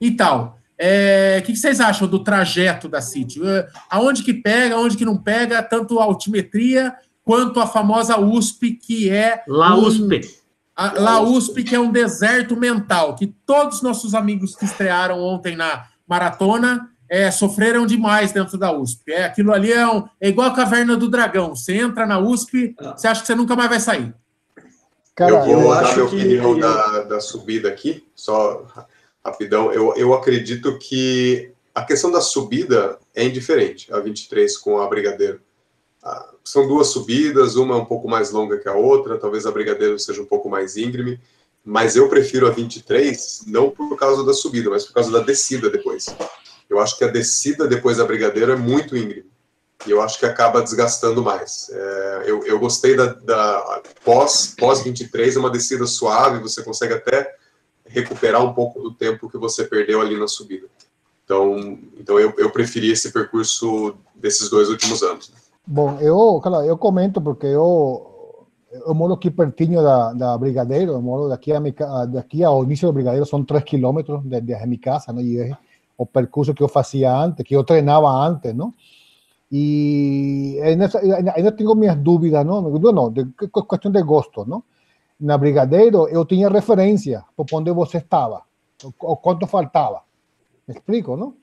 e 0.00 0.12
tal. 0.12 0.60
É, 0.78 1.40
o 1.42 1.44
que 1.44 1.56
vocês 1.56 1.80
acham 1.80 2.06
do 2.06 2.22
trajeto 2.22 2.88
da 2.88 3.00
City? 3.00 3.44
É, 3.44 3.66
aonde 3.90 4.22
que 4.22 4.32
pega, 4.32 4.76
aonde 4.76 4.96
que 4.96 5.04
não 5.04 5.16
pega, 5.16 5.60
tanto 5.60 5.98
a 5.98 6.04
altimetria 6.04 6.94
quanto 7.24 7.58
a 7.58 7.66
famosa 7.66 8.16
USP, 8.16 8.74
que 8.74 9.10
é. 9.10 9.42
La 9.48 9.74
USP. 9.74 10.20
a, 10.76 10.92
La 10.92 11.20
USP, 11.20 11.64
que 11.64 11.74
é 11.74 11.80
um 11.80 11.90
deserto 11.90 12.56
mental, 12.56 13.16
que 13.16 13.26
todos 13.26 13.78
os 13.78 13.82
nossos 13.82 14.14
amigos 14.14 14.54
que 14.54 14.64
estrearam 14.64 15.20
ontem 15.20 15.56
na 15.56 15.86
maratona 16.06 16.88
é, 17.08 17.30
sofreram 17.30 17.86
demais 17.86 18.32
dentro 18.32 18.58
da 18.58 18.72
USP. 18.72 19.12
É, 19.12 19.24
aquilo 19.24 19.52
ali 19.52 19.72
é, 19.72 19.86
um, 19.86 20.04
é 20.20 20.28
igual 20.28 20.48
a 20.48 20.54
caverna 20.54 20.96
do 20.96 21.08
dragão. 21.08 21.54
Você 21.54 21.74
entra 21.74 22.06
na 22.06 22.18
USP, 22.18 22.74
ah. 22.78 22.94
você 22.96 23.08
acha 23.08 23.20
que 23.20 23.26
você 23.26 23.34
nunca 23.34 23.56
mais 23.56 23.68
vai 23.68 23.80
sair. 23.80 24.14
Cara, 25.14 25.32
eu 25.32 25.44
vou 25.44 25.62
eu 25.62 25.70
dar 25.70 25.82
minha 25.82 25.94
que... 25.94 26.00
opinião 26.00 26.58
da, 26.58 27.02
da 27.04 27.20
subida 27.20 27.68
aqui, 27.68 28.06
só 28.14 28.66
rapidão. 29.24 29.72
Eu, 29.72 29.94
eu 29.96 30.12
acredito 30.12 30.78
que 30.78 31.52
a 31.74 31.82
questão 31.82 32.10
da 32.10 32.20
subida 32.20 32.98
é 33.14 33.24
indiferente, 33.24 33.92
a 33.92 33.98
23 34.00 34.56
com 34.58 34.78
a 34.80 34.86
Brigadeiro. 34.86 35.40
Ah, 36.02 36.30
são 36.44 36.68
duas 36.68 36.88
subidas, 36.88 37.56
uma 37.56 37.74
é 37.74 37.78
um 37.78 37.84
pouco 37.84 38.08
mais 38.08 38.30
longa 38.30 38.58
que 38.58 38.68
a 38.68 38.74
outra, 38.74 39.18
talvez 39.18 39.46
a 39.46 39.50
Brigadeiro 39.50 39.98
seja 39.98 40.22
um 40.22 40.26
pouco 40.26 40.48
mais 40.48 40.76
íngreme, 40.76 41.18
mas 41.64 41.96
eu 41.96 42.08
prefiro 42.08 42.46
a 42.46 42.50
23 42.50 43.44
não 43.48 43.70
por 43.70 43.96
causa 43.96 44.24
da 44.24 44.32
subida, 44.32 44.70
mas 44.70 44.84
por 44.84 44.94
causa 44.94 45.10
da 45.10 45.18
descida 45.20 45.68
depois. 45.68 46.06
Eu 46.68 46.80
acho 46.80 46.96
que 46.98 47.04
a 47.04 47.08
descida 47.08 47.66
depois 47.66 47.98
da 47.98 48.04
Brigadeiro 48.04 48.52
é 48.52 48.56
muito 48.56 48.96
íngreme. 48.96 49.30
E 49.86 49.90
eu 49.90 50.00
acho 50.00 50.18
que 50.18 50.26
acaba 50.26 50.62
desgastando 50.62 51.22
mais. 51.22 51.68
É, 51.70 52.24
eu, 52.26 52.44
eu 52.46 52.58
gostei 52.58 52.96
da, 52.96 53.06
da 53.06 53.82
pós, 54.04 54.54
pós 54.58 54.82
23, 54.82 55.36
é 55.36 55.38
uma 55.38 55.50
descida 55.50 55.86
suave, 55.86 56.40
você 56.40 56.62
consegue 56.62 56.94
até 56.94 57.34
recuperar 57.84 58.42
um 58.42 58.52
pouco 58.52 58.80
do 58.80 58.92
tempo 58.92 59.30
que 59.30 59.38
você 59.38 59.64
perdeu 59.64 60.00
ali 60.00 60.18
na 60.18 60.26
subida. 60.26 60.66
Então, 61.24 61.78
então 61.98 62.18
eu, 62.18 62.32
eu 62.38 62.50
preferi 62.50 62.90
esse 62.90 63.12
percurso 63.12 63.96
desses 64.14 64.48
dois 64.48 64.68
últimos 64.68 65.02
anos. 65.02 65.32
Bom, 65.66 65.98
eu, 66.00 66.40
claro, 66.40 66.64
eu 66.64 66.78
comento 66.78 67.20
porque 67.20 67.46
eu, 67.46 68.46
eu 68.70 68.94
moro 68.94 69.14
aqui 69.14 69.30
pertinho 69.30 69.82
da, 69.82 70.12
da 70.12 70.38
Brigadeiro, 70.38 70.92
eu 70.92 71.02
moro 71.02 71.28
daqui, 71.28 71.52
a 71.52 72.04
daqui 72.06 72.44
ao 72.44 72.62
início 72.64 72.88
do 72.88 72.92
Brigadeiro, 72.92 73.26
são 73.26 73.44
3 73.44 73.64
quilômetros 73.64 74.22
desde 74.24 74.54
a 74.54 74.66
minha 74.66 74.80
casa, 74.80 75.12
né? 75.12 75.56
O 75.96 76.04
percurso 76.06 76.54
que 76.54 76.62
eu 76.62 76.68
fazia 76.68 77.14
antes, 77.16 77.44
que 77.44 77.56
eu 77.56 77.64
treinava 77.64 78.08
antes, 78.08 78.54
não? 78.54 78.74
E 79.50 80.58
ainda, 80.62 81.52
tenho 81.52 81.74
minhas 81.74 81.96
dúvidas, 81.96 82.44
não? 82.44 82.62
Não, 82.62 83.12
de 83.12 83.26
questão 83.70 83.90
de 83.90 84.02
gosto, 84.02 84.44
não? 84.44 84.62
Na 85.18 85.38
Brigadeiro 85.38 86.08
eu 86.08 86.24
tinha 86.26 86.48
referência 86.48 87.24
por 87.34 87.46
onde 87.52 87.72
você 87.72 87.98
estava, 87.98 88.42
o 89.00 89.16
quanto 89.16 89.46
faltava. 89.46 90.02
Me 90.68 90.74
explico, 90.74 91.16
não? 91.16 91.34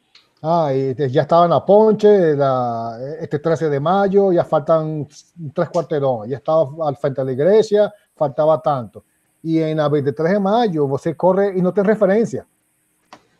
Ah, 0.45 0.73
ya 0.73 1.21
estaba 1.21 1.45
en 1.45 1.51
la 1.51 1.65
Ponche, 1.65 2.35
la, 2.35 2.99
este 3.21 3.39
13 3.39 3.69
de 3.69 3.79
mayo, 3.79 4.33
ya 4.33 4.43
faltan 4.43 5.07
tres 5.53 5.69
cuarterones, 5.69 6.29
ya 6.29 6.37
estaba 6.37 6.85
al 6.85 6.97
frente 6.97 7.21
de 7.21 7.25
la 7.25 7.31
iglesia, 7.31 7.93
faltaba 8.13 8.61
tanto. 8.61 9.05
Y 9.41 9.59
en 9.59 9.77
la 9.77 9.87
23 9.87 10.33
de 10.33 10.39
mayo, 10.41 10.85
você 10.85 11.15
corre 11.15 11.57
y 11.57 11.61
no 11.61 11.73
te 11.73 11.81
referencia. 11.81 12.45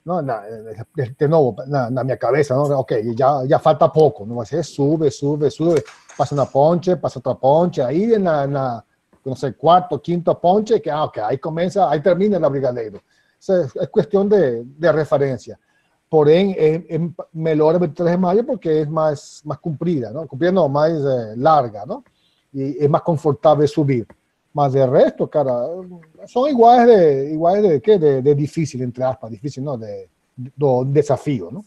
No, 0.06 0.22
na, 0.22 0.44
de 1.18 1.28
novo, 1.28 1.56
na, 1.68 1.90
na, 1.90 2.04
minha 2.04 2.18
cabeça, 2.18 2.54
não, 2.54 2.80
ok, 2.80 3.16
já, 3.18 3.46
já 3.48 3.60
falta 3.60 3.88
pouco, 3.88 4.26
não 4.26 4.36
vai 4.36 4.46
ser 4.46 4.64
sube, 4.64 5.10
sube, 5.10 5.50
sube, 5.50 5.84
passa 6.18 6.36
na 6.36 6.46
ponte, 6.46 6.96
passa 6.96 7.20
outra 7.20 7.34
ponte, 7.36 7.82
aí 7.82 8.18
na, 8.18 8.46
na 8.46 8.84
não 9.26 9.36
sei, 9.36 9.54
quarto, 9.54 9.98
quinto 10.00 10.36
ponte, 10.36 10.78
que 10.80 10.90
ah, 10.90 11.06
okay, 11.06 11.24
aí 11.24 11.38
começa, 11.38 11.88
aí 11.90 12.02
termina 12.02 12.46
a 12.46 12.50
brigadeiro. 12.50 13.02
Isso 13.40 13.54
é, 13.54 13.84
é 13.84 13.88
questão 13.88 14.28
de, 14.28 14.64
de 14.64 14.92
referência. 14.92 15.58
Porém, 16.10 16.54
é, 16.58 16.76
é 16.76 17.00
melhor 17.34 17.76
a 17.76 17.80
23 17.80 18.12
de 18.12 18.18
maio 18.18 18.44
porque 18.44 18.70
é 18.70 18.86
mais, 18.86 19.42
mais 19.46 19.60
comprida, 19.60 20.12
não? 20.12 20.28
Comprida 20.28 20.52
não, 20.52 20.70
mais 20.70 21.04
é, 21.04 21.36
larga, 21.38 21.86
não? 21.86 22.04
E 22.54 22.78
é 22.80 22.88
mais 22.88 23.04
confortável 23.04 23.68
subir. 23.68 24.06
Mas 24.54 24.74
de 24.74 24.86
resto, 24.86 25.28
cara, 25.28 25.52
são 26.28 26.48
iguais 26.48 26.86
de, 26.86 27.34
iguais 27.34 27.64
de, 27.64 27.80
que 27.80 27.98
de, 27.98 28.22
de 28.22 28.36
difícil, 28.36 28.84
entre 28.84 29.04
aspas, 29.04 29.32
difícil, 29.32 29.64
não, 29.64 29.78
de, 29.78 30.08
do 30.56 30.84
desafio, 30.86 31.50
não? 31.52 31.64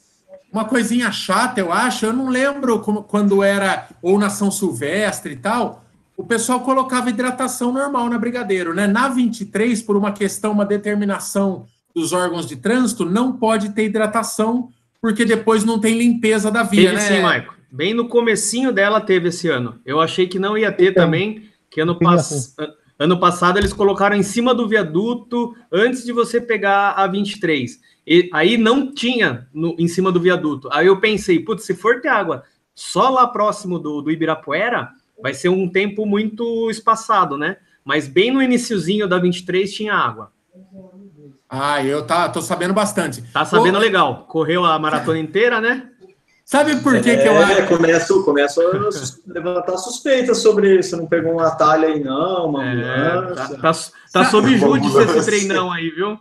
Uma 0.52 0.64
coisinha 0.64 1.10
chata, 1.10 1.60
eu 1.60 1.72
acho, 1.72 2.06
eu 2.06 2.12
não 2.12 2.28
lembro 2.28 2.78
como, 2.80 3.02
quando 3.02 3.42
era 3.42 3.88
ou 4.00 4.18
na 4.18 4.30
São 4.30 4.50
Silvestre 4.50 5.32
e 5.32 5.36
tal, 5.36 5.84
o 6.16 6.24
pessoal 6.24 6.60
colocava 6.60 7.10
hidratação 7.10 7.72
normal 7.72 8.08
na 8.08 8.18
Brigadeiro, 8.18 8.72
né? 8.72 8.86
Na 8.86 9.08
23, 9.08 9.82
por 9.82 9.96
uma 9.96 10.12
questão, 10.12 10.52
uma 10.52 10.64
determinação 10.64 11.66
dos 11.94 12.12
órgãos 12.12 12.46
de 12.46 12.56
trânsito, 12.56 13.04
não 13.04 13.32
pode 13.32 13.70
ter 13.70 13.84
hidratação, 13.84 14.70
porque 15.00 15.24
depois 15.24 15.64
não 15.64 15.78
tem 15.78 15.98
limpeza 15.98 16.50
da 16.50 16.62
via, 16.62 16.90
teve 16.90 16.94
né? 16.94 17.00
sim, 17.00 17.22
Maico. 17.22 17.54
Bem 17.70 17.92
no 17.92 18.08
comecinho 18.08 18.72
dela 18.72 19.00
teve 19.00 19.28
esse 19.28 19.48
ano. 19.48 19.78
Eu 19.84 20.00
achei 20.00 20.26
que 20.26 20.38
não 20.38 20.56
ia 20.56 20.72
ter 20.72 20.92
então, 20.92 21.04
também, 21.04 21.50
que 21.76 21.80
ano, 21.82 21.98
pass... 21.98 22.56
ano 22.98 23.20
passado 23.20 23.58
eles 23.58 23.70
colocaram 23.70 24.16
em 24.16 24.22
cima 24.22 24.54
do 24.54 24.66
viaduto 24.66 25.54
antes 25.70 26.06
de 26.06 26.10
você 26.10 26.40
pegar 26.40 26.92
a 26.92 27.06
23. 27.06 27.78
E 28.06 28.30
aí 28.32 28.56
não 28.56 28.94
tinha 28.94 29.46
no, 29.52 29.76
em 29.78 29.86
cima 29.86 30.10
do 30.10 30.18
viaduto. 30.18 30.70
Aí 30.72 30.86
eu 30.86 30.98
pensei, 30.98 31.38
putz, 31.38 31.64
se 31.66 31.74
for 31.74 32.00
ter 32.00 32.08
água 32.08 32.44
só 32.74 33.10
lá 33.10 33.26
próximo 33.26 33.78
do, 33.78 34.00
do 34.00 34.10
Ibirapuera, 34.10 34.88
vai 35.22 35.34
ser 35.34 35.50
um 35.50 35.68
tempo 35.68 36.06
muito 36.06 36.70
espaçado, 36.70 37.36
né? 37.36 37.58
Mas 37.84 38.08
bem 38.08 38.30
no 38.30 38.42
iniciozinho 38.42 39.06
da 39.06 39.18
23 39.18 39.70
tinha 39.70 39.92
água. 39.92 40.32
Ah, 41.46 41.84
eu 41.84 42.06
tá, 42.06 42.26
tô 42.30 42.40
sabendo 42.40 42.72
bastante. 42.72 43.20
Tá 43.34 43.44
sabendo 43.44 43.78
legal. 43.78 44.24
Correu 44.28 44.64
a 44.64 44.78
maratona 44.78 45.18
inteira, 45.18 45.60
né? 45.60 45.90
Sabe 46.46 46.76
por 46.76 47.00
que, 47.02 47.10
é, 47.10 47.16
que 47.16 47.26
eu 47.26 47.36
acho? 47.36 47.52
É, 47.52 47.66
começo, 47.66 48.24
começo 48.24 48.60
a 48.60 49.32
levantar 49.32 49.76
suspeitas 49.78 50.38
sobre 50.38 50.78
isso. 50.78 50.96
Não 50.96 51.04
pegou 51.04 51.34
um 51.34 51.40
atalho 51.40 51.88
aí, 51.88 51.98
não, 51.98 52.50
uma 52.50 52.64
é, 52.64 53.34
Tá, 53.34 53.48
tá, 53.48 53.72
tá 54.12 54.24
sob 54.26 54.56
júdice 54.56 54.96
esse 54.96 55.24
treinão 55.26 55.72
aí, 55.72 55.90
viu? 55.90 56.16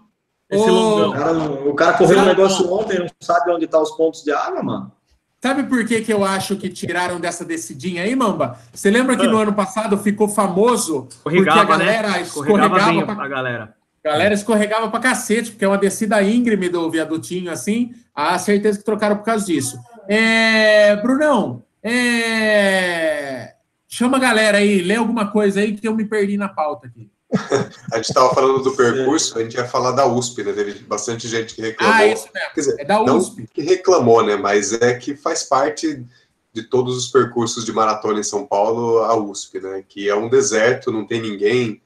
Esse 0.50 0.68
o, 0.68 1.12
cara, 1.12 1.32
o 1.32 1.74
cara 1.76 1.94
correu 1.94 2.20
um 2.20 2.26
negócio 2.26 2.74
ontem, 2.74 3.00
não 3.00 3.08
sabe 3.22 3.52
onde 3.52 3.68
tá 3.68 3.80
os 3.80 3.92
pontos 3.92 4.24
de 4.24 4.32
água, 4.32 4.64
mano. 4.64 4.92
Sabe 5.40 5.62
por 5.62 5.86
que, 5.86 6.02
que 6.02 6.12
eu 6.12 6.26
acho 6.26 6.56
que 6.56 6.70
tiraram 6.70 7.20
dessa 7.20 7.46
descidinha 7.46 8.02
aí, 8.02 8.16
Mamba? 8.16 8.58
Você 8.74 8.90
lembra 8.90 9.16
que 9.16 9.28
ah. 9.28 9.30
no 9.30 9.38
ano 9.38 9.54
passado 9.54 9.96
ficou 9.96 10.28
famoso 10.28 11.08
porque 11.24 11.48
a 11.48 11.64
galera 11.64 12.10
né? 12.10 12.22
escorregava, 12.24 13.06
pra... 13.06 13.24
a 13.24 13.28
galera. 13.28 13.76
A 14.04 14.10
galera 14.10 14.34
escorregava 14.34 14.90
pra 14.90 15.00
cacete, 15.00 15.52
porque 15.52 15.66
é 15.66 15.68
uma 15.68 15.78
descida 15.78 16.22
íngreme 16.24 16.68
do 16.68 16.90
viadutinho 16.90 17.52
assim. 17.52 17.94
A 18.14 18.40
certeza 18.40 18.80
que 18.80 18.86
trocaram 18.86 19.18
por 19.18 19.24
causa 19.26 19.46
disso. 19.46 19.78
É... 20.08 20.96
Brunão, 20.98 21.64
é... 21.84 23.56
chama 23.88 24.18
a 24.18 24.20
galera 24.20 24.58
aí, 24.58 24.82
lê 24.82 24.96
alguma 24.96 25.32
coisa 25.32 25.60
aí 25.60 25.76
que 25.76 25.88
eu 25.88 25.96
me 25.96 26.06
perdi 26.06 26.38
na 26.38 26.50
pauta 26.50 26.88
aqui. 26.88 27.10
a 27.92 27.98
gente 27.98 28.10
estava 28.10 28.34
falando 28.34 28.64
do 28.64 28.76
percurso, 28.76 29.38
a 29.38 29.42
gente 29.42 29.56
ia 29.56 29.66
falar 29.66 29.92
da 29.92 30.06
USP, 30.06 30.44
né? 30.44 30.54
Teve 30.54 30.80
bastante 30.84 31.28
gente 31.28 31.56
que 31.56 31.62
reclamou. 31.62 31.96
Ah, 31.96 32.06
isso 32.06 32.30
mesmo. 32.34 32.50
Quer 32.54 32.60
dizer, 32.62 32.76
é 32.80 32.86
da 32.86 33.02
USP. 33.02 33.40
Não 33.42 33.48
que 33.48 33.62
reclamou, 33.62 34.24
né? 34.24 34.36
Mas 34.36 34.74
é 34.74 34.94
que 34.94 35.16
faz 35.16 35.44
parte 35.44 36.06
de 36.54 36.64
todos 36.64 36.96
os 36.96 37.08
percursos 37.08 37.66
de 37.66 37.74
maratona 37.74 38.20
em 38.20 38.24
São 38.24 38.46
Paulo, 38.46 39.00
a 39.00 39.16
USP, 39.16 39.60
né? 39.60 39.84
Que 39.88 40.10
é 40.10 40.16
um 40.16 40.30
deserto, 40.30 40.92
não 40.92 41.06
tem 41.06 41.22
ninguém 41.22 41.82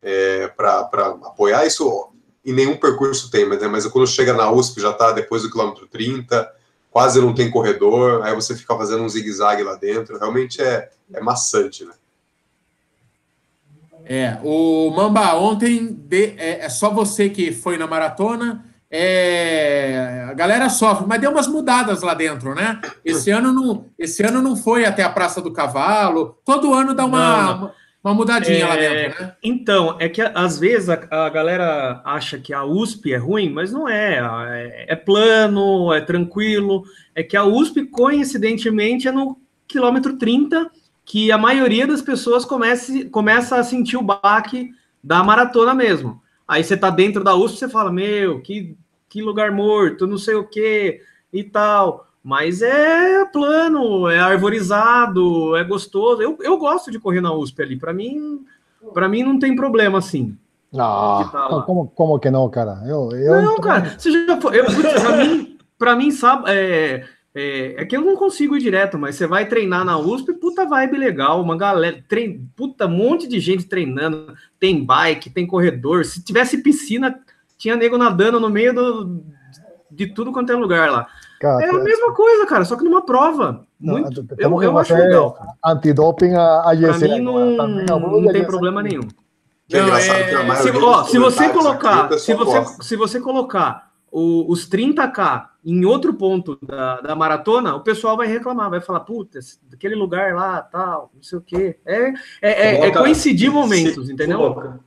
é, 0.00 0.48
para 0.48 0.80
apoiar. 1.24 1.66
Isso 1.66 2.10
em 2.44 2.52
nenhum 2.52 2.76
percurso 2.76 3.30
tem, 3.30 3.46
mas, 3.46 3.60
né? 3.60 3.68
mas 3.68 3.86
quando 3.86 4.06
chega 4.06 4.32
na 4.32 4.50
USP 4.50 4.80
já 4.80 4.90
está 4.90 5.12
depois 5.12 5.42
do 5.42 5.50
quilômetro 5.50 5.86
30, 5.86 6.50
quase 6.94 7.20
não 7.20 7.34
tem 7.34 7.50
corredor, 7.50 8.22
aí 8.22 8.32
você 8.36 8.54
fica 8.54 8.76
fazendo 8.76 9.02
um 9.02 9.08
zigue-zague 9.08 9.64
lá 9.64 9.74
dentro. 9.74 10.16
Realmente 10.16 10.62
é, 10.62 10.88
é 11.12 11.20
maçante, 11.20 11.84
né? 11.84 11.92
É, 14.04 14.38
o 14.44 14.92
Mamba, 14.94 15.34
ontem 15.34 15.92
de, 15.92 16.34
é, 16.38 16.64
é, 16.64 16.68
só 16.68 16.90
você 16.90 17.28
que 17.28 17.50
foi 17.50 17.76
na 17.76 17.88
maratona. 17.88 18.64
É, 18.88 20.24
a 20.30 20.34
galera 20.34 20.68
sofre, 20.68 21.04
mas 21.04 21.20
deu 21.20 21.32
umas 21.32 21.48
mudadas 21.48 22.02
lá 22.02 22.14
dentro, 22.14 22.54
né? 22.54 22.80
Esse 23.04 23.32
ano 23.32 23.52
não, 23.52 23.86
esse 23.98 24.22
ano 24.22 24.40
não 24.40 24.54
foi 24.54 24.84
até 24.84 25.02
a 25.02 25.10
Praça 25.10 25.40
do 25.40 25.52
Cavalo. 25.52 26.38
Todo 26.44 26.72
ano 26.72 26.94
dá 26.94 27.04
uma, 27.04 27.54
uma, 27.54 27.74
uma 28.04 28.12
mudadinha 28.12 28.64
é, 28.64 28.66
lá 28.66 28.76
dentro, 28.76 29.24
né? 29.24 29.36
Então, 29.42 29.96
é 29.98 30.10
que 30.10 30.20
às 30.20 30.58
vezes 30.58 30.90
a, 30.90 31.06
a, 31.10 31.30
galera 31.30 32.02
acha 32.04 32.38
que 32.38 32.52
a 32.52 32.62
USP 32.62 33.14
é 33.14 33.16
ruim, 33.16 33.48
mas 33.48 33.72
não 33.72 33.88
é. 33.88 34.18
é. 34.50 34.92
É 34.92 34.96
plano, 34.96 35.90
é 35.90 36.02
tranquilo. 36.02 36.84
É 37.14 37.22
que 37.22 37.34
a 37.34 37.44
USP, 37.44 37.86
coincidentemente, 37.86 39.08
é 39.08 39.12
no 39.12 39.38
quilômetro 39.66 40.18
30 40.18 40.70
que 41.02 41.32
a 41.32 41.38
maioria 41.38 41.86
das 41.86 42.02
pessoas 42.02 42.44
comece, 42.44 43.06
começa 43.06 43.56
a 43.56 43.64
sentir 43.64 43.96
o 43.96 44.02
baque 44.02 44.70
da 45.02 45.24
maratona 45.24 45.74
mesmo. 45.74 46.22
Aí 46.46 46.62
você 46.62 46.76
tá 46.76 46.90
dentro 46.90 47.24
da 47.24 47.34
USP, 47.34 47.58
você 47.58 47.68
fala, 47.70 47.90
meu, 47.90 48.40
que, 48.42 48.76
que 49.08 49.22
lugar 49.22 49.50
morto, 49.50 50.06
não 50.06 50.18
sei 50.18 50.34
o 50.34 50.46
que 50.46 51.00
e 51.32 51.42
tal. 51.42 52.03
Mas 52.24 52.62
é 52.62 53.22
plano, 53.26 54.08
é 54.08 54.18
arvorizado, 54.18 55.54
é 55.56 55.62
gostoso. 55.62 56.22
Eu, 56.22 56.38
eu 56.40 56.56
gosto 56.56 56.90
de 56.90 56.98
correr 56.98 57.20
na 57.20 57.34
USP 57.34 57.60
ali. 57.60 57.76
Para 57.76 57.92
mim, 57.92 58.46
para 58.94 59.10
mim 59.10 59.22
não 59.22 59.38
tem 59.38 59.54
problema 59.54 59.98
assim. 59.98 60.34
Não, 60.72 61.28
tá 61.28 61.62
como, 61.66 61.86
como 61.94 62.18
que 62.18 62.30
não, 62.30 62.48
cara? 62.48 62.82
Eu, 62.86 63.12
eu 63.12 63.42
não, 63.42 63.56
cara, 63.58 63.94
você 63.98 64.26
já 64.26 64.40
foi. 64.40 64.58
Pra 64.62 65.16
mim, 65.16 65.58
pra 65.78 65.96
mim 65.96 66.10
sabe, 66.10 66.50
é, 66.50 67.04
é, 67.34 67.82
é, 67.82 67.84
que 67.84 67.94
eu 67.94 68.00
não 68.00 68.16
consigo 68.16 68.56
ir 68.56 68.60
direto, 68.60 68.98
mas 68.98 69.16
você 69.16 69.26
vai 69.26 69.46
treinar 69.46 69.84
na 69.84 69.98
USP, 69.98 70.32
puta 70.32 70.64
vibe 70.64 70.96
legal, 70.96 71.42
uma 71.42 71.56
galera, 71.56 72.02
trein, 72.08 72.48
puta, 72.56 72.86
um 72.86 72.96
monte 72.96 73.28
de 73.28 73.38
gente 73.38 73.66
treinando, 73.66 74.34
tem 74.58 74.84
bike, 74.84 75.30
tem 75.30 75.46
corredor, 75.46 76.04
se 76.04 76.24
tivesse 76.24 76.62
piscina, 76.62 77.20
tinha 77.58 77.76
nego 77.76 77.98
nadando 77.98 78.40
no 78.40 78.48
meio 78.48 78.74
do, 78.74 79.22
de 79.90 80.06
tudo 80.06 80.32
quanto 80.32 80.50
é 80.50 80.56
lugar 80.56 80.90
lá. 80.90 81.06
Cara, 81.44 81.62
é 81.62 81.68
a 81.68 81.72
mesma 81.74 82.14
coisa, 82.14 82.46
cara, 82.46 82.64
só 82.64 82.74
que 82.74 82.84
numa 82.84 83.04
prova. 83.04 83.66
Muito, 83.78 84.26
não, 84.40 84.62
eu, 84.62 84.70
eu 84.70 84.78
acho 84.78 84.94
legal. 84.94 85.36
Antidoping 85.62 86.32
a, 86.32 86.60
a 86.60 86.74
Pra 86.74 86.98
mim 86.98 87.20
não, 87.20 87.50
não, 87.50 88.20
não 88.22 88.32
tem 88.32 88.46
problema 88.46 88.82
nenhum. 88.82 89.02
Não, 89.70 89.94
é, 89.94 90.00
se, 90.00 90.70
ó, 90.70 91.04
se 91.04 91.18
você 91.18 91.50
colocar, 91.50 92.10
se 92.18 92.32
você, 92.32 92.64
se 92.82 92.96
você 92.96 93.20
colocar 93.20 93.90
o, 94.10 94.50
os 94.50 94.66
30k 94.66 95.46
em 95.62 95.84
outro 95.84 96.14
ponto 96.14 96.58
da, 96.62 97.02
da 97.02 97.14
maratona, 97.14 97.74
o 97.74 97.80
pessoal 97.80 98.16
vai 98.16 98.26
reclamar, 98.26 98.70
vai 98.70 98.80
falar, 98.80 99.00
puta, 99.00 99.38
aquele 99.70 99.94
lugar 99.94 100.34
lá, 100.34 100.62
tal, 100.62 101.10
não 101.14 101.22
sei 101.22 101.38
o 101.38 101.42
quê. 101.42 101.78
É, 101.84 102.08
é, 102.08 102.14
é, 102.40 102.86
é 102.86 102.90
coincidir 102.90 103.52
momentos, 103.52 104.08
entendeu? 104.08 104.38
Coloca. 104.38 104.80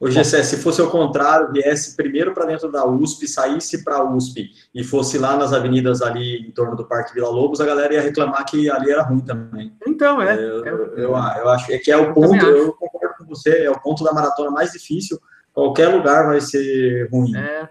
O 0.00 0.10
Gessé, 0.10 0.42
se 0.42 0.56
fosse 0.56 0.80
ao 0.80 0.90
contrário, 0.90 1.52
viesse 1.52 1.94
primeiro 1.94 2.32
para 2.32 2.46
dentro 2.46 2.72
da 2.72 2.86
USP, 2.86 3.28
saísse 3.28 3.84
para 3.84 3.96
a 3.96 4.10
USP 4.10 4.50
e 4.74 4.82
fosse 4.82 5.18
lá 5.18 5.36
nas 5.36 5.52
avenidas 5.52 6.00
ali 6.00 6.38
em 6.38 6.50
torno 6.50 6.74
do 6.74 6.86
Parque 6.86 7.12
Vila 7.12 7.28
Lobos, 7.28 7.60
a 7.60 7.66
galera 7.66 7.92
ia 7.92 8.00
reclamar 8.00 8.46
que 8.46 8.70
ali 8.70 8.90
era 8.90 9.02
ruim 9.02 9.20
também. 9.20 9.74
Então, 9.86 10.22
é. 10.22 10.34
Eu, 10.34 10.64
é, 10.64 10.68
eu, 10.70 10.76
eu, 10.96 11.10
eu 11.10 11.48
acho 11.50 11.70
é 11.70 11.76
que 11.76 11.92
é 11.92 11.96
o 11.98 12.14
ponto, 12.14 12.34
eu 12.34 12.72
concordo 12.72 13.14
com 13.18 13.26
você, 13.26 13.64
é 13.64 13.70
o 13.70 13.78
ponto 13.78 14.02
da 14.02 14.14
maratona 14.14 14.50
mais 14.50 14.72
difícil. 14.72 15.20
Qualquer 15.52 15.88
lugar 15.88 16.28
vai 16.28 16.40
ser 16.40 17.06
ruim. 17.12 17.36
É. 17.36 17.68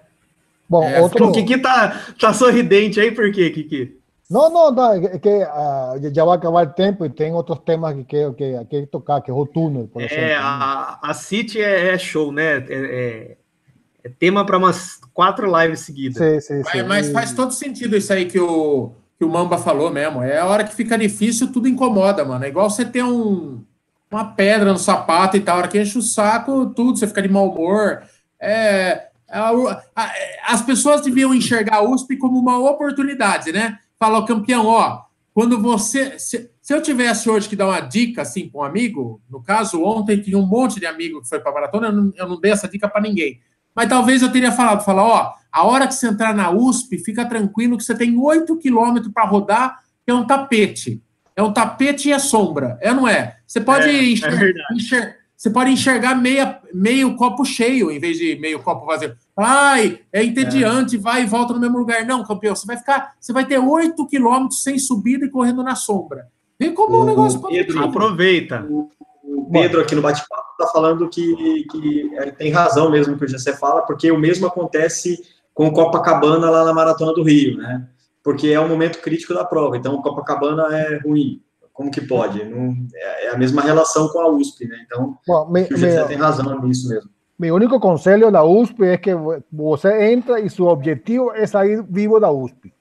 Bom, 0.70 0.84
é, 0.84 1.02
outro... 1.02 1.30
O 1.30 1.32
Kiki 1.32 1.58
tá, 1.58 2.00
tá 2.20 2.32
sorridente 2.32 3.02
aí, 3.02 3.12
por 3.12 3.32
quê, 3.32 3.50
Kiki? 3.50 3.99
Não, 4.30 4.48
não, 4.48 4.72
não, 4.72 4.94
é 4.94 5.18
que 5.18 5.28
uh, 5.28 6.14
já 6.14 6.24
vai 6.24 6.38
acabar 6.38 6.68
o 6.68 6.74
tempo 6.74 7.04
e 7.04 7.10
tem 7.10 7.34
outros 7.34 7.58
temas 7.66 7.96
que 7.96 8.04
quero 8.04 8.34
que, 8.36 8.66
que 8.66 8.86
tocar, 8.86 9.22
que 9.22 9.32
é 9.32 9.34
o 9.34 9.46
túnel, 9.46 9.88
por 9.92 10.04
exemplo. 10.04 10.24
É, 10.24 10.36
a, 10.36 11.00
a 11.02 11.14
City 11.16 11.60
é, 11.60 11.96
é 11.96 11.98
show, 11.98 12.32
né? 12.32 12.58
É, 12.58 12.66
é, 12.70 13.38
é 14.04 14.10
tema 14.20 14.46
para 14.46 14.60
umas 14.60 15.00
quatro 15.16 15.52
lives 15.60 15.80
seguidas. 15.80 16.18
Sim, 16.18 16.40
sim, 16.40 16.64
sim. 16.64 16.84
Mas, 16.84 17.08
mas, 17.08 17.12
faz 17.12 17.34
todo 17.34 17.52
sentido 17.52 17.98
isso 17.98 18.14
aí 18.14 18.26
que 18.26 18.40
o, 18.40 18.92
que 19.18 19.26
o 19.26 19.30
Mamba 19.30 19.58
falou 19.58 19.90
mesmo. 19.90 20.22
É 20.22 20.38
a 20.38 20.46
hora 20.46 20.64
que 20.64 20.76
fica 20.76 20.96
difícil, 20.96 21.52
tudo 21.52 21.68
incomoda, 21.68 22.24
mano. 22.24 22.46
É 22.46 22.50
igual 22.50 22.70
você 22.70 22.86
ter 22.86 23.04
um, 23.04 23.64
uma 24.12 24.26
pedra 24.36 24.72
no 24.72 24.78
sapato 24.78 25.38
e 25.38 25.40
tal. 25.40 25.56
A 25.56 25.60
hora 25.60 25.68
que 25.68 25.82
enche 25.82 25.98
o 25.98 26.04
saco, 26.04 26.68
tudo, 26.68 27.00
você 27.00 27.08
fica 27.08 27.24
de 27.24 27.30
mau 27.30 27.50
humor. 27.50 28.04
É, 28.40 29.10
as 30.48 30.62
pessoas 30.62 31.02
deviam 31.02 31.34
enxergar 31.34 31.78
a 31.78 31.84
USP 31.84 32.16
como 32.16 32.38
uma 32.38 32.60
oportunidade, 32.60 33.52
né? 33.52 33.80
Falar, 34.00 34.26
campeão, 34.26 34.66
ó, 34.66 35.02
quando 35.34 35.62
você. 35.62 36.18
Se, 36.18 36.50
se, 36.62 36.74
eu 36.74 36.82
tivesse 36.82 37.30
hoje 37.30 37.50
que 37.50 37.56
dar 37.56 37.68
uma 37.68 37.82
dica 37.82 38.22
assim 38.22 38.48
para 38.48 38.62
um 38.62 38.64
amigo, 38.64 39.22
no 39.30 39.44
caso, 39.44 39.84
ontem 39.84 40.22
tinha 40.22 40.38
um 40.38 40.46
monte 40.46 40.80
de 40.80 40.86
amigo 40.86 41.22
que 41.22 41.28
foi 41.28 41.40
para 41.40 41.52
a 41.52 41.54
maratona, 41.54 41.88
eu 41.88 41.92
não, 41.92 42.14
eu 42.16 42.30
não 42.30 42.40
dei 42.40 42.52
essa 42.52 42.68
dica 42.68 42.88
para 42.88 43.02
ninguém. 43.02 43.42
Mas 43.76 43.90
talvez 43.90 44.22
eu 44.22 44.32
teria 44.32 44.52
falado, 44.52 44.86
falar, 44.86 45.04
ó, 45.04 45.34
a 45.52 45.64
hora 45.64 45.88
que 45.88 45.94
você 45.94 46.08
entrar 46.08 46.34
na 46.34 46.50
USP, 46.50 46.98
fica 47.00 47.26
tranquilo 47.26 47.78
que 47.78 47.84
você 47.84 47.96
tem 47.96 48.18
8 48.18 48.58
quilômetros 48.58 49.12
para 49.12 49.28
rodar, 49.28 49.80
que 50.06 50.12
é 50.12 50.14
um 50.14 50.26
tapete. 50.26 51.02
É 51.36 51.44
um 51.44 51.52
tapete 51.52 52.10
e 52.10 52.12
é 52.12 52.20
sombra. 52.20 52.78
É 52.82 52.94
não 52.94 53.08
é? 53.08 53.38
Você 53.46 53.60
pode 53.60 53.90
é, 53.90 54.04
enxergar, 54.04 54.52
é 54.72 54.74
enxergar 54.74 55.19
você 55.40 55.50
pode 55.50 55.72
enxergar 55.72 56.16
meia, 56.16 56.60
meio 56.74 57.16
copo 57.16 57.46
cheio 57.46 57.90
em 57.90 57.98
vez 57.98 58.18
de 58.18 58.36
meio 58.42 58.60
copo 58.60 58.86
vazio. 58.86 59.16
Ai, 59.38 60.02
é 60.12 60.22
entediante, 60.22 60.98
é. 60.98 61.00
vai 61.00 61.24
e 61.24 61.26
volta 61.26 61.54
no 61.54 61.62
mesmo 61.62 61.78
lugar. 61.78 62.06
Não, 62.06 62.26
campeão, 62.26 62.54
você 62.54 62.68
vai 62.68 62.76
ficar, 62.76 63.14
você 63.18 63.32
vai 63.32 63.46
ter 63.46 63.58
8 63.58 64.06
quilômetros 64.08 64.62
sem 64.62 64.78
subida 64.78 65.26
e 65.26 65.30
correndo 65.30 65.64
na 65.64 65.76
sombra. 65.76 66.28
Vem 66.60 66.74
como 66.74 66.98
o 66.98 67.04
um 67.04 67.06
negócio 67.06 67.42
Pedro, 67.42 67.82
Aproveita. 67.82 68.68
O, 68.70 68.90
o 69.24 69.50
Pedro 69.50 69.80
aqui 69.80 69.96
no 69.96 70.02
bate-papo 70.02 70.52
está 70.60 70.68
falando 70.74 71.08
que, 71.08 71.64
que 71.72 72.12
é, 72.16 72.32
tem 72.32 72.52
razão 72.52 72.92
mesmo 72.92 73.18
que 73.18 73.24
o 73.24 73.30
José 73.30 73.56
fala, 73.56 73.84
porque 73.84 74.12
o 74.12 74.20
mesmo 74.20 74.46
acontece 74.46 75.24
com 75.54 75.68
o 75.68 75.72
Copacabana 75.72 76.50
lá 76.50 76.66
na 76.66 76.74
Maratona 76.74 77.14
do 77.14 77.24
Rio, 77.24 77.58
né? 77.58 77.88
Porque 78.22 78.50
é 78.50 78.60
um 78.60 78.68
momento 78.68 79.00
crítico 79.02 79.34
da 79.34 79.46
prova. 79.46 79.78
Então, 79.78 79.96
o 79.96 80.02
Copacabana 80.02 80.64
é 80.78 80.98
ruim. 80.98 81.42
Como 81.80 81.90
que 81.90 82.02
pode? 82.02 82.44
Não, 82.44 82.76
é, 82.94 83.28
é 83.28 83.30
a 83.30 83.38
mesma 83.38 83.62
relação 83.62 84.10
com 84.10 84.20
a 84.20 84.30
USP, 84.30 84.68
né? 84.68 84.84
Então, 84.86 85.18
Bom, 85.26 85.50
me, 85.50 85.64
você 85.64 86.02
me, 86.02 86.08
tem 86.10 86.18
razão 86.18 86.62
nisso 86.62 86.90
mesmo. 86.90 87.10
mi 87.40 87.50
único 87.54 87.80
conselho 87.80 88.30
da 88.30 88.44
USP 88.44 88.84
é 88.84 88.98
que 88.98 89.12
você 89.50 90.12
entra 90.12 90.42
e 90.42 90.50
seu 90.50 90.66
objetivo 90.66 91.32
é 91.32 91.48
sair 91.48 91.82
vivo 91.90 92.20
da 92.20 92.30
USP. 92.30 92.74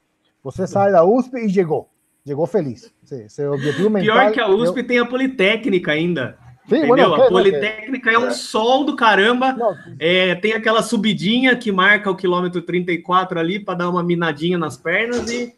Você 0.42 0.66
sai 0.66 0.90
da 0.90 1.04
USP 1.04 1.38
e 1.38 1.48
chegou. 1.48 1.88
Chegou 2.26 2.44
feliz. 2.44 2.92
Sí, 3.04 3.28
seu 3.28 3.52
objetivo 3.52 3.88
mental. 3.88 4.16
Pior 4.16 4.32
que 4.32 4.40
a 4.40 4.48
USP 4.48 4.82
tem 4.82 4.98
a 4.98 5.06
Politécnica 5.06 5.92
ainda. 5.92 6.36
Sim, 6.68 6.78
entendeu? 6.78 6.88
bueno, 6.88 7.14
a 7.14 7.22
que- 7.22 7.28
Politécnica 7.28 8.10
é 8.10 8.18
um 8.18 8.32
sol 8.32 8.84
do 8.84 8.96
caramba. 8.96 9.56
É, 10.00 10.34
tem 10.34 10.54
aquela 10.54 10.82
subidinha 10.82 11.54
que 11.54 11.70
marca 11.70 12.10
o 12.10 12.16
quilômetro 12.16 12.60
34 12.62 13.38
ali 13.38 13.60
para 13.60 13.74
dar 13.78 13.90
uma 13.90 14.02
minadinha 14.02 14.58
nas 14.58 14.76
pernas 14.76 15.30
e, 15.30 15.54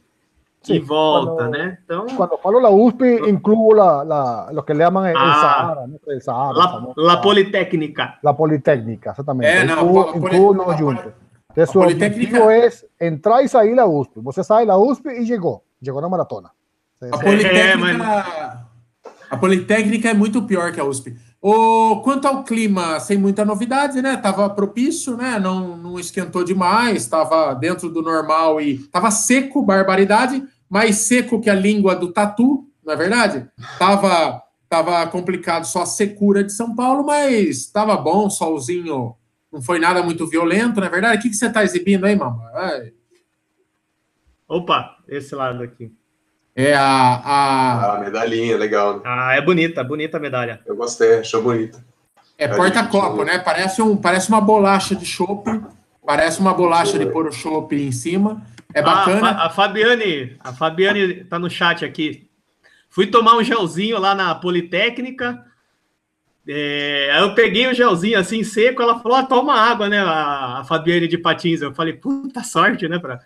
Sim, 0.63 0.75
e 0.75 0.79
volta, 0.81 1.33
quando- 1.45 1.51
né? 1.57 1.79
Então, 1.85 2.07
Cuando 2.17 2.37
falo 2.39 2.61
la 2.61 2.69
USP, 2.69 3.03
incluyo 3.29 3.75
la, 3.75 4.05
la, 4.05 4.49
lo 4.53 4.63
que 4.63 4.75
le 4.75 4.85
llaman 4.85 5.07
el, 5.07 5.13
el 5.13 5.17
Ah. 5.17 5.39
Sahara, 5.41 5.87
¿no? 5.87 5.99
El 6.07 6.21
Sahara, 6.23 6.53
La, 6.59 6.69
famosa- 6.69 6.95
La 6.97 7.21
Politécnica. 7.21 8.19
la 8.23 8.37
Politécnica, 8.37 9.11
exactamente. 9.13 9.51
É, 9.51 9.65
não, 9.65 9.79
a 9.79 9.83
los 9.83 10.09
a 10.09 10.13
poli- 10.21 10.37
juntos. 10.39 10.67
Entonces, 10.77 11.69
a 11.69 11.73
su 11.73 11.79
Politécnica- 11.81 12.37
objetivo 12.45 12.51
es 12.51 12.87
entrar 13.01 13.43
y 13.43 13.49
salir 13.49 13.75
la 13.75 13.87
USP. 13.87 14.21
Você 14.21 14.45
sai 14.45 14.67
da 14.67 14.77
USP 14.77 15.07
y 15.19 15.25
llegó. 15.25 15.63
Llegó 15.81 16.01
na 16.01 16.09
maratona. 16.11 16.53
Sí, 17.01 17.07
A 17.11 17.17
sí. 17.17 17.25
Politécnica, 17.25 18.67
a 19.31 19.37
Politécnica 19.41 20.11
é 20.11 20.15
muito 20.15 20.43
pior 20.47 20.71
que 20.73 20.81
a 20.81 20.85
USP. 20.85 21.17
O, 21.43 22.03
quanto 22.03 22.29
ao 22.29 22.45
clima, 22.45 23.01
sem 23.01 23.17
muita 23.17 23.47
novidade, 23.47 24.03
né? 24.03 24.17
Tava 24.17 24.51
propício, 24.51 25.17
né? 25.17 25.39
Não, 25.39 25.75
não 25.75 25.99
esquentou 25.99 26.45
demais, 26.45 27.03
estava 27.03 27.55
dentro 27.55 27.89
do 27.89 28.03
normal 28.03 28.61
e 28.61 28.79
tava 28.89 29.11
seco, 29.11 29.63
barbaridade, 29.63 30.47
mais 30.69 30.97
seco 30.97 31.41
que 31.41 31.49
a 31.49 31.55
língua 31.55 31.97
do 31.97 32.13
tatu, 32.13 32.69
não 32.85 32.93
é 32.93 32.97
verdade? 32.97 33.49
Tava, 33.79 34.43
tava 34.69 35.07
complicado 35.07 35.65
só 35.65 35.83
a 35.83 35.87
secura 35.87 36.45
de 36.45 36.53
São 36.53 36.75
Paulo, 36.75 37.05
mas 37.05 37.67
tava 37.67 37.97
bom, 37.97 38.29
solzinho, 38.29 39.17
não 39.51 39.63
foi 39.63 39.79
nada 39.79 40.03
muito 40.03 40.27
violento, 40.27 40.79
não 40.79 40.87
é 40.87 40.91
verdade? 40.91 41.19
O 41.19 41.23
que, 41.23 41.31
que 41.31 41.37
você 41.37 41.51
tá 41.51 41.65
exibindo 41.65 42.05
aí, 42.05 42.15
mamãe? 42.15 42.93
Opa, 44.47 44.99
esse 45.09 45.35
lado 45.35 45.63
aqui. 45.63 45.93
É 46.55 46.75
a, 46.75 47.15
a 47.25 47.95
Ah, 47.97 48.01
medalhinha, 48.01 48.57
legal. 48.57 48.95
Né? 48.97 49.03
Ah, 49.05 49.35
é 49.35 49.41
bonita, 49.41 49.83
bonita 49.85 50.17
a 50.17 50.21
medalha. 50.21 50.61
Eu 50.67 50.77
gostei, 50.77 51.19
achou 51.21 51.43
bonita. 51.43 51.83
É 52.37 52.49
porta-copo, 52.49 53.23
né? 53.25 53.39
Parece, 53.39 53.81
um, 53.83 53.97
parece 53.97 54.29
uma 54.29 54.41
bolacha 54.41 54.95
de 54.95 55.05
chopp. 55.07 55.45
Parece 56.05 56.41
uma 56.41 56.53
bolacha 56.55 56.99
de 56.99 57.07
pôr 57.07 57.27
o 57.29 57.33
chopp 57.33 57.73
em 57.77 57.93
cima. 57.93 58.43
É 58.75 58.81
Ah, 58.81 58.83
bacana. 58.83 59.31
a, 59.31 59.35
Fa- 59.35 59.45
a 59.47 59.51
Fabiane, 59.51 60.37
a 60.41 60.53
Fabiane 60.53 61.25
tá 61.25 61.39
no 61.39 61.49
chat 61.51 61.85
aqui. 61.85 62.29
Fui 62.89 63.07
tomar 63.07 63.37
um 63.37 63.45
gelzinho 63.45 63.99
lá 64.01 64.15
na 64.15 64.35
Politécnica. 64.35 65.45
É, 66.49 67.11
aí 67.13 67.21
eu 67.23 67.35
peguei 67.35 67.69
o 67.69 67.75
gelzinho 67.75 68.19
assim 68.19 68.43
seco, 68.43 68.83
ela 68.83 68.99
falou: 68.99 69.19
ah, 69.19 69.23
toma 69.23 69.55
água, 69.55 69.89
né? 69.89 70.01
A, 70.01 70.61
a 70.61 70.65
Fabiane 70.65 71.07
de 71.07 71.19
Patins. 71.19 71.61
Eu 71.61 71.75
falei, 71.75 71.93
puta 71.93 72.43
sorte, 72.43 72.89
né? 72.89 72.99
Pra 72.99 73.21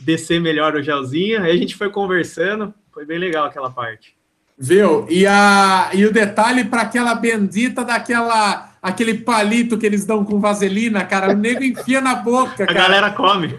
descer 0.00 0.40
melhor 0.40 0.74
o 0.74 0.82
gelzinho. 0.82 1.42
Aí 1.42 1.50
a 1.52 1.56
gente 1.56 1.76
foi 1.76 1.90
conversando, 1.90 2.72
foi 2.92 3.04
bem 3.04 3.18
legal 3.18 3.46
aquela 3.46 3.70
parte. 3.70 4.14
Viu? 4.58 5.06
E, 5.10 5.26
a, 5.26 5.90
e 5.92 6.04
o 6.06 6.12
detalhe 6.12 6.64
para 6.64 6.82
aquela 6.82 7.14
bendita 7.14 7.84
daquela 7.84 8.70
aquele 8.80 9.14
palito 9.14 9.78
que 9.78 9.86
eles 9.86 10.04
dão 10.04 10.22
com 10.26 10.38
vaselina, 10.38 11.06
cara, 11.06 11.32
o 11.32 11.36
nego 11.36 11.64
enfia 11.64 12.02
na 12.02 12.16
boca, 12.16 12.64
A 12.64 12.66
cara. 12.66 12.74
galera 12.74 13.10
come. 13.12 13.58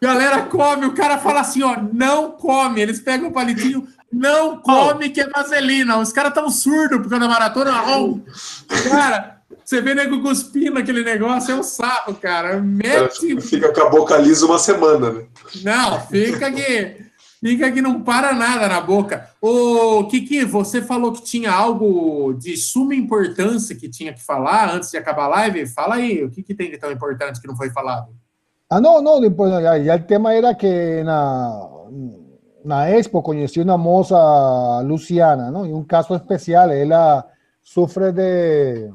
galera 0.00 0.42
come, 0.42 0.86
o 0.86 0.92
cara 0.94 1.18
fala 1.18 1.40
assim, 1.40 1.62
ó, 1.62 1.76
não 1.92 2.30
come. 2.30 2.80
Eles 2.80 3.00
pegam 3.00 3.28
o 3.28 3.32
palitinho, 3.32 3.86
não 4.12 4.58
come 4.58 5.10
que 5.10 5.20
é 5.20 5.28
vaselina. 5.28 5.98
Os 5.98 6.12
caras 6.12 6.32
tão 6.32 6.48
surdos 6.48 6.98
por 7.00 7.10
causa 7.10 7.26
da 7.26 7.28
maratona. 7.28 7.82
Ó, 7.84 8.14
cara, 8.88 9.33
você 9.64 9.80
vê 9.80 9.94
nego 9.94 10.22
cuspindo 10.22 10.78
aquele 10.78 11.02
negócio, 11.02 11.52
é 11.52 11.54
um 11.54 11.62
sarro, 11.62 12.14
cara. 12.14 12.60
Mete 12.60 13.40
Fica 13.40 13.72
com 13.72 13.82
a 13.82 13.90
boca 13.90 14.16
lisa 14.16 14.46
uma 14.46 14.58
semana, 14.58 15.12
né? 15.12 15.24
Não, 15.62 16.00
fica 16.00 16.50
que 16.50 17.04
fica 17.40 17.70
que 17.70 17.82
não 17.82 18.02
para 18.02 18.32
nada 18.32 18.68
na 18.68 18.80
boca. 18.80 19.28
Ô, 19.40 20.04
Kiki, 20.04 20.44
você 20.46 20.80
falou 20.80 21.12
que 21.12 21.22
tinha 21.22 21.52
algo 21.52 22.32
de 22.32 22.56
suma 22.56 22.94
importância 22.94 23.76
que 23.76 23.88
tinha 23.88 24.14
que 24.14 24.22
falar 24.24 24.74
antes 24.74 24.90
de 24.90 24.96
acabar 24.96 25.24
a 25.24 25.28
live. 25.28 25.66
Fala 25.66 25.96
aí, 25.96 26.24
o 26.24 26.30
que, 26.30 26.42
que 26.42 26.54
tem 26.54 26.70
de 26.70 26.78
tão 26.78 26.90
importante 26.90 27.40
que 27.40 27.46
não 27.46 27.54
foi 27.54 27.68
falado? 27.68 28.08
Ah, 28.70 28.80
ya, 29.60 29.76
ya 29.76 29.94
el 29.94 30.06
tema 30.06 30.34
era 30.34 30.54
que 30.54 31.02
na, 31.04 31.68
na 32.64 32.90
Expo 32.90 33.22
conocí 33.22 33.60
una 33.60 33.76
moza 33.76 34.82
Luciana, 34.82 35.50
¿no? 35.50 35.66
Y 35.66 35.72
un 35.72 35.84
caso 35.84 36.16
especial, 36.16 36.72
ella 36.72 37.26
sufre 37.62 38.12
de, 38.12 38.90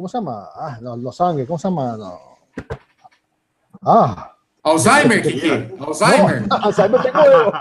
¿cómo 0.00 0.08
se 0.08 0.16
llama? 0.16 0.48
Ah, 0.54 0.78
no, 0.80 0.96
los 0.96 1.14
sangre, 1.14 1.46
¿cómo 1.46 1.58
se 1.58 1.68
llama? 1.68 1.94
No. 1.98 2.18
Ah, 3.82 4.34
Alzheimer, 4.62 5.20
Kiki? 5.20 5.50
Alzheimer? 5.78 6.48
no, 6.48 6.56
Alzheimer 6.56 7.02
tengo 7.02 7.22
yo. 7.24 7.52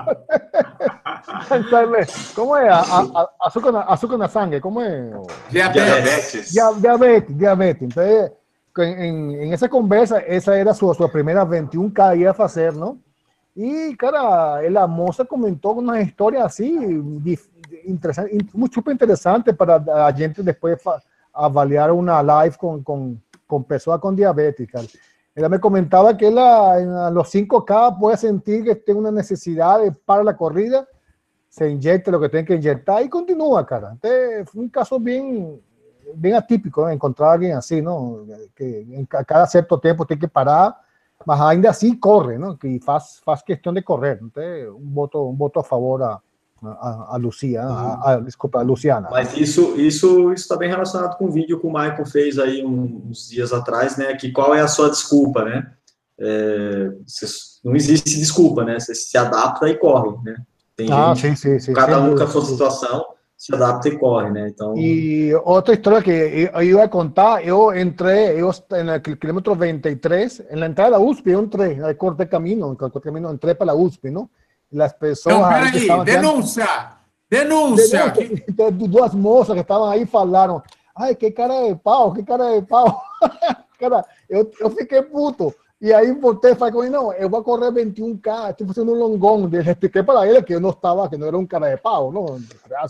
Alzheimer, 1.49 2.07
¿cómo 2.33 2.55
es? 2.57 2.71
A- 2.71 2.79
a- 3.01 3.29
azúcar, 3.41 3.85
azúcar 3.89 4.13
en 4.15 4.19
la 4.21 4.27
sangre, 4.29 4.61
¿cómo 4.61 4.81
es? 4.81 5.11
Diabetes. 5.51 5.83
Diabetes. 5.85 6.53
Dia- 6.53 6.71
diabetes, 6.79 7.37
diabetes. 7.37 7.81
Entonces, 7.81 8.31
en, 8.77 9.03
en- 9.03 9.41
en 9.41 9.53
esa 9.53 9.67
conversa, 9.67 10.19
esa 10.19 10.57
era 10.57 10.73
su, 10.73 10.93
su 10.93 11.11
primera 11.11 11.43
21K 11.45 12.13
que 12.13 12.19
iba 12.19 12.31
a 12.37 12.45
hacer, 12.45 12.73
¿no? 12.73 12.97
Y, 13.53 13.97
cara, 13.97 14.61
la 14.69 14.87
moza 14.87 15.25
comentó 15.25 15.71
una 15.71 15.99
historia 16.01 16.45
así, 16.45 16.73
interesante, 17.83 18.33
in- 18.33 18.49
muy 18.53 18.69
súper 18.69 18.93
interesante 18.93 19.53
para 19.53 19.77
la 19.79 20.13
gente 20.13 20.41
después 20.41 20.79
avaliar 21.45 21.91
una 21.91 22.21
live 22.21 22.55
con, 22.57 22.83
con, 22.83 23.21
con 23.47 23.63
personas 23.63 23.99
con 23.99 24.15
diabetes, 24.15 24.67
cara. 24.69 24.85
Ella 25.35 25.47
me 25.49 25.59
comentaba 25.59 26.17
que 26.17 26.27
ella 26.27 26.79
en 26.79 27.13
los 27.13 27.33
5K 27.33 27.97
puede 27.99 28.17
sentir 28.17 28.63
que 28.63 28.75
tiene 28.75 28.99
una 28.99 29.11
necesidad 29.11 29.79
de 29.79 29.91
para 29.91 30.23
la 30.23 30.35
corrida, 30.35 30.85
se 31.47 31.69
inyecta 31.69 32.11
lo 32.11 32.19
que 32.19 32.29
tiene 32.29 32.45
que 32.45 32.55
inyectar 32.55 33.01
y 33.03 33.09
continúa, 33.09 33.65
cara. 33.65 33.91
Entonces, 33.93 34.49
fue 34.49 34.61
un 34.63 34.69
caso 34.69 34.99
bien, 34.99 35.59
bien 36.15 36.35
atípico 36.35 36.81
¿no? 36.81 36.89
encontrar 36.89 37.29
a 37.29 37.33
alguien 37.33 37.55
así, 37.55 37.81
¿no? 37.81 38.25
Que 38.53 38.81
en 38.81 39.05
ca- 39.05 39.23
cada 39.23 39.47
cierto 39.47 39.79
tiempo 39.79 40.05
tiene 40.05 40.19
que 40.19 40.27
parar, 40.27 40.75
mas 41.25 41.39
ainda 41.41 41.69
así 41.69 41.99
corre, 41.99 42.37
¿no? 42.37 42.57
Que 42.57 42.79
faz, 42.79 43.21
faz 43.23 43.41
cuestión 43.43 43.75
de 43.75 43.83
correr. 43.83 44.19
Entonces, 44.21 44.67
un 44.67 44.93
voto, 44.93 45.21
un 45.23 45.37
voto 45.37 45.59
a 45.61 45.63
favor 45.63 46.03
a, 46.03 46.21
a, 46.63 47.15
a 47.15 47.17
Lucia, 47.17 47.61
a, 47.63 48.13
a- 48.13 48.19
desculpa, 48.19 48.59
a 48.59 48.61
Luciana. 48.63 49.07
Mas 49.11 49.35
isso 49.37 49.75
isso 49.77 50.31
está 50.33 50.55
bem 50.57 50.69
relacionado 50.69 51.17
com 51.17 51.25
o 51.25 51.31
vídeo 51.31 51.59
que 51.59 51.65
o 51.67 51.71
Michael 51.71 52.05
fez 52.05 52.37
aí 52.39 52.63
uns 52.65 53.29
dias 53.29 53.51
atrás, 53.53 53.97
né? 53.97 54.13
Que 54.15 54.31
qual 54.31 54.53
é 54.55 54.61
a 54.61 54.67
sua 54.67 54.89
desculpa, 54.89 55.43
né? 55.45 55.71
É, 56.19 56.89
não 57.63 57.75
existe 57.75 58.17
desculpa, 58.19 58.63
né? 58.65 58.79
Você 58.79 58.93
se 58.93 59.17
adapta 59.17 59.67
e 59.69 59.77
corre, 59.77 60.17
né? 60.23 60.35
Tem 60.75 60.91
Ah, 60.91 61.13
gente, 61.13 61.39
sí, 61.39 61.59
sí, 61.59 61.67
sí. 61.67 61.73
cada 61.73 61.99
um 62.01 62.15
com 62.15 62.23
a 62.23 62.27
sua 62.27 62.43
situação, 62.45 63.05
se 63.37 63.53
adapta 63.55 63.87
e 63.87 63.97
corre, 63.97 64.29
né? 64.31 64.49
Então, 64.49 64.73
Y 64.77 65.33
otra 65.45 65.73
historia 65.73 66.01
que 66.01 66.49
yo 66.53 66.61
iba 66.61 66.83
a 66.83 66.89
contar, 66.89 67.41
yo 67.41 67.71
entré 67.73 68.37
yo 68.37 68.51
en 68.71 68.89
el 68.89 69.01
kilómetro 69.01 69.55
23, 69.55 70.43
en 70.49 70.59
la 70.59 70.65
entrada 70.65 70.89
de 70.91 70.97
la 70.97 70.99
USP, 70.99 71.27
yo 71.31 71.39
entré, 71.39 71.81
ahí 71.83 71.95
corté 71.95 72.27
camino, 72.27 72.75
corté 72.77 72.99
camino, 73.01 73.29
entré 73.29 73.55
para 73.55 73.67
la 73.73 73.75
USP, 73.75 74.05
¿no? 74.11 74.29
Las 74.71 74.93
personas... 74.93 75.39
Não, 75.39 75.71
que 75.71 75.87
peraí, 75.87 76.05
denúncia! 76.05 76.99
Denúncia! 77.29 78.09
Denúncia. 78.09 78.71
Duas 78.71 79.13
moças 79.13 79.55
que 79.55 79.61
estavam 79.61 79.89
aí 79.89 80.05
falaram: 80.05 80.63
ai, 80.95 81.15
que 81.15 81.29
cara 81.31 81.67
de 81.67 81.75
pau, 81.75 82.13
que 82.13 82.23
cara 82.23 82.59
de 82.59 82.65
pau. 82.65 83.01
cara, 83.79 84.03
eu, 84.29 84.49
eu 84.59 84.69
fiquei 84.71 85.01
puto. 85.01 85.53
E 85.81 85.93
aí 85.93 86.11
voltei 86.11 86.51
e 86.51 86.55
falei 86.55 86.89
não, 86.89 87.13
eu 87.13 87.29
vou 87.29 87.41
correr 87.41 87.71
21K, 87.71 88.51
estou 88.51 88.67
fazendo 88.67 88.91
um 88.91 88.95
longão. 88.95 89.49
Eu 89.51 89.61
expliquei 89.61 90.03
para 90.03 90.27
ele 90.27 90.41
que 90.41 90.53
eu 90.53 90.59
não 90.59 90.71
estava, 90.71 91.07
que 91.07 91.15
não 91.15 91.27
era 91.27 91.37
um 91.37 91.45
cara 91.45 91.73
de 91.73 91.81
pau, 91.81 92.11
não. 92.11 92.25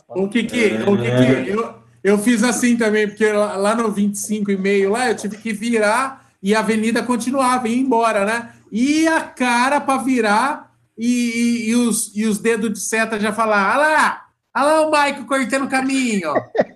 O 0.10 0.28
Kiki, 0.28 0.80
o 0.88 0.98
Kiki, 0.98 1.50
eu, 1.52 1.76
eu 2.04 2.18
fiz 2.18 2.44
assim 2.44 2.76
também, 2.78 3.08
porque 3.08 3.32
lá 3.32 3.56
lá 3.58 3.76
no 3.76 3.92
25 3.92 4.50
e 4.50 4.58
meio 4.58 4.90
lá 4.90 5.08
eu 5.08 5.16
tive 5.16 5.38
que 5.38 5.54
virar 5.54 6.26
e 6.42 6.56
a 6.56 6.60
avenida 6.60 7.04
continuava, 7.04 7.68
ia 7.68 7.78
embora, 7.78 8.26
né? 8.26 8.54
E 8.72 9.08
a 9.08 9.22
cara 9.22 9.80
para 9.80 10.02
virar 10.02 10.69
e, 11.00 11.06
e, 11.08 11.70
e 11.70 11.76
os, 11.76 12.14
e 12.14 12.26
os 12.26 12.40
dedos 12.40 12.74
de 12.74 12.80
seta 12.82 13.18
já 13.18 13.32
falar, 13.32 13.78
olha 13.78 13.88
lá, 13.88 14.26
olha 14.54 14.66
lá 14.66 14.82
o 14.82 14.92
Maico 14.92 15.26
cortando 15.26 15.64
o 15.64 15.70
caminho. 15.70 16.34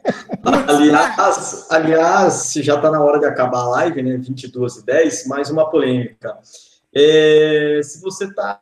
aliás, 0.65 1.67
aliás, 1.69 2.53
já 2.55 2.75
está 2.75 2.89
na 2.89 3.03
hora 3.03 3.19
de 3.19 3.25
acabar 3.25 3.59
a 3.59 3.69
live, 3.69 4.01
né? 4.01 4.15
22 4.15 4.77
e 4.77 4.85
10, 4.85 5.27
mais 5.27 5.49
uma 5.49 5.69
polêmica. 5.69 6.37
É, 6.95 7.81
se 7.83 7.99
você 8.01 8.23
está 8.23 8.61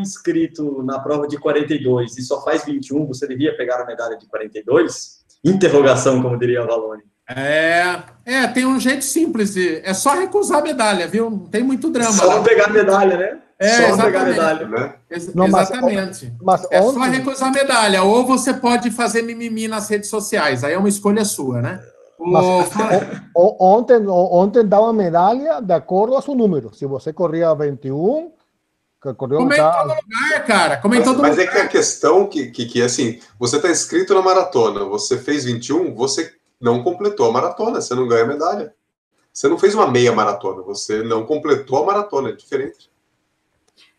inscrito 0.00 0.82
na 0.82 0.98
prova 0.98 1.28
de 1.28 1.36
42 1.36 2.16
e 2.16 2.22
só 2.22 2.42
faz 2.42 2.64
21, 2.64 3.06
você 3.06 3.28
devia 3.28 3.54
pegar 3.54 3.82
a 3.82 3.84
medalha 3.84 4.16
de 4.16 4.26
42? 4.26 5.26
Interrogação, 5.44 6.22
como 6.22 6.38
diria 6.38 6.62
a 6.62 6.66
Valone. 6.66 7.02
É, 7.28 8.02
é, 8.24 8.46
tem 8.46 8.64
um 8.64 8.80
jeito 8.80 9.04
simples, 9.04 9.52
de, 9.52 9.82
é 9.84 9.92
só 9.92 10.14
recusar 10.14 10.60
a 10.60 10.62
medalha, 10.62 11.06
viu? 11.06 11.28
Não 11.28 11.46
tem 11.46 11.62
muito 11.62 11.90
drama. 11.90 12.12
Só 12.12 12.24
lá. 12.24 12.36
não 12.36 12.44
pegar 12.44 12.68
a 12.68 12.70
medalha, 12.70 13.16
né? 13.18 13.42
É, 13.58 13.68
Só 13.68 13.82
exatamente. 13.84 14.04
pegar 14.12 14.24
medalha. 14.24 14.68
Né? 14.68 14.94
Ex- 15.10 15.34
Não, 15.34 15.48
mas- 15.48 15.70
exatamente. 15.70 16.32
Mas 16.42 16.66
É 16.70 16.82
só 16.82 16.88
ontem, 16.90 17.10
recusar 17.10 17.48
a 17.48 17.52
medalha. 17.52 18.02
Ou 18.02 18.26
você 18.26 18.52
pode 18.52 18.90
fazer 18.90 19.22
mimimi 19.22 19.66
nas 19.66 19.88
redes 19.88 20.10
sociais. 20.10 20.62
Aí 20.62 20.74
é 20.74 20.78
uma 20.78 20.88
escolha 20.88 21.24
sua, 21.24 21.62
né? 21.62 21.82
Mas- 22.18 22.44
o- 23.34 23.56
ontem, 23.58 24.06
ontem 24.06 24.64
dava 24.66 24.92
medalha 24.92 25.60
de 25.60 25.72
acordo 25.72 26.16
a 26.16 26.22
seu 26.22 26.34
número. 26.34 26.74
Se 26.74 26.86
você 26.86 27.12
corria 27.12 27.54
21, 27.54 28.30
que 29.02 29.14
correu 29.14 29.38
Como 29.38 29.52
é 29.52 29.56
em 29.56 29.60
tá- 29.60 29.72
todo 29.72 29.88
lugar, 30.02 30.44
cara. 30.46 30.76
Como 30.78 30.94
em 30.94 30.98
Mas, 30.98 31.06
todo 31.06 31.22
mas 31.22 31.38
é 31.38 31.46
que 31.46 31.58
a 31.58 31.68
questão 31.68 32.26
que, 32.26 32.46
que, 32.50 32.66
que 32.66 32.82
assim, 32.82 33.20
você 33.38 33.56
está 33.56 33.70
inscrito 33.70 34.14
na 34.14 34.22
maratona, 34.22 34.84
você 34.84 35.16
fez 35.18 35.44
21, 35.44 35.94
você 35.94 36.32
não 36.60 36.82
completou 36.82 37.28
a 37.28 37.32
maratona, 37.32 37.80
você 37.80 37.94
não 37.94 38.08
ganha 38.08 38.24
medalha. 38.26 38.74
Você 39.32 39.48
não 39.48 39.58
fez 39.58 39.74
uma 39.74 39.86
meia 39.90 40.12
maratona, 40.12 40.62
você 40.62 41.02
não 41.02 41.24
completou 41.26 41.82
a 41.82 41.86
maratona, 41.86 42.30
é 42.30 42.32
diferente. 42.32 42.90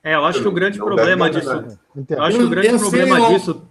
É, 0.08 0.16
eu 0.16 0.24
acho 0.24 0.42
que 0.42 0.48
o 0.48 0.52
grande 0.54 0.80
Não 0.80 0.86
problema 0.86 1.30
disso. 1.30 1.50
Eu 2.08 2.24
acho 2.24 2.38
que 2.38 2.44
o 2.44 2.50
grande 2.50 2.70
sei, 2.70 2.80
problema 2.80 3.28
disso. 3.28 3.62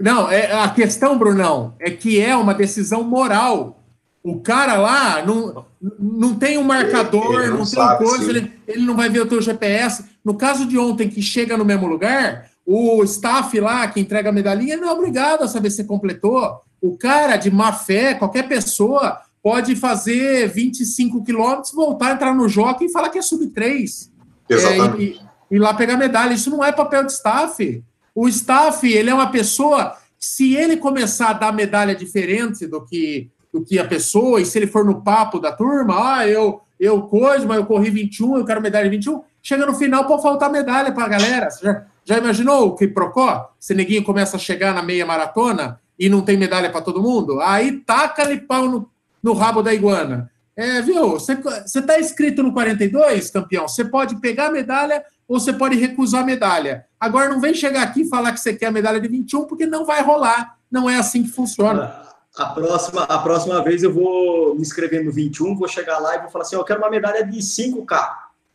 Não, 0.00 0.28
é, 0.28 0.52
a 0.52 0.68
questão, 0.68 1.16
Brunão, 1.16 1.74
é 1.78 1.92
que 1.92 2.20
é 2.20 2.34
uma 2.34 2.52
decisão 2.52 3.04
moral. 3.04 3.80
O 4.20 4.40
cara 4.40 4.76
lá 4.76 5.24
não, 5.24 5.64
não 5.96 6.34
tem 6.34 6.58
um 6.58 6.64
marcador, 6.64 7.42
Ele 7.42 7.50
não 7.50 7.58
não, 7.58 7.64
tem 7.64 7.98
coisa, 7.98 8.30
ele, 8.30 8.52
ele 8.66 8.84
não 8.84 8.96
vai 8.96 9.08
ver 9.08 9.20
o 9.20 9.26
teu 9.26 9.40
GPS. 9.40 10.04
No 10.24 10.34
caso 10.34 10.66
de 10.66 10.76
ontem, 10.76 11.08
que 11.08 11.22
chega 11.22 11.56
no 11.56 11.64
mesmo 11.64 11.86
lugar, 11.86 12.50
o 12.66 13.04
staff 13.04 13.60
lá 13.60 13.86
que 13.86 14.00
entrega 14.00 14.30
a 14.30 14.32
medalhinha 14.32 14.76
não 14.76 14.88
é 14.88 14.92
obrigado 14.92 15.44
a 15.44 15.48
saber 15.48 15.70
se 15.70 15.84
completou. 15.84 16.58
O 16.82 16.98
cara 16.98 17.36
de 17.36 17.48
má 17.48 17.72
fé, 17.72 18.14
qualquer 18.14 18.48
pessoa, 18.48 19.20
pode 19.40 19.76
fazer 19.76 20.48
25 20.48 21.22
quilômetros, 21.22 21.72
voltar, 21.72 22.14
entrar 22.14 22.34
no 22.34 22.48
jockey 22.48 22.86
e 22.86 22.92
falar 22.92 23.10
que 23.10 23.18
é 23.18 23.22
sub 23.22 23.46
3. 23.46 24.10
Exatamente. 24.48 25.20
É, 25.20 25.24
e, 25.26 25.29
e 25.50 25.58
lá 25.58 25.74
pegar 25.74 25.96
medalha. 25.96 26.32
Isso 26.32 26.50
não 26.50 26.64
é 26.64 26.70
papel 26.70 27.04
de 27.04 27.12
staff. 27.12 27.82
O 28.14 28.28
staff, 28.28 28.86
ele 28.86 29.10
é 29.10 29.14
uma 29.14 29.30
pessoa. 29.30 29.96
Se 30.18 30.54
ele 30.54 30.76
começar 30.76 31.30
a 31.30 31.34
dar 31.34 31.52
medalha 31.52 31.94
diferente 31.94 32.66
do 32.66 32.84
que, 32.84 33.30
do 33.52 33.64
que 33.64 33.78
a 33.78 33.86
pessoa, 33.86 34.40
e 34.40 34.46
se 34.46 34.58
ele 34.58 34.66
for 34.66 34.84
no 34.84 35.02
papo 35.02 35.38
da 35.38 35.50
turma, 35.50 36.18
ah, 36.18 36.28
eu, 36.28 36.60
eu 36.78 37.02
coisa, 37.02 37.46
mas 37.46 37.56
eu 37.56 37.66
corri 37.66 37.90
21, 37.90 38.36
eu 38.36 38.44
quero 38.44 38.60
medalha 38.60 38.84
de 38.84 38.96
21, 38.96 39.22
chega 39.42 39.66
no 39.66 39.74
final, 39.74 40.06
pode 40.06 40.22
faltar 40.22 40.50
medalha 40.50 40.92
para 40.92 41.04
a 41.04 41.08
galera. 41.08 41.50
Você 41.50 41.64
já, 41.64 41.84
já 42.04 42.18
imaginou 42.18 42.68
o 42.68 42.74
que 42.76 42.86
procó? 42.86 43.50
Se 43.58 43.74
neguinho 43.74 44.04
começa 44.04 44.36
a 44.36 44.40
chegar 44.40 44.74
na 44.74 44.82
meia 44.82 45.06
maratona 45.06 45.80
e 45.98 46.08
não 46.08 46.22
tem 46.22 46.36
medalha 46.36 46.70
para 46.70 46.82
todo 46.82 47.02
mundo? 47.02 47.40
Aí 47.40 47.72
taca-lhe 47.72 48.40
pau 48.40 48.68
no, 48.68 48.90
no 49.22 49.32
rabo 49.32 49.62
da 49.62 49.72
iguana. 49.72 50.30
É, 50.56 50.82
viu? 50.82 51.12
Você 51.12 51.40
está 51.64 51.98
inscrito 51.98 52.42
no 52.42 52.52
42, 52.52 53.30
campeão? 53.30 53.66
Você 53.66 53.82
pode 53.84 54.16
pegar 54.16 54.48
a 54.48 54.52
medalha 54.52 55.02
ou 55.30 55.38
você 55.38 55.52
pode 55.52 55.76
recusar 55.76 56.22
a 56.22 56.26
medalha. 56.26 56.86
Agora 56.98 57.28
não 57.28 57.40
vem 57.40 57.54
chegar 57.54 57.84
aqui 57.84 58.00
e 58.02 58.08
falar 58.08 58.32
que 58.32 58.40
você 58.40 58.52
quer 58.52 58.66
a 58.66 58.72
medalha 58.72 59.00
de 59.00 59.06
21, 59.06 59.44
porque 59.44 59.64
não 59.64 59.84
vai 59.86 60.02
rolar. 60.02 60.58
Não 60.68 60.90
é 60.90 60.96
assim 60.96 61.22
que 61.22 61.28
funciona. 61.30 62.02
A 62.36 62.46
próxima, 62.46 63.02
a 63.04 63.18
próxima 63.18 63.62
vez 63.62 63.84
eu 63.84 63.92
vou 63.94 64.56
me 64.56 64.60
inscrever 64.62 65.04
no 65.04 65.12
21, 65.12 65.54
vou 65.56 65.68
chegar 65.68 65.98
lá 66.00 66.16
e 66.16 66.20
vou 66.20 66.30
falar 66.30 66.42
assim: 66.44 66.56
eu 66.56 66.64
quero 66.64 66.80
uma 66.80 66.90
medalha 66.90 67.24
de 67.24 67.38
5K, 67.38 68.10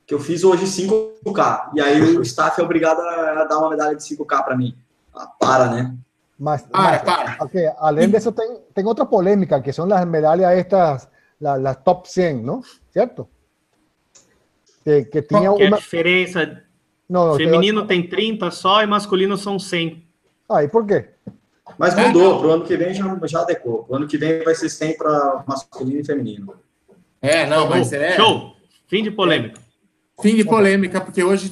que 0.05 0.13
eu 0.13 0.19
fiz 0.19 0.43
hoje 0.43 0.65
5K. 0.65 1.69
E 1.75 1.79
aí 1.81 2.01
o 2.17 2.21
staff 2.21 2.59
é 2.59 2.63
obrigado 2.63 2.99
a 2.99 3.45
dar 3.45 3.57
uma 3.57 3.69
medalha 3.69 3.95
de 3.95 4.03
5K 4.03 4.43
para 4.43 4.57
mim. 4.57 4.75
Ah, 5.15 5.27
para, 5.27 5.67
né? 5.69 5.95
Mas, 6.37 6.63
Para, 6.63 6.81
mas, 6.81 7.01
para. 7.03 7.37
ok, 7.39 7.69
além 7.77 8.09
disso, 8.09 8.29
tem, 8.33 8.59
tem 8.73 8.85
outra 8.85 9.05
polêmica, 9.05 9.61
que 9.61 9.71
são 9.71 9.89
as 9.93 10.05
medalhas 10.05 10.51
estas, 10.51 11.07
la- 11.39 11.55
las 11.55 11.77
top 11.77 12.09
100, 12.11 12.43
¿no? 12.43 12.61
¿Cierto? 12.91 13.29
Que, 14.83 15.05
que 15.05 15.21
tinha 15.21 15.53
Que 15.55 15.63
a 15.63 15.67
uma... 15.67 15.77
diferença. 15.77 16.61
Não, 17.09 17.27
não, 17.29 17.37
tem 17.37 17.47
Feminino 17.47 17.85
tem 17.85 18.07
30 18.07 18.49
só 18.51 18.81
e 18.81 18.87
masculino 18.87 19.37
são 19.37 19.59
100. 19.59 19.85
outra- 19.87 20.03
Ah, 20.49 20.63
e 20.63 20.67
por 20.67 20.85
quê? 20.85 21.05
Mas 21.77 21.97
É, 21.97 22.07
mudou, 22.07 22.39
pro 22.39 22.51
ano 22.51 22.63
que 22.63 22.77
vem 22.77 22.93
já, 22.93 23.19
já 23.25 23.41
adequou. 23.41 23.83
Pro 23.83 23.95
ano 23.95 24.07
que 24.07 24.17
vem 24.17 24.43
vai 24.43 24.53
ser 24.55 24.69
100 24.69 24.97
para 24.97 25.43
masculino 25.47 25.99
e 25.99 26.05
feminino. 26.05 26.53
É, 27.21 27.45
não, 27.47 27.67
mas 27.69 27.91
é. 27.91 28.15
Show! 28.15 28.55
Fim 28.87 29.01
de 29.03 29.09
polêmica. 29.11 29.59
Fim 30.21 30.35
de 30.35 30.45
polêmica, 30.45 31.01
porque 31.01 31.21
hoje 31.23 31.51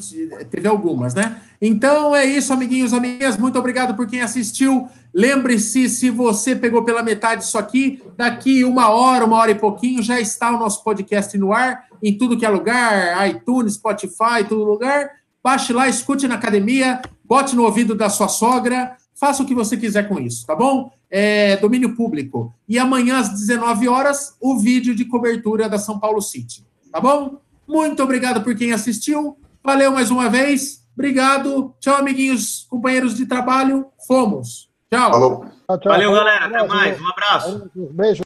teve 0.50 0.68
algumas, 0.68 1.14
né? 1.14 1.42
Então 1.62 2.16
é 2.16 2.24
isso, 2.24 2.54
amiguinhos, 2.54 2.94
amigas. 2.94 3.36
Muito 3.38 3.60
obrigado 3.60 3.94
por 3.96 4.08
quem 4.08 4.22
assistiu. 4.22 4.88
Lembre-se, 5.14 5.90
se 5.90 6.10
você 6.10 6.56
pegou 6.56 6.84
pela 6.86 7.04
metade 7.04 7.44
isso 7.44 7.58
aqui, 7.58 8.02
daqui 8.16 8.64
uma 8.64 8.90
hora, 8.90 9.26
uma 9.26 9.38
hora 9.38 9.52
e 9.52 9.56
pouquinho, 9.56 10.02
já 10.02 10.20
está 10.20 10.56
o 10.56 10.60
nosso 10.60 10.82
podcast 10.84 11.38
no 11.38 11.52
ar, 11.52 11.88
em 12.02 12.18
tudo 12.18 12.38
que 12.38 12.46
é 12.46 12.50
lugar, 12.50 13.28
iTunes, 13.28 13.74
Spotify, 13.74 14.44
todo 14.48 14.64
lugar. 14.64 15.10
Baixe 15.44 15.74
lá, 15.74 15.90
escute 15.90 16.28
na 16.28 16.36
academia, 16.36 17.02
bote 17.24 17.56
no 17.56 17.64
ouvido 17.64 17.94
da 17.94 18.10
sua 18.10 18.28
sogra, 18.28 18.96
faça 19.14 19.44
o 19.44 19.46
que 19.46 19.54
você 19.54 19.76
quiser 19.76 20.08
com 20.08 20.20
isso, 20.20 20.46
tá 20.46 20.56
bom? 20.56 20.92
É 21.10 21.58
domínio 21.58 21.96
público. 21.96 22.54
E 22.68 22.80
amanhã, 22.80 23.20
às 23.20 23.30
19 23.30 23.88
horas, 23.88 24.36
o 24.40 24.58
vídeo 24.58 24.96
de 24.96 25.06
cobertura 25.06 25.68
da 25.68 25.78
São 25.78 26.00
Paulo 26.00 26.22
City, 26.22 26.66
tá 26.92 27.00
bom? 27.00 27.40
Muito 27.68 28.02
obrigado 28.02 28.42
por 28.42 28.56
quem 28.56 28.72
assistiu. 28.72 29.38
Valeu 29.64 29.92
mais 29.92 30.12
uma 30.12 30.30
vez. 30.30 30.84
Obrigado. 30.94 31.74
Tchau, 31.80 31.96
amiguinhos, 31.96 32.68
companheiros 32.70 33.16
de 33.16 33.26
trabalho. 33.26 33.88
Fomos. 34.08 34.70
Tchau. 34.92 35.12
Falou. 35.12 35.46
Tchau, 35.46 35.80
tchau. 35.80 35.92
Valeu, 35.92 36.12
galera. 36.12 36.46
Até 36.46 36.68
mais. 36.68 37.02
Um 37.02 37.08
abraço. 37.08 37.72
Beijo. 37.76 38.24